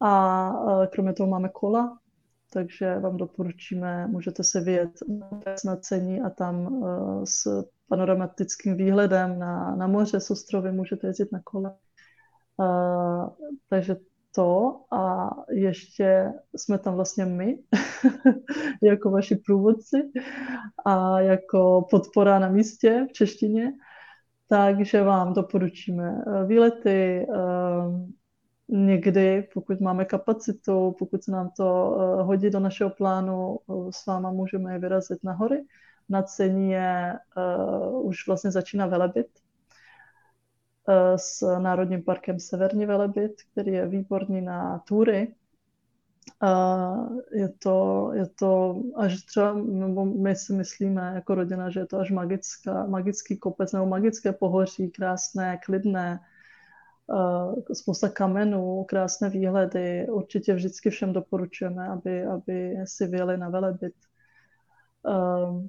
A 0.01 0.53
kromě 0.93 1.13
toho 1.13 1.27
máme 1.27 1.49
kola, 1.49 1.99
takže 2.53 2.99
vám 2.99 3.17
doporučíme, 3.17 4.07
můžete 4.07 4.45
se 4.45 4.61
vyjet 4.61 4.91
na 5.65 5.77
cení 5.77 6.21
a 6.21 6.31
tam 6.31 6.85
s 7.25 7.65
panoramatickým 7.89 8.77
výhledem 8.77 9.39
na, 9.39 9.77
na 9.77 9.87
moře 9.87 10.21
s 10.21 10.31
ostrovy 10.31 10.73
můžete 10.73 11.07
jezdit 11.07 11.33
na 11.33 11.41
kole. 11.45 11.75
takže 13.69 13.97
to 14.37 14.81
a 14.93 15.31
ještě 15.51 16.33
jsme 16.57 16.79
tam 16.79 16.95
vlastně 16.95 17.25
my, 17.25 17.59
jako 18.83 19.11
vaši 19.11 19.37
průvodci 19.37 19.97
a 20.85 21.21
jako 21.21 21.87
podpora 21.91 22.39
na 22.39 22.49
místě 22.49 23.07
v 23.11 23.13
češtině. 23.13 23.73
Takže 24.49 25.03
vám 25.03 25.33
doporučíme 25.33 26.23
eh, 26.27 26.47
výlety, 26.47 27.27
eh, 27.31 27.37
někdy, 28.69 29.49
pokud 29.55 29.81
máme 29.81 30.05
kapacitu, 30.05 30.95
pokud 30.99 31.25
se 31.25 31.31
nám 31.31 31.51
to 31.57 31.97
eh, 32.01 32.23
hodí 32.23 32.51
do 32.51 32.61
našeho 32.61 32.91
plánu, 32.91 33.59
s 33.91 34.07
váma 34.07 34.31
můžeme 34.33 34.79
vyrazit 34.79 35.25
na 35.25 35.33
hory. 35.33 35.65
Na 36.09 36.23
cení 36.23 36.71
je, 36.71 37.19
už 38.03 38.27
vlastně 38.27 38.51
začíná 38.51 38.87
Velebit, 38.87 39.27
Eh, 40.89 41.19
s 41.19 41.59
Národním 41.59 42.03
parkem 42.03 42.41
Severní 42.41 42.87
Velebit, 42.87 43.33
který 43.53 43.73
je 43.73 43.87
výborný 43.87 44.41
na 44.43 44.79
tury. 44.79 45.35
Je 47.33 47.49
to, 47.49 48.11
je 48.15 48.27
to 48.27 48.83
až 48.97 49.23
třeba, 49.23 49.55
nebo 49.55 50.05
my 50.05 50.37
si 50.37 50.53
myslíme 50.53 51.13
jako 51.15 51.35
rodina, 51.35 51.71
že 51.71 51.81
je 51.81 51.87
to 51.87 51.99
až 51.99 52.11
magická, 52.11 52.87
magický 52.87 53.37
kopec 53.37 53.73
nebo 53.73 53.87
magické 53.87 54.33
pohoří, 54.33 54.91
krásné, 54.91 55.59
klidné, 55.65 56.21
eh, 56.23 56.27
spousta 57.73 58.09
kamenů, 58.09 58.85
krásné 58.85 59.31
výhledy. 59.31 60.07
Určitě 60.11 60.55
vždycky 60.55 60.91
všem 60.91 61.13
doporučujeme, 61.13 61.89
aby, 61.89 62.25
aby 62.25 62.77
si 62.85 63.07
vyjeli 63.07 63.37
na 63.37 63.49
Velebit. 63.49 63.95
Eh, 65.09 65.69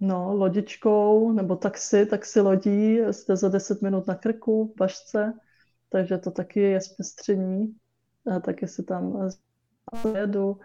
No, 0.00 0.34
lodičkou 0.34 1.32
nebo 1.32 1.56
taxi, 1.56 2.06
taxi 2.06 2.40
lodí, 2.40 2.98
jste 3.10 3.36
za 3.36 3.48
10 3.48 3.82
minut 3.82 4.06
na 4.06 4.14
krku, 4.14 4.72
v 4.72 4.76
bašce, 4.76 5.32
takže 5.88 6.18
to 6.18 6.30
taky 6.30 6.60
je 6.60 6.80
zpestření. 6.80 7.76
Taky 8.44 8.68
si 8.68 8.84
tam 8.84 9.30
jedu 10.14 10.58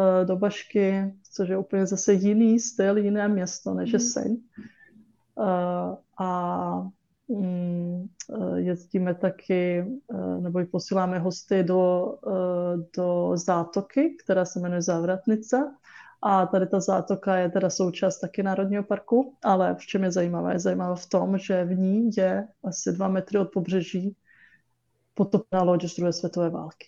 eh, 0.00 0.24
do 0.24 0.36
Bašky, 0.36 1.14
což 1.32 1.48
je 1.48 1.58
úplně 1.58 1.86
zase 1.86 2.12
jiný 2.12 2.60
styl, 2.60 2.98
jiné 2.98 3.28
město 3.28 3.74
než 3.74 3.92
je 3.92 3.98
mhm. 3.98 4.06
Seň. 4.06 4.36
Eh, 5.40 5.96
a 6.18 6.82
eh, 6.86 6.90
jezdíme 8.56 9.14
taky, 9.14 9.86
nebo 10.40 10.60
i 10.60 10.64
posíláme 10.64 11.18
hosty 11.18 11.62
do, 11.62 12.14
do 12.96 13.32
zátoky, 13.34 14.16
která 14.24 14.44
se 14.44 14.60
jmenuje 14.60 14.82
Závratnice 14.82 15.56
a 16.22 16.46
tady 16.46 16.66
ta 16.66 16.80
zátoka 16.80 17.36
je 17.36 17.50
teda 17.50 17.70
součást 17.70 18.18
taky 18.18 18.42
Národního 18.42 18.82
parku, 18.82 19.36
ale 19.44 19.74
v 19.74 19.86
čem 19.86 20.04
je 20.04 20.12
zajímavá? 20.12 20.52
Je 20.52 20.58
zajímavá 20.58 20.94
v 20.94 21.06
tom, 21.06 21.38
že 21.38 21.64
v 21.64 21.78
ní 21.78 22.10
je 22.16 22.48
asi 22.64 22.92
dva 22.92 23.08
metry 23.08 23.38
od 23.38 23.52
pobřeží 23.52 24.16
potopená 25.14 25.62
loď 25.62 25.84
z 25.84 25.96
druhé 25.96 26.12
světové 26.12 26.50
války. 26.50 26.86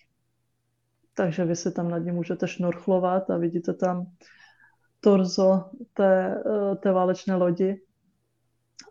Takže 1.14 1.44
vy 1.44 1.56
si 1.56 1.72
tam 1.72 1.90
nad 1.90 1.98
ní 1.98 2.12
můžete 2.12 2.48
šnorchlovat 2.48 3.30
a 3.30 3.36
vidíte 3.36 3.72
tam 3.74 4.06
torzo 5.00 5.64
té, 5.94 6.42
eh, 6.46 6.76
té 6.76 6.92
válečné 6.92 7.34
lodi, 7.34 7.80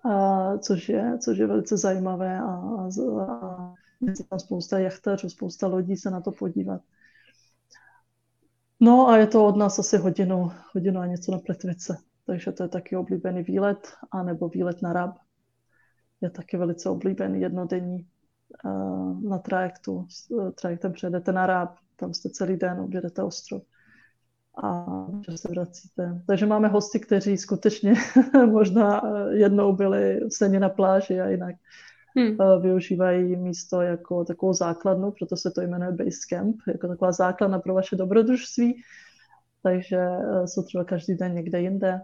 a 0.03 0.57
což, 0.57 0.89
je, 0.89 1.17
což 1.17 1.37
je 1.37 1.47
velice 1.47 1.77
zajímavé 1.77 2.39
a, 2.39 2.45
a, 2.45 2.89
a 3.21 3.73
je 4.01 4.13
tam 4.29 4.39
spousta 4.39 4.79
jachtařů, 4.79 5.29
spousta 5.29 5.67
lodí 5.67 5.97
se 5.97 6.11
na 6.11 6.21
to 6.21 6.31
podívat. 6.31 6.81
No 8.79 9.07
a 9.07 9.17
je 9.17 9.27
to 9.27 9.45
od 9.45 9.55
nás 9.55 9.79
asi 9.79 9.97
hodinu, 9.97 10.51
hodinu 10.73 10.99
a 10.99 11.05
něco 11.05 11.31
na 11.31 11.39
Pletvice. 11.39 11.97
Takže 12.25 12.51
to 12.51 12.63
je 12.63 12.69
taky 12.69 12.95
oblíbený 12.95 13.43
výlet, 13.43 13.93
anebo 14.11 14.49
výlet 14.49 14.81
na 14.81 14.93
Rab. 14.93 15.17
Je 16.21 16.29
taky 16.29 16.57
velice 16.57 16.89
oblíbený 16.89 17.41
jednodenní 17.41 18.07
uh, 18.65 19.21
na 19.23 19.37
trajektu. 19.37 20.05
S 20.09 20.51
trajektem 20.61 20.93
přejedete 20.93 21.31
na 21.31 21.45
Rab, 21.45 21.75
tam 21.95 22.13
jste 22.13 22.29
celý 22.29 22.57
den, 22.57 22.79
objedete 22.79 23.23
ostrov 23.23 23.63
a 24.63 24.85
že 25.29 25.37
se 25.37 25.47
vracíte. 25.51 26.21
Takže 26.27 26.45
máme 26.45 26.67
hosty, 26.67 26.99
kteří 26.99 27.37
skutečně 27.37 27.93
možná 28.45 29.01
jednou 29.29 29.73
byli 29.75 30.19
v 30.39 30.59
na 30.59 30.69
pláži 30.69 31.21
a 31.21 31.29
jinak 31.29 31.55
hmm. 32.15 32.61
využívají 32.61 33.35
místo 33.35 33.81
jako 33.81 34.25
takovou 34.25 34.53
základnu, 34.53 35.11
proto 35.11 35.37
se 35.37 35.51
to 35.51 35.61
jmenuje 35.61 35.91
Basecamp, 35.91 36.55
jako 36.67 36.87
taková 36.87 37.11
základna 37.11 37.59
pro 37.59 37.73
vaše 37.73 37.95
dobrodružství, 37.95 38.81
takže 39.63 39.97
eh, 39.97 40.47
jsou 40.47 40.63
třeba 40.63 40.83
každý 40.83 41.15
den 41.15 41.35
někde 41.35 41.61
jinde. 41.61 42.01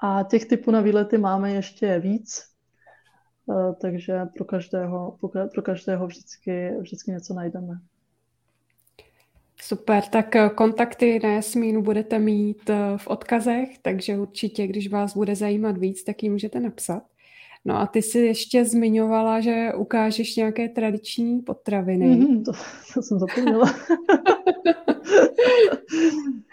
A 0.00 0.22
těch 0.22 0.44
typů 0.44 0.70
na 0.70 0.80
výlety 0.80 1.18
máme 1.18 1.52
ještě 1.52 1.98
víc, 1.98 2.44
eh, 3.50 3.74
takže 3.80 4.26
pro 4.36 4.44
každého, 4.44 5.18
pro 5.54 5.62
každého 5.62 6.06
vždycky, 6.06 6.76
vždycky 6.80 7.10
něco 7.10 7.34
najdeme. 7.34 7.74
Super, 9.62 10.02
tak 10.10 10.36
kontakty 10.54 11.20
na 11.22 11.32
Jasmínu 11.32 11.82
budete 11.82 12.18
mít 12.18 12.70
v 12.96 13.06
odkazech, 13.06 13.68
takže 13.82 14.18
určitě, 14.18 14.66
když 14.66 14.90
vás 14.90 15.14
bude 15.14 15.36
zajímat 15.36 15.78
víc, 15.78 16.04
tak 16.04 16.22
ji 16.22 16.30
můžete 16.30 16.60
napsat. 16.60 17.02
No 17.64 17.80
a 17.80 17.86
ty 17.86 18.02
jsi 18.02 18.18
ještě 18.18 18.64
zmiňovala, 18.64 19.40
že 19.40 19.68
ukážeš 19.76 20.36
nějaké 20.36 20.68
tradiční 20.68 21.40
potraviny. 21.40 22.06
Mm, 22.06 22.44
to, 22.44 22.52
to 22.94 23.02
jsem 23.02 23.18
zapomněla. 23.18 23.74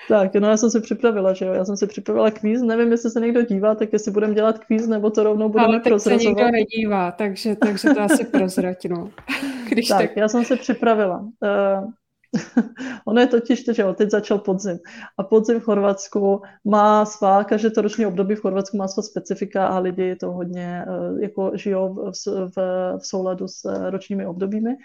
tak, 0.09 0.33
no 0.35 0.49
já 0.49 0.57
jsem 0.57 0.69
si 0.69 0.81
připravila, 0.81 1.33
že 1.33 1.45
jo, 1.45 1.53
já 1.53 1.65
jsem 1.65 1.77
si 1.77 1.87
připravila 1.87 2.31
kvíz, 2.31 2.61
nevím, 2.61 2.91
jestli 2.91 3.09
se 3.09 3.19
někdo 3.19 3.41
dívá, 3.41 3.75
tak 3.75 3.93
jestli 3.93 4.11
budeme 4.11 4.33
dělat 4.33 4.59
kvíz, 4.59 4.87
nebo 4.87 5.09
to 5.09 5.23
rovnou 5.23 5.49
budeme 5.49 5.67
Ale 5.67 5.79
prozrazovat. 5.79 6.25
Ale 6.25 6.35
se 6.35 6.43
někdo 6.43 6.51
nedívá, 6.51 7.11
takže, 7.11 7.55
takže 7.55 7.89
to 7.89 8.01
asi 8.01 8.25
prozrať, 8.25 8.85
no. 8.85 9.09
Když 9.69 9.87
tak, 9.87 9.97
tak, 9.97 10.17
já 10.17 10.27
jsem 10.27 10.45
si 10.45 10.55
připravila. 10.55 11.19
Uh, 11.19 11.89
ono 13.05 13.21
je 13.21 13.27
totiž 13.27 13.63
to, 13.63 13.73
že 13.73 13.81
jo, 13.81 13.93
teď 13.93 14.11
začal 14.11 14.39
podzim. 14.39 14.79
A 15.17 15.23
podzim 15.23 15.59
v 15.59 15.63
Chorvatsku 15.63 16.41
má 16.65 17.05
svá, 17.05 17.43
každé 17.43 17.69
to 17.69 17.81
roční 17.81 18.05
období 18.05 18.35
v 18.35 18.41
Chorvatsku 18.41 18.77
má 18.77 18.87
svá 18.87 19.03
specifika 19.03 19.67
a 19.67 19.79
lidi 19.79 20.15
to 20.15 20.31
hodně 20.31 20.85
uh, 20.87 21.19
jako 21.21 21.51
žijou 21.53 22.11
v, 22.11 22.11
v, 22.55 22.57
v 22.97 23.07
souladu 23.07 23.47
s 23.47 23.65
uh, 23.65 23.89
ročními 23.89 24.25
obdobími. 24.25 24.75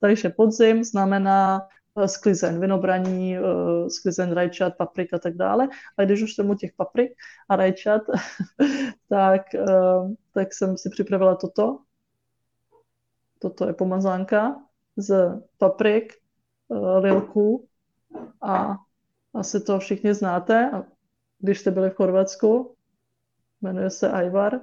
Takže 0.00 0.28
podzim 0.28 0.84
znamená 0.84 1.60
uh, 1.94 2.04
sklizen, 2.04 2.60
vinobraní, 2.60 3.36
sklizen 3.88 4.32
rajčat, 4.32 4.76
paprik 4.76 5.14
a 5.14 5.18
tak 5.18 5.36
dále. 5.36 5.68
A 5.96 6.04
když 6.04 6.22
už 6.22 6.34
jsem 6.34 6.50
u 6.50 6.54
těch 6.54 6.72
paprik 6.72 7.12
a 7.48 7.56
rajčat, 7.56 8.02
tak, 9.08 9.42
tak 10.34 10.54
jsem 10.54 10.76
si 10.76 10.90
připravila 10.90 11.34
toto. 11.34 11.78
Toto 13.38 13.66
je 13.66 13.72
pomazánka 13.72 14.56
z 14.96 15.40
paprik, 15.58 16.21
Lilku 16.98 17.68
a 18.42 18.76
asi 19.34 19.60
to 19.60 19.78
všichni 19.78 20.14
znáte, 20.14 20.70
když 21.38 21.60
jste 21.60 21.70
byli 21.70 21.90
v 21.90 21.94
Chorvatsku. 21.94 22.74
Jmenuje 23.62 23.90
se 23.90 24.12
Ivar. 24.26 24.60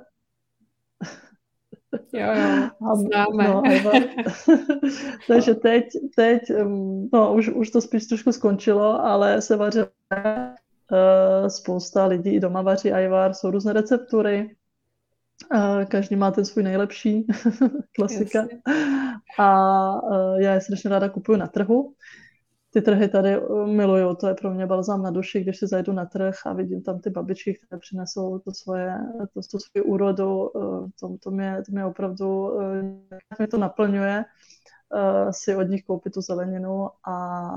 Jo, 2.14 2.28
jo, 2.34 2.96
známe. 2.96 3.48
No. 3.48 3.64
Takže 5.28 5.56
teď, 5.56 5.86
teď 6.16 6.42
no, 7.14 7.34
už, 7.34 7.50
už 7.50 7.70
to 7.70 7.82
spíš 7.82 8.06
trošku 8.06 8.32
skončilo, 8.32 9.06
ale 9.06 9.42
se 9.42 9.56
vaří 9.56 9.80
uh, 9.80 11.48
spousta 11.48 12.06
lidí 12.06 12.40
doma 12.40 12.62
vaří 12.62 12.90
Ivar, 12.90 13.34
jsou 13.34 13.52
různé 13.52 13.74
receptury. 13.74 14.56
Každý 15.88 16.16
má 16.16 16.32
ten 16.32 16.46
svůj 16.46 16.64
nejlepší, 16.64 17.28
klasika. 17.96 18.40
Jasně. 18.40 18.62
A 19.40 20.02
uh, 20.02 20.42
já 20.42 20.54
je 20.54 20.62
strašně 20.62 20.90
ráda 20.90 21.10
kupuju 21.10 21.38
na 21.38 21.48
trhu. 21.48 21.94
Ty 22.74 22.82
trhy 22.82 23.08
tady 23.08 23.42
uh, 23.42 23.68
miluju, 23.68 24.16
to 24.16 24.28
je 24.28 24.34
pro 24.34 24.54
mě 24.54 24.66
balzám 24.66 25.04
na 25.04 25.12
duši, 25.12 25.42
když 25.42 25.58
si 25.58 25.68
zajdu 25.68 25.94
na 25.94 26.06
trh 26.06 26.36
a 26.46 26.54
vidím 26.54 26.82
tam 26.82 27.00
ty 27.00 27.10
babičky, 27.10 27.54
které 27.54 27.80
přinesou 27.80 28.40
to 28.40 28.52
svoje, 28.52 28.98
to, 29.34 29.42
to 29.52 29.60
svoji 29.60 29.84
úrodu, 29.86 30.50
uh, 30.50 30.88
to, 31.00 31.18
to, 31.24 31.32
mě, 31.32 31.64
to 31.66 31.72
mě 31.72 31.86
opravdu 31.86 32.52
mě 33.38 33.48
to 33.48 33.58
naplňuje 33.58 34.26
si 35.32 35.56
od 35.56 35.64
nich 35.64 35.84
koupit 35.84 36.14
tu 36.14 36.22
zeleninu 36.22 36.90
a 37.08 37.50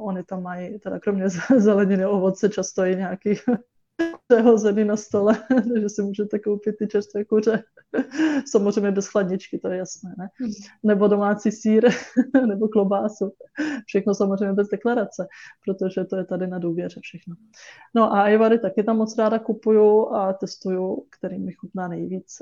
oni 0.00 0.22
tam 0.22 0.42
mají, 0.42 0.78
teda 0.78 1.00
kromě 1.00 1.24
zeleniny, 1.56 2.06
ovoce, 2.06 2.48
často 2.48 2.84
i 2.84 2.96
nějaký 2.96 3.34
přehozený 4.28 4.84
na 4.84 4.96
stole, 4.96 5.34
takže 5.72 5.88
si 5.88 6.02
můžete 6.02 6.38
koupit 6.38 6.76
ty 6.78 6.86
čerstvé 6.86 7.24
kuře. 7.24 7.62
Samozřejmě 8.46 8.90
bez 8.90 9.06
chladničky, 9.06 9.58
to 9.58 9.68
je 9.68 9.78
jasné, 9.78 10.14
ne? 10.18 10.28
Hmm. 10.40 10.50
Nebo 10.82 11.08
domácí 11.08 11.52
sír, 11.52 11.88
nebo 12.46 12.68
klobásu. 12.68 13.32
Všechno 13.86 14.14
samozřejmě 14.14 14.52
bez 14.52 14.68
deklarace, 14.68 15.26
protože 15.64 16.04
to 16.04 16.16
je 16.16 16.24
tady 16.24 16.46
na 16.46 16.58
důvěře 16.58 17.00
všechno. 17.02 17.34
No 17.94 18.12
a 18.12 18.22
ajvary 18.22 18.58
taky 18.58 18.82
tam 18.82 18.96
moc 18.96 19.18
ráda 19.18 19.38
kupuju 19.38 20.08
a 20.14 20.32
testuju, 20.32 21.06
který 21.18 21.38
mi 21.38 21.52
chutná 21.52 21.88
nejvíc. 21.88 22.38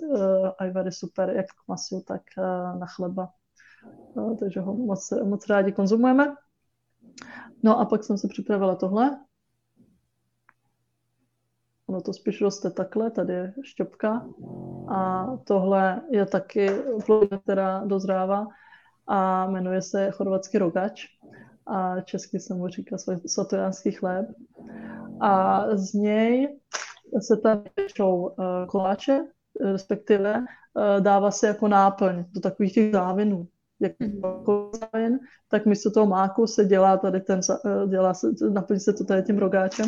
Ajvary 0.58 0.92
super, 0.92 1.30
jak 1.30 1.46
k 1.46 1.68
masu, 1.68 2.02
tak 2.06 2.22
uh, 2.38 2.80
na 2.80 2.86
chleba. 2.86 3.28
Uh, 4.14 4.36
takže 4.36 4.60
ho 4.60 4.74
moc, 4.74 5.12
moc 5.24 5.48
rádi 5.48 5.72
konzumujeme. 5.72 6.34
No 7.62 7.80
a 7.80 7.84
pak 7.84 8.04
jsem 8.04 8.18
si 8.18 8.28
připravila 8.28 8.74
tohle. 8.74 9.18
Ono 11.94 12.00
to 12.00 12.12
spíš 12.12 12.40
roste 12.40 12.70
takhle, 12.70 13.10
tady 13.10 13.32
je 13.32 13.52
šťopka. 13.62 14.26
A 14.88 15.26
tohle 15.44 16.00
je 16.10 16.26
taky 16.26 16.70
plodina, 17.06 17.38
která 17.38 17.84
dozrává 17.84 18.46
a 19.06 19.46
jmenuje 19.46 19.82
se 19.82 20.10
chorvatský 20.10 20.58
rogač. 20.58 21.06
A 21.66 22.00
česky 22.00 22.40
se 22.40 22.54
mu 22.54 22.68
říká 22.68 22.96
svatojánský 23.26 23.90
chléb. 23.90 24.26
A 25.20 25.62
z 25.76 25.92
něj 25.92 26.58
se 27.20 27.36
tam 27.36 27.64
pečou 27.74 28.16
uh, 28.16 28.34
koláče, 28.68 29.24
respektive 29.60 30.34
uh, 30.38 30.44
dává 31.00 31.30
se 31.30 31.46
jako 31.46 31.68
náplň 31.68 32.24
do 32.34 32.40
takových 32.40 32.74
těch 32.74 32.92
závinů 32.92 33.46
jak 33.80 33.92
závin, 34.80 35.18
tak 35.48 35.66
místo 35.66 35.90
toho 35.90 36.06
máku 36.06 36.46
se 36.46 36.64
dělá 36.64 36.96
tady 36.96 37.20
ten, 37.20 37.40
uh, 37.64 37.90
dělá 37.90 38.14
se, 38.14 38.26
naplní 38.50 38.80
se 38.80 38.92
to 38.92 39.04
tady 39.04 39.22
tím 39.22 39.38
rogáčem 39.38 39.86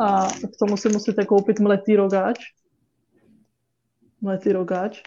a 0.00 0.28
k 0.28 0.56
tomu 0.58 0.76
si 0.76 0.88
musíte 0.88 1.24
koupit 1.24 1.60
mletý 1.60 1.96
rogáč. 1.96 2.38
Mletý 4.20 4.52
rogáč, 4.52 5.02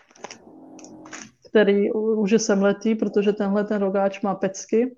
který 1.49 1.91
už 1.91 2.31
je 2.31 2.39
semletý, 2.39 2.95
protože 2.95 3.33
tenhle 3.33 3.63
ten 3.63 3.81
rogáč 3.81 4.21
má 4.21 4.35
pecky, 4.35 4.95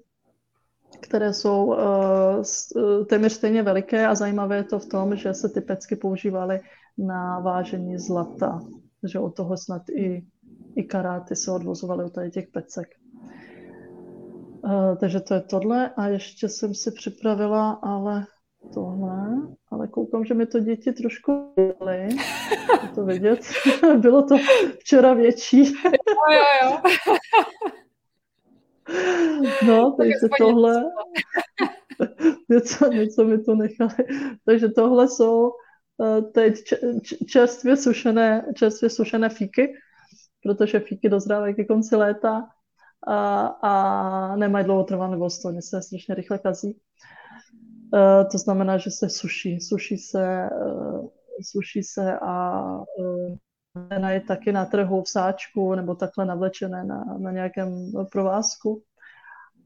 které 1.01 1.33
jsou 1.33 1.65
uh, 1.65 3.05
téměř 3.05 3.33
stejně 3.33 3.63
veliké 3.63 4.07
a 4.07 4.15
zajímavé 4.15 4.57
je 4.57 4.63
to 4.63 4.79
v 4.79 4.85
tom, 4.85 5.15
že 5.15 5.33
se 5.33 5.49
ty 5.49 5.61
pecky 5.61 5.95
používaly 5.95 6.59
na 6.97 7.39
vážení 7.39 7.97
zlata. 7.97 8.59
Takže 9.01 9.19
od 9.19 9.35
toho 9.35 9.57
snad 9.57 9.89
i, 9.89 10.25
i 10.75 10.83
karáty 10.83 11.35
se 11.35 11.51
odvozovaly 11.51 12.03
od 12.05 12.13
tady 12.13 12.31
těch 12.31 12.47
pecek. 12.47 12.87
Uh, 14.63 14.95
takže 14.97 15.19
to 15.19 15.33
je 15.33 15.41
tohle 15.41 15.89
a 15.89 16.07
ještě 16.07 16.49
jsem 16.49 16.73
si 16.73 16.91
připravila, 16.91 17.71
ale 17.71 18.25
tohle, 18.73 19.47
ale 19.71 19.87
koukám, 19.87 20.25
že 20.25 20.33
mi 20.33 20.45
to 20.45 20.59
děti 20.59 20.91
trošku 20.91 21.53
byly. 21.55 22.09
to 22.95 23.05
vidět. 23.05 23.39
Bylo 23.97 24.23
to 24.23 24.35
včera 24.79 25.13
větší. 25.13 25.63
jo, 25.65 25.91
jo, 26.31 26.79
jo. 27.03 27.17
No, 29.67 29.91
takže 29.91 30.27
tohle, 30.37 30.83
něco, 32.49 32.87
něco 32.87 33.23
mi 33.23 33.43
to 33.43 33.55
nechali. 33.55 33.93
Takže 34.45 34.69
tohle 34.69 35.07
jsou 35.07 35.51
uh, 35.97 36.31
teď 36.31 36.55
čerstvě 37.27 37.77
sušené, 37.77 38.45
čerstvě 38.55 38.89
sušené 38.89 39.29
fíky, 39.29 39.73
protože 40.43 40.79
fíky 40.79 41.09
dozrávají 41.09 41.55
ke 41.55 41.65
konci 41.65 41.95
léta 41.95 42.47
a, 43.07 43.45
a 43.45 44.35
nemají 44.35 44.65
dlouhotrvanlivost, 44.65 45.45
oni 45.45 45.61
se 45.61 45.81
strašně 45.81 46.15
rychle 46.15 46.39
kazí. 46.39 46.79
Uh, 47.93 48.29
to 48.31 48.37
znamená, 48.37 48.77
že 48.77 48.91
se 48.91 49.09
suší. 49.09 49.59
Suší 49.59 49.97
se, 49.97 50.49
uh, 50.65 51.07
suší 51.41 51.83
se 51.83 52.19
a 52.19 52.61
uh, 52.99 53.37
je 54.09 54.21
taky 54.21 54.51
na 54.51 54.65
trhu 54.65 55.03
v 55.03 55.09
sáčku 55.09 55.75
nebo 55.75 55.95
takhle 55.95 56.25
navlečené 56.25 56.83
na, 56.83 57.03
na 57.17 57.31
nějakém 57.31 57.91
provázku. 58.11 58.83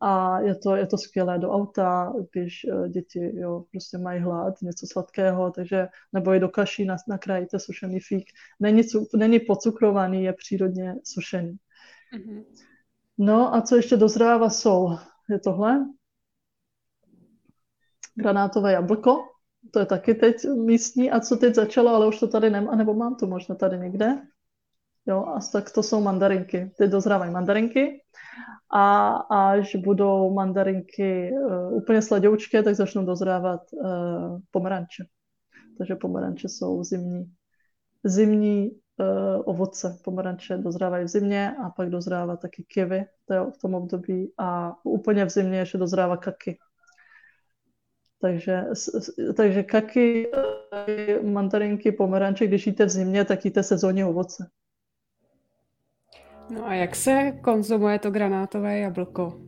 A 0.01 0.39
je 0.39 0.55
to, 0.55 0.75
je 0.75 0.87
to 0.87 0.97
skvělé 0.97 1.39
do 1.39 1.51
auta, 1.51 2.13
když 2.31 2.65
děti 2.89 3.39
jo, 3.39 3.63
prostě 3.71 3.97
mají 3.97 4.21
hlad, 4.21 4.61
něco 4.61 4.87
sladkého, 4.87 5.51
takže 5.51 5.87
nebo 6.13 6.33
i 6.33 6.39
do 6.39 6.49
kaší 6.49 6.87
nakrájíte 7.07 7.59
sušený 7.59 7.99
fík. 7.99 8.25
Není, 8.59 8.83
není 9.15 9.39
pocukrovaný, 9.39 10.23
je 10.23 10.33
přírodně 10.33 10.95
sušený. 11.03 11.57
Mm-hmm. 12.17 12.43
No 13.17 13.55
a 13.55 13.61
co 13.61 13.75
ještě 13.75 13.97
dozrává 13.97 14.49
jsou, 14.49 14.89
je 15.29 15.39
tohle, 15.39 15.85
granátové 18.15 18.71
jablko, 18.71 19.17
to 19.71 19.79
je 19.79 19.85
taky 19.85 20.15
teď 20.15 20.35
místní. 20.65 21.11
A 21.11 21.19
co 21.19 21.37
teď 21.37 21.55
začalo, 21.55 21.89
ale 21.89 22.07
už 22.07 22.19
to 22.19 22.27
tady 22.27 22.49
nemám, 22.49 22.77
nebo 22.77 22.93
mám 22.93 23.15
to 23.15 23.27
možná 23.27 23.55
tady 23.55 23.77
někde. 23.77 24.21
Jo, 25.07 25.25
a 25.25 25.39
tak 25.51 25.71
to 25.71 25.83
jsou 25.83 26.01
mandarinky. 26.01 26.71
Teď 26.77 26.91
dozrávají 26.91 27.31
mandarinky 27.31 28.01
a 28.73 29.09
až 29.09 29.75
budou 29.75 30.33
mandarinky 30.33 31.31
uh, 31.31 31.73
úplně 31.73 32.01
sladoučké, 32.01 32.63
tak 32.63 32.75
začnou 32.75 33.05
dozrávat 33.05 33.61
uh, 33.73 34.39
pomeranče. 34.51 35.03
Takže 35.77 35.95
pomeranče 35.95 36.49
jsou 36.49 36.83
zimní, 36.83 37.33
zimní 38.03 38.69
uh, 38.69 39.41
ovoce. 39.45 39.97
Pomeranče 40.03 40.57
dozrávají 40.57 41.05
v 41.05 41.07
zimě 41.07 41.55
a 41.65 41.69
pak 41.69 41.89
dozrává 41.89 42.37
taky 42.37 42.63
kivy 42.63 43.05
to 43.31 43.35
je 43.35 43.51
v 43.51 43.57
tom 43.57 43.75
období 43.75 44.33
a 44.37 44.75
úplně 44.83 45.25
v 45.25 45.29
zimě 45.29 45.59
ještě 45.59 45.77
dozrává 45.77 46.17
kaky. 46.17 46.57
Takže, 48.21 48.65
takže 49.35 49.63
kaky, 49.63 50.31
mandarinky, 51.23 51.91
pomeranče, 51.91 52.47
když 52.47 52.67
jíte 52.67 52.85
v 52.85 52.89
zimě, 52.89 53.25
tak 53.25 53.45
jíte 53.45 53.63
sezónní 53.63 54.03
ovoce. 54.03 54.49
No 56.49 56.67
a 56.67 56.73
jak 56.73 56.95
se 56.95 57.31
konzumuje 57.41 57.99
to 57.99 58.11
granátové 58.11 58.79
jablko? 58.79 59.41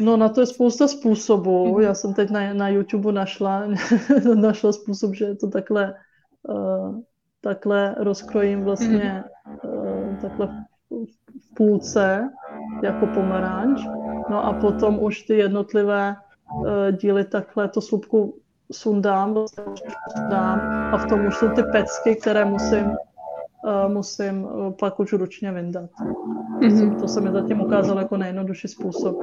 No 0.00 0.16
na 0.16 0.28
to 0.28 0.40
je 0.40 0.46
spousta 0.46 0.88
způsobů. 0.88 1.66
Mm-hmm. 1.66 1.80
Já 1.80 1.94
jsem 1.94 2.14
teď 2.14 2.30
na, 2.30 2.54
na 2.54 2.68
YouTube 2.68 3.12
našla, 3.12 3.62
našla 4.34 4.72
způsob, 4.72 5.14
že 5.14 5.34
to 5.34 5.48
takhle, 5.48 5.94
uh, 6.42 7.00
takhle 7.40 7.94
rozkrojím 7.98 8.64
vlastně 8.64 9.24
mm-hmm. 9.46 10.08
uh, 10.10 10.16
takhle 10.16 10.64
v 11.40 11.54
půlce 11.54 12.30
jako 12.82 13.06
pomeranč. 13.06 13.80
No 14.30 14.44
a 14.44 14.52
potom 14.52 15.02
už 15.02 15.22
ty 15.22 15.36
jednotlivé 15.36 16.16
díly 16.92 17.24
takhle 17.24 17.68
to 17.68 17.80
slupku 17.80 18.34
sundám, 18.72 19.34
dám 20.30 20.60
a 20.92 20.96
v 20.96 21.06
tom 21.06 21.26
už 21.26 21.36
jsou 21.36 21.48
ty 21.48 21.62
pecky, 21.62 22.16
které 22.16 22.44
musím, 22.44 22.84
uh, 22.84 23.92
musím 23.92 24.44
uh, 24.44 24.72
pak 24.72 25.00
už 25.00 25.12
ručně 25.12 25.52
vyndat. 25.52 25.90
Mm-hmm. 26.60 27.00
To 27.00 27.08
se 27.08 27.20
mi 27.20 27.30
zatím 27.30 27.60
ukázalo 27.60 28.00
jako 28.00 28.16
nejjednodušší 28.16 28.68
způsob. 28.68 29.16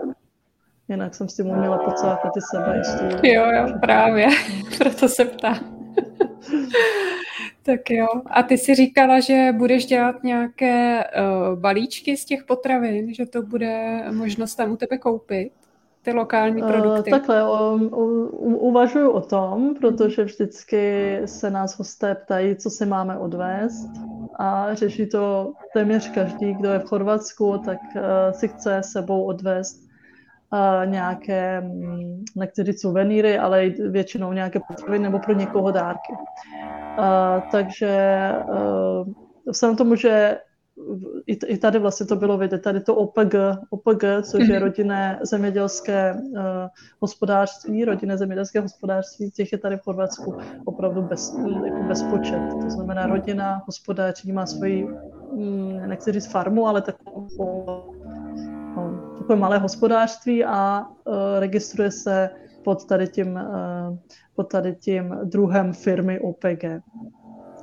Jinak 0.87 1.15
jsem 1.15 1.29
s 1.29 1.35
tím 1.35 1.47
uměla 1.47 1.77
pocákat 1.77 2.37
i 2.37 2.41
sebe. 2.41 2.77
Jestli... 2.77 3.33
Jo, 3.33 3.51
jo, 3.51 3.73
právě. 3.81 4.27
Proto 4.77 5.09
se 5.09 5.25
ptám. 5.25 5.59
tak 7.63 7.89
jo. 7.89 8.07
A 8.25 8.43
ty 8.43 8.57
si 8.57 8.75
říkala, 8.75 9.19
že 9.19 9.49
budeš 9.57 9.85
dělat 9.85 10.23
nějaké 10.23 11.03
uh, 11.03 11.59
balíčky 11.59 12.17
z 12.17 12.25
těch 12.25 12.43
potravin, 12.43 13.13
že 13.13 13.25
to 13.25 13.41
bude 13.41 14.03
možnost 14.11 14.55
tam 14.55 14.71
u 14.71 14.77
tebe 14.77 14.97
koupit? 14.97 15.51
Ty 16.05 16.11
lokální 16.11 16.63
eh, 16.63 16.67
produkty? 16.67 17.11
Uh, 17.11 17.17
takhle, 17.17 17.43
um, 17.43 17.93
um, 17.93 18.55
uvažuju 18.55 19.11
o 19.11 19.21
tom, 19.21 19.75
protože 19.75 20.23
vždycky 20.23 21.21
se 21.25 21.51
nás 21.51 21.77
hosté 21.77 22.15
ptají, 22.15 22.55
co 22.55 22.69
si 22.69 22.85
máme 22.85 23.17
odvést 23.17 23.89
a 24.39 24.73
řeší 24.73 25.09
to 25.09 25.53
téměř 25.73 26.09
každý, 26.09 26.53
kdo 26.53 26.69
je 26.69 26.79
v 26.79 26.85
Chorvatsku, 26.85 27.61
tak 27.65 27.77
uh, 27.95 28.01
si 28.31 28.47
chce 28.47 28.83
sebou 28.83 29.23
odvést 29.23 29.79
uh, 30.53 30.91
nějaké, 30.91 31.61
um, 31.61 32.23
nechci 32.35 32.63
říct 32.63 32.81
suvenýry, 32.81 33.37
ale 33.37 33.69
většinou 33.69 34.33
nějaké 34.33 34.59
potraviny 34.67 35.03
nebo 35.03 35.19
pro 35.19 35.33
někoho 35.33 35.71
dárky. 35.71 36.13
Uh, 36.13 37.05
takže 37.51 38.31
uh, 38.47 39.13
vzhledem 39.45 39.77
tomu, 39.77 39.95
že 39.95 40.37
i 41.25 41.57
tady 41.57 41.79
vlastně 41.79 42.05
to 42.05 42.15
bylo 42.15 42.37
vidět, 42.37 42.61
tady 42.61 42.79
to 42.79 42.95
OPG, 42.95 43.35
OPG 43.69 44.03
což 44.21 44.47
je 44.47 44.55
mhm. 44.55 44.63
rodinné 44.63 45.19
zemědělské 45.23 46.13
uh, 46.13 46.39
hospodářství, 46.99 47.85
rodinné 47.85 48.17
zemědělské 48.17 48.59
hospodářství, 48.59 49.31
těch 49.31 49.51
je 49.51 49.57
tady 49.57 49.77
v 49.77 49.81
Chorvatsku 49.81 50.37
opravdu 50.65 51.01
bez, 51.01 51.37
jako 51.65 51.83
bezpočet. 51.87 52.41
To 52.61 52.69
znamená, 52.69 53.07
rodina 53.07 53.61
hospodářství 53.65 54.31
má 54.31 54.45
svoji, 54.45 54.87
mm, 55.31 55.87
nechci 55.87 56.11
říct 56.11 56.31
farmu, 56.31 56.67
ale 56.67 56.81
takovou, 56.81 57.27
no, 58.75 59.13
takové 59.17 59.35
malé 59.35 59.57
hospodářství 59.57 60.45
a 60.45 60.85
uh, 61.05 61.13
registruje 61.39 61.91
se 61.91 62.29
pod 62.63 62.85
tady 62.85 63.07
tím, 63.07 63.33
uh, 63.33 63.97
pod 64.35 64.51
tady 64.51 64.75
tím 64.75 65.17
druhem 65.23 65.73
firmy 65.73 66.19
OPG. 66.19 66.63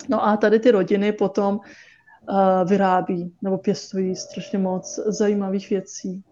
No 0.08 0.26
a 0.26 0.36
tady 0.36 0.58
ty 0.60 0.70
rodiny 0.70 1.12
potom 1.12 1.60
vyrábí 2.64 3.34
nebo 3.42 3.58
pěstují 3.58 4.16
strašně 4.16 4.58
moc 4.58 5.00
zajímavých 5.06 5.70
věcí. 5.70 6.24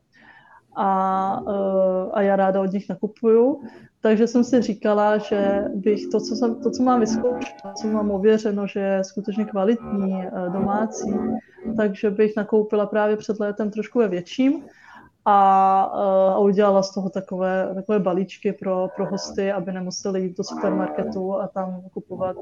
a, 0.77 1.41
uh, 1.41 2.11
a 2.13 2.23
já 2.23 2.37
ráda 2.37 2.61
od 2.61 2.73
nich 2.73 2.89
nakupuju. 2.89 3.63
Takže 4.01 4.27
jsem 4.27 4.45
si 4.45 4.63
říkala, 4.63 5.19
že 5.19 5.65
bych 5.75 6.07
to, 6.07 6.21
co, 6.21 6.37
jsem, 6.37 6.63
to, 6.63 6.71
co 6.71 6.83
mám 6.83 7.01
vyzkoušeno, 7.01 7.73
co 7.81 7.89
mám 7.89 8.11
ověřeno, 8.11 8.67
že 8.67 8.81
je 8.81 9.05
skutečně 9.05 9.45
kvalitní, 9.45 10.25
domácí, 10.53 11.15
takže 11.77 12.11
bych 12.11 12.37
nakoupila 12.37 12.87
právě 12.87 13.17
před 13.17 13.41
létem 13.41 13.71
trošku 13.71 13.99
ve 13.99 14.09
větším 14.09 14.65
a, 15.25 15.83
a 16.35 16.39
udělala 16.39 16.83
z 16.83 16.95
toho 16.95 17.11
takové, 17.11 17.75
takové 17.75 17.99
balíčky 17.99 18.53
pro, 18.53 18.89
pro 18.97 19.07
hosty, 19.07 19.53
aby 19.53 19.73
nemuseli 19.73 20.23
jít 20.23 20.37
do 20.37 20.45
supermarketu 20.45 21.37
a 21.41 21.49
tam 21.49 21.83
kupovat 21.95 22.37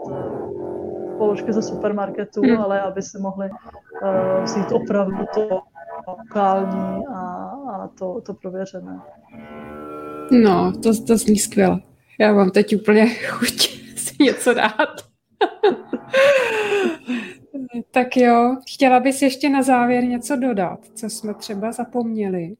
položky 1.18 1.52
ze 1.52 1.62
supermarketu, 1.62 2.42
hmm. 2.42 2.60
ale 2.60 2.80
aby 2.80 3.02
si 3.02 3.18
mohli 3.18 3.50
uh, 3.50 4.44
vzít 4.44 4.72
opravdu 4.72 5.24
to 5.34 5.60
lokální 6.08 7.06
a, 7.06 7.20
a 7.72 7.88
to, 7.98 8.20
to 8.20 8.34
prověřené. 8.34 9.00
No, 10.30 10.72
to, 10.82 11.04
to 11.04 11.16
zní 11.16 11.38
skvěle. 11.38 11.80
Já 12.20 12.32
mám 12.32 12.50
teď 12.50 12.76
úplně 12.76 13.08
chuť 13.28 13.78
si 13.96 14.22
něco 14.22 14.54
dát. 14.54 15.08
tak 17.90 18.16
jo, 18.16 18.56
chtěla 18.68 19.00
bys 19.00 19.22
ještě 19.22 19.48
na 19.48 19.62
závěr 19.62 20.04
něco 20.04 20.36
dodat, 20.36 20.80
co 20.94 21.10
jsme 21.10 21.34
třeba 21.34 21.72
zapomněli? 21.72 22.56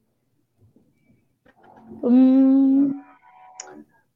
Um, 2.01 3.03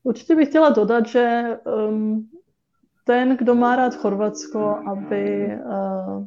určitě 0.03 0.37
bych 0.37 0.49
chtěla 0.49 0.71
dodat, 0.71 1.07
že 1.07 1.43
um, 1.89 2.29
ten, 3.05 3.37
kdo 3.37 3.55
má 3.55 3.77
rád 3.77 3.95
Chorvatsko, 3.95 4.77
aby, 4.87 5.57
uh, 5.65 6.27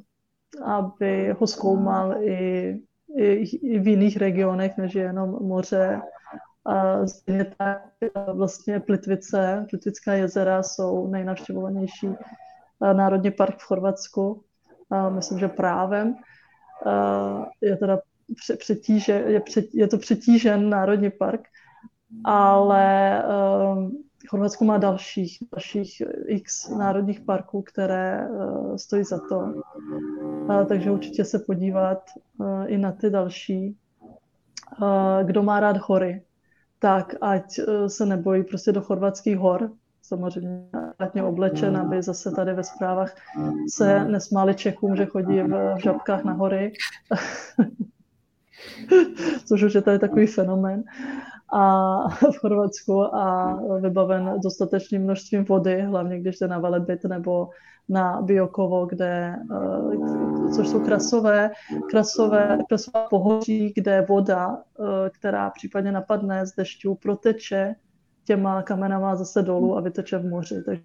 aby 0.63 1.35
ho 1.39 1.47
zkoumal 1.47 2.23
i, 2.23 2.79
i, 3.17 3.25
i 3.73 3.79
v 3.79 3.87
jiných 3.87 4.17
regionech, 4.17 4.77
než 4.77 4.95
jenom 4.95 5.29
moře. 5.29 6.01
Stejně 7.05 7.45
tak 7.57 7.81
vlastně 8.33 8.79
Plitvice, 8.79 9.65
Plitvická 9.69 10.13
jezera 10.13 10.63
jsou 10.63 11.07
nejnavštěvovanější 11.07 12.09
národní 12.93 13.31
park 13.31 13.57
v 13.57 13.63
Chorvatsku. 13.63 14.41
Myslím, 15.09 15.39
že 15.39 15.47
právem. 15.47 16.15
Je 17.61 17.77
teda 17.77 17.99
přetíže, 18.57 19.13
je, 19.27 19.41
je 19.73 19.87
to 19.87 19.97
přetížen 19.97 20.69
národní 20.69 21.09
park, 21.11 21.41
ale 22.23 23.23
Chorvatsko 24.27 24.65
má 24.65 24.77
dalších, 24.77 25.37
dalších 25.53 26.01
x 26.25 26.69
národních 26.69 27.21
parků, 27.21 27.61
které 27.61 28.29
uh, 28.29 28.75
stojí 28.75 29.03
za 29.03 29.19
to. 29.29 29.37
Uh, 29.37 30.65
takže 30.65 30.91
určitě 30.91 31.25
se 31.25 31.39
podívat 31.39 32.09
uh, 32.37 32.63
i 32.67 32.77
na 32.77 32.91
ty 32.91 33.09
další. 33.09 33.77
Uh, 34.81 34.87
kdo 35.23 35.43
má 35.43 35.59
rád 35.59 35.77
hory, 35.77 36.21
tak 36.79 37.15
ať 37.21 37.59
uh, 37.59 37.87
se 37.87 38.05
nebojí 38.05 38.43
prostě 38.43 38.71
do 38.71 38.81
chorvatských 38.81 39.37
hor, 39.37 39.71
samozřejmě 40.01 40.67
špatně 40.93 41.23
oblečen, 41.23 41.77
aby 41.77 42.03
zase 42.03 42.31
tady 42.31 42.53
ve 42.53 42.63
zprávách 42.63 43.15
se 43.69 44.05
nesmáli 44.05 44.55
Čechům, 44.55 44.95
že 44.95 45.05
chodí 45.05 45.41
v, 45.41 45.75
v 45.75 45.83
žabkách 45.83 46.23
na 46.23 46.33
hory. 46.33 46.73
Což 49.45 49.63
už 49.63 49.73
je 49.73 49.81
tady 49.81 49.99
takový 49.99 50.27
fenomén 50.27 50.83
a 51.53 51.97
v 52.31 52.37
Chorvatsku 52.37 53.15
a 53.15 53.55
vybaven 53.79 54.33
dostatečným 54.43 55.03
množstvím 55.03 55.45
vody, 55.45 55.81
hlavně 55.81 56.19
když 56.19 56.39
jde 56.39 56.47
na 56.47 56.59
Velebit 56.59 57.03
nebo 57.03 57.49
na 57.89 58.21
Biokovo, 58.21 58.85
kde, 58.85 59.35
eh, 59.51 60.49
což 60.55 60.67
jsou 60.67 60.79
krasové, 60.79 61.51
krasové, 61.89 62.57
krasové 62.69 63.05
pohoří, 63.09 63.73
kde 63.75 64.05
voda, 64.09 64.57
eh, 64.57 65.09
která 65.09 65.49
případně 65.49 65.91
napadne 65.91 66.45
z 66.45 66.55
dešťů, 66.55 66.95
proteče 66.95 67.75
těma 68.25 68.61
kamenama 68.61 69.15
zase 69.15 69.41
dolů 69.41 69.77
a 69.77 69.81
vyteče 69.81 70.17
v 70.17 70.29
moři. 70.29 70.63
Takže 70.63 70.83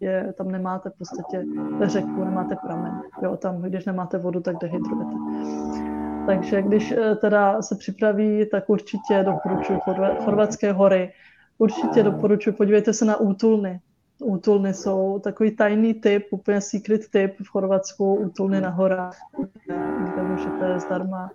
je, 0.00 0.34
tam 0.38 0.50
nemáte 0.50 0.90
v 0.90 0.98
podstatě 0.98 1.44
řeku, 1.82 2.24
nemáte 2.24 2.56
pramen. 2.56 3.00
Jo, 3.22 3.36
tam, 3.36 3.62
když 3.62 3.86
nemáte 3.86 4.18
vodu, 4.18 4.40
tak 4.40 4.56
dehydrujete. 4.60 5.14
Takže 6.28 6.62
když 6.62 6.92
eh, 6.92 7.14
teda 7.14 7.62
se 7.62 7.76
připraví, 7.76 8.46
tak 8.50 8.70
určitě 8.70 9.24
doporučuji 9.24 9.78
Chorvatské 10.24 10.72
hory. 10.72 11.12
Určitě 11.58 12.02
doporučuji, 12.02 12.52
podívejte 12.52 12.92
se 12.92 13.04
na 13.04 13.16
útulny. 13.16 13.80
Útulny 14.24 14.74
jsou 14.74 15.18
takový 15.18 15.56
tajný 15.56 15.94
typ, 15.94 16.26
úplně 16.30 16.60
secret 16.60 17.00
typ 17.10 17.34
v 17.42 17.48
Chorvatsku, 17.48 18.14
útulny 18.14 18.60
na 18.60 18.70
horách, 18.70 19.16
kde 20.12 20.22
můžete 20.22 20.80
zdarma 20.80 21.30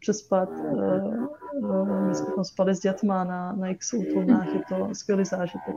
přespat. 0.00 0.48
Eh, 0.52 1.00
eh, 1.64 2.06
my 2.08 2.14
jsme 2.14 2.26
tam 2.34 2.44
spali 2.44 2.74
s 2.74 2.80
dětma 2.80 3.24
na, 3.24 3.52
na 3.52 3.68
x 3.68 3.94
útulnách, 3.94 4.54
je 4.54 4.60
to 4.68 4.94
skvělý 4.94 5.24
zážitek. 5.24 5.74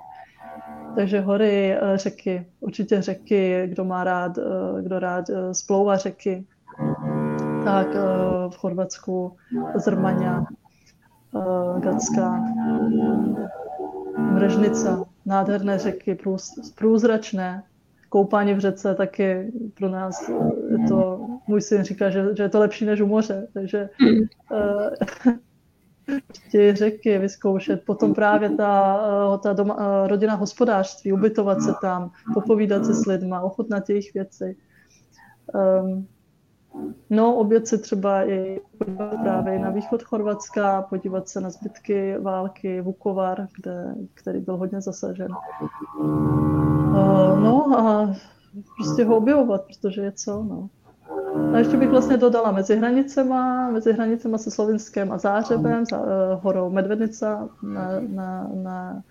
Takže 0.96 1.20
hory, 1.22 1.78
řeky, 1.96 2.48
určitě 2.60 3.02
řeky, 3.02 3.64
kdo 3.68 3.86
má 3.86 4.04
rád, 4.04 4.40
kdo 4.82 5.00
rád 5.00 5.26
splouvá 5.52 5.98
řeky, 5.98 6.46
tak 7.66 7.88
eh, 7.96 8.00
v 8.50 8.56
Chorvatsku 8.58 9.36
Zrmaňa, 9.76 10.46
eh, 11.36 11.80
Gacka, 11.80 12.44
Mrežnica, 14.18 15.06
nádherné 15.26 15.80
řeky, 15.80 16.18
průzračné, 16.76 17.64
koupání 18.10 18.54
v 18.54 18.60
řece 18.60 18.96
taky 18.96 19.52
pro 19.78 19.90
nás 19.90 20.30
je 20.70 20.88
to, 20.88 21.28
můj 21.48 21.62
syn 21.62 21.84
říká, 21.84 22.10
že, 22.10 22.26
že 22.38 22.44
je 22.44 22.50
to 22.50 22.60
lepší 22.60 22.86
než 22.86 23.02
u 23.02 23.08
moře, 23.08 23.48
takže 23.54 23.90
uh, 24.52 24.90
ty 26.52 26.76
řeky 26.76 27.18
vyzkoušet, 27.18 27.86
potom 27.86 28.14
právě 28.14 28.50
ta, 28.50 29.38
ta 29.44 29.54
doma, 29.54 30.08
rodina 30.08 30.36
hospodářství, 30.36 31.14
ubytovat 31.14 31.62
se 31.62 31.74
tam, 31.82 32.12
popovídat 32.34 32.86
se 32.86 32.94
s 32.94 33.06
lidma, 33.06 33.42
ochutnat 33.42 33.90
jejich 33.90 34.14
věci. 34.14 34.56
Um, 35.84 36.08
No, 37.10 37.36
obět 37.36 37.68
se 37.68 37.78
třeba 37.78 38.30
i 38.30 38.62
podívat 38.78 39.16
právě 39.22 39.60
na 39.60 39.70
východ 39.70 40.04
Chorvatska, 40.04 40.82
podívat 40.82 41.30
se 41.30 41.42
na 41.42 41.50
zbytky 41.50 42.18
války 42.18 42.82
Vukovar, 42.82 43.48
kde, 43.56 43.96
který 44.14 44.40
byl 44.40 44.58
hodně 44.58 44.82
zasažen. 44.82 45.32
Uh, 46.00 47.40
no 47.40 47.80
a 47.80 48.16
prostě 48.78 49.06
ho 49.06 49.18
objevovat, 49.18 49.62
protože 49.66 50.02
je 50.02 50.12
co, 50.12 50.44
no. 50.44 50.70
A 51.54 51.58
ještě 51.58 51.78
bych 51.78 51.90
vlastně 51.90 52.18
dodala 52.18 52.52
mezi 52.52 52.76
hranicema, 52.76 53.70
mezi 53.70 53.94
hranicema 53.94 54.38
se 54.38 54.52
Slovinskem 54.52 55.12
a 55.12 55.18
Zářebem, 55.18 55.86
za, 55.86 56.00
uh, 56.00 56.06
horou 56.42 56.70
Medvednica, 56.70 57.50
na, 57.64 57.92
na, 58.08 58.50
na 58.54 59.04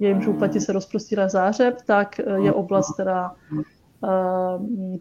jejím 0.00 0.28
úpatí 0.28 0.60
se 0.60 0.72
rozprostírá 0.72 1.28
Zářeb, 1.28 1.82
tak 1.86 2.18
je 2.18 2.52
oblast, 2.52 2.94
která 2.94 3.34
Eh, 3.52 3.62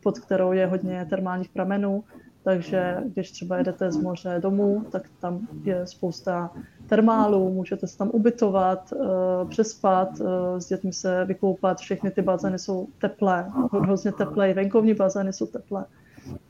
pod 0.03 0.19
kterou 0.19 0.51
je 0.51 0.67
hodně 0.67 1.07
termálních 1.09 1.49
pramenů, 1.49 2.03
takže 2.45 2.97
když 3.13 3.31
třeba 3.31 3.57
jedete 3.57 3.91
z 3.91 3.97
moře 3.97 4.37
domů, 4.39 4.85
tak 4.91 5.03
tam 5.19 5.47
je 5.63 5.87
spousta 5.87 6.51
termálů, 6.87 7.53
můžete 7.53 7.87
se 7.87 7.97
tam 7.97 8.09
ubytovat, 8.13 8.93
eh, 8.93 9.45
přespat, 9.49 10.09
eh, 10.21 10.61
s 10.61 10.67
dětmi 10.67 10.93
se 10.93 11.25
vykoupat, 11.25 11.77
všechny 11.79 12.11
ty 12.11 12.21
bazény 12.21 12.59
jsou 12.59 12.87
teplé, 13.01 13.51
hrozně 13.81 14.11
teplé, 14.11 14.51
i 14.51 14.53
venkovní 14.53 14.93
bazény 14.93 15.33
jsou 15.33 15.45
teplé. 15.45 15.85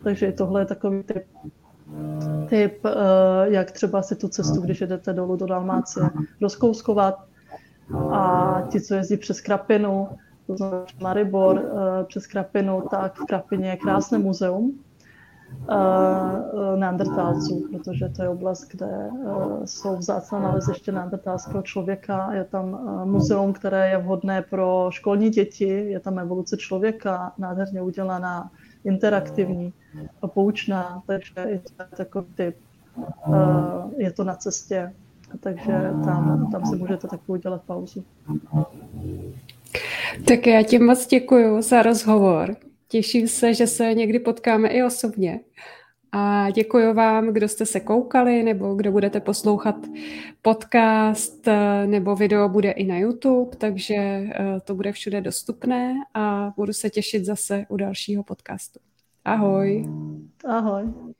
Takže 0.04 0.32
tohle 0.32 0.62
je 0.62 0.66
takový 0.66 1.04
typ, 1.04 1.26
typ 2.50 2.86
jak 3.43 3.72
třeba 3.72 4.02
si 4.02 4.16
tu 4.16 4.28
cestu, 4.28 4.62
když 4.62 4.82
jedete 4.82 5.14
dolů 5.14 5.36
do 5.36 5.46
Dalmácie, 5.46 6.10
rozkouskovat. 6.41 7.26
A 8.12 8.62
ti, 8.72 8.82
co 8.82 8.96
jezdí 8.96 9.18
přes 9.18 9.41
Krapinu, 9.41 10.08
to 10.48 10.58
znamená 10.58 10.86
Maribor 11.02 11.58
eh, 11.66 12.04
přes 12.04 12.28
Krapinu, 12.28 12.84
tak 12.91 13.16
v 13.16 13.26
Krapině 13.26 13.70
je 13.70 13.78
krásné 13.78 14.18
muzeum 14.18 14.80
eh, 15.70 15.74
eh, 15.74 16.78
neandertálců, 16.78 17.68
protože 17.72 18.10
to 18.10 18.22
je 18.22 18.30
oblast, 18.30 18.68
kde 18.72 19.10
jsou 19.66 19.98
vzácná 19.98 20.39
naleziště 20.39 20.91
neandertálského 20.91 21.62
člověka. 21.62 22.34
Je 22.34 22.43
tam 22.43 22.80
muzeum, 23.06 23.54
které 23.54 23.89
je 23.89 23.98
vhodné 23.98 24.41
pro 24.41 24.88
školní 24.89 25.30
děti, 25.30 25.68
je 25.68 26.00
tam 26.00 26.20
evoluce 26.20 26.58
člověka, 26.58 27.34
nádherně 27.38 27.82
udělaná, 27.82 28.52
interaktivní, 28.84 29.74
poučná, 30.28 31.02
takže 31.08 31.34
je 31.48 31.60
to 31.60 31.96
takový 31.96 32.26
typ. 32.36 32.56
Je 33.98 34.12
to 34.12 34.24
na 34.24 34.36
cestě, 34.36 34.93
takže 35.39 35.91
tam, 36.06 36.50
tam 36.52 36.66
si 36.66 36.76
můžete 36.76 37.08
taky 37.08 37.24
udělat 37.28 37.62
pauzu. 37.64 38.04
Tak 40.28 40.47
já 40.47 40.63
ti 40.63 40.80
moc 40.80 41.07
děkuji 41.07 41.61
za 41.61 41.82
rozhovor. 41.82 42.55
Těším 42.88 43.28
se, 43.28 43.53
že 43.53 43.67
se 43.67 43.93
někdy 43.93 44.19
potkáme 44.19 44.69
i 44.69 44.84
osobně. 44.84 45.39
A 46.11 46.49
děkuji 46.49 46.93
vám, 46.93 47.28
kdo 47.34 47.47
jste 47.47 47.65
se 47.65 47.80
koukali, 47.80 48.43
nebo 48.43 48.76
kdo 48.76 48.91
budete 48.91 49.19
poslouchat 49.19 49.76
podcast, 50.41 51.47
nebo 51.86 52.15
video 52.15 52.49
bude 52.49 52.71
i 52.71 52.84
na 52.84 52.97
YouTube, 52.97 53.57
takže 53.57 53.95
eh, 53.95 54.30
to 54.63 54.76
bude 54.76 54.91
všude 54.91 55.21
dostupné 55.21 55.93
a 56.13 56.53
budu 56.57 56.73
se 56.73 56.89
těšit 56.89 57.26
zase 57.26 57.65
u 57.69 57.78
dalšího 57.78 58.23
podcastu. 58.23 58.80
Ahoj. 59.26 59.86
Ahoj. 60.45 61.15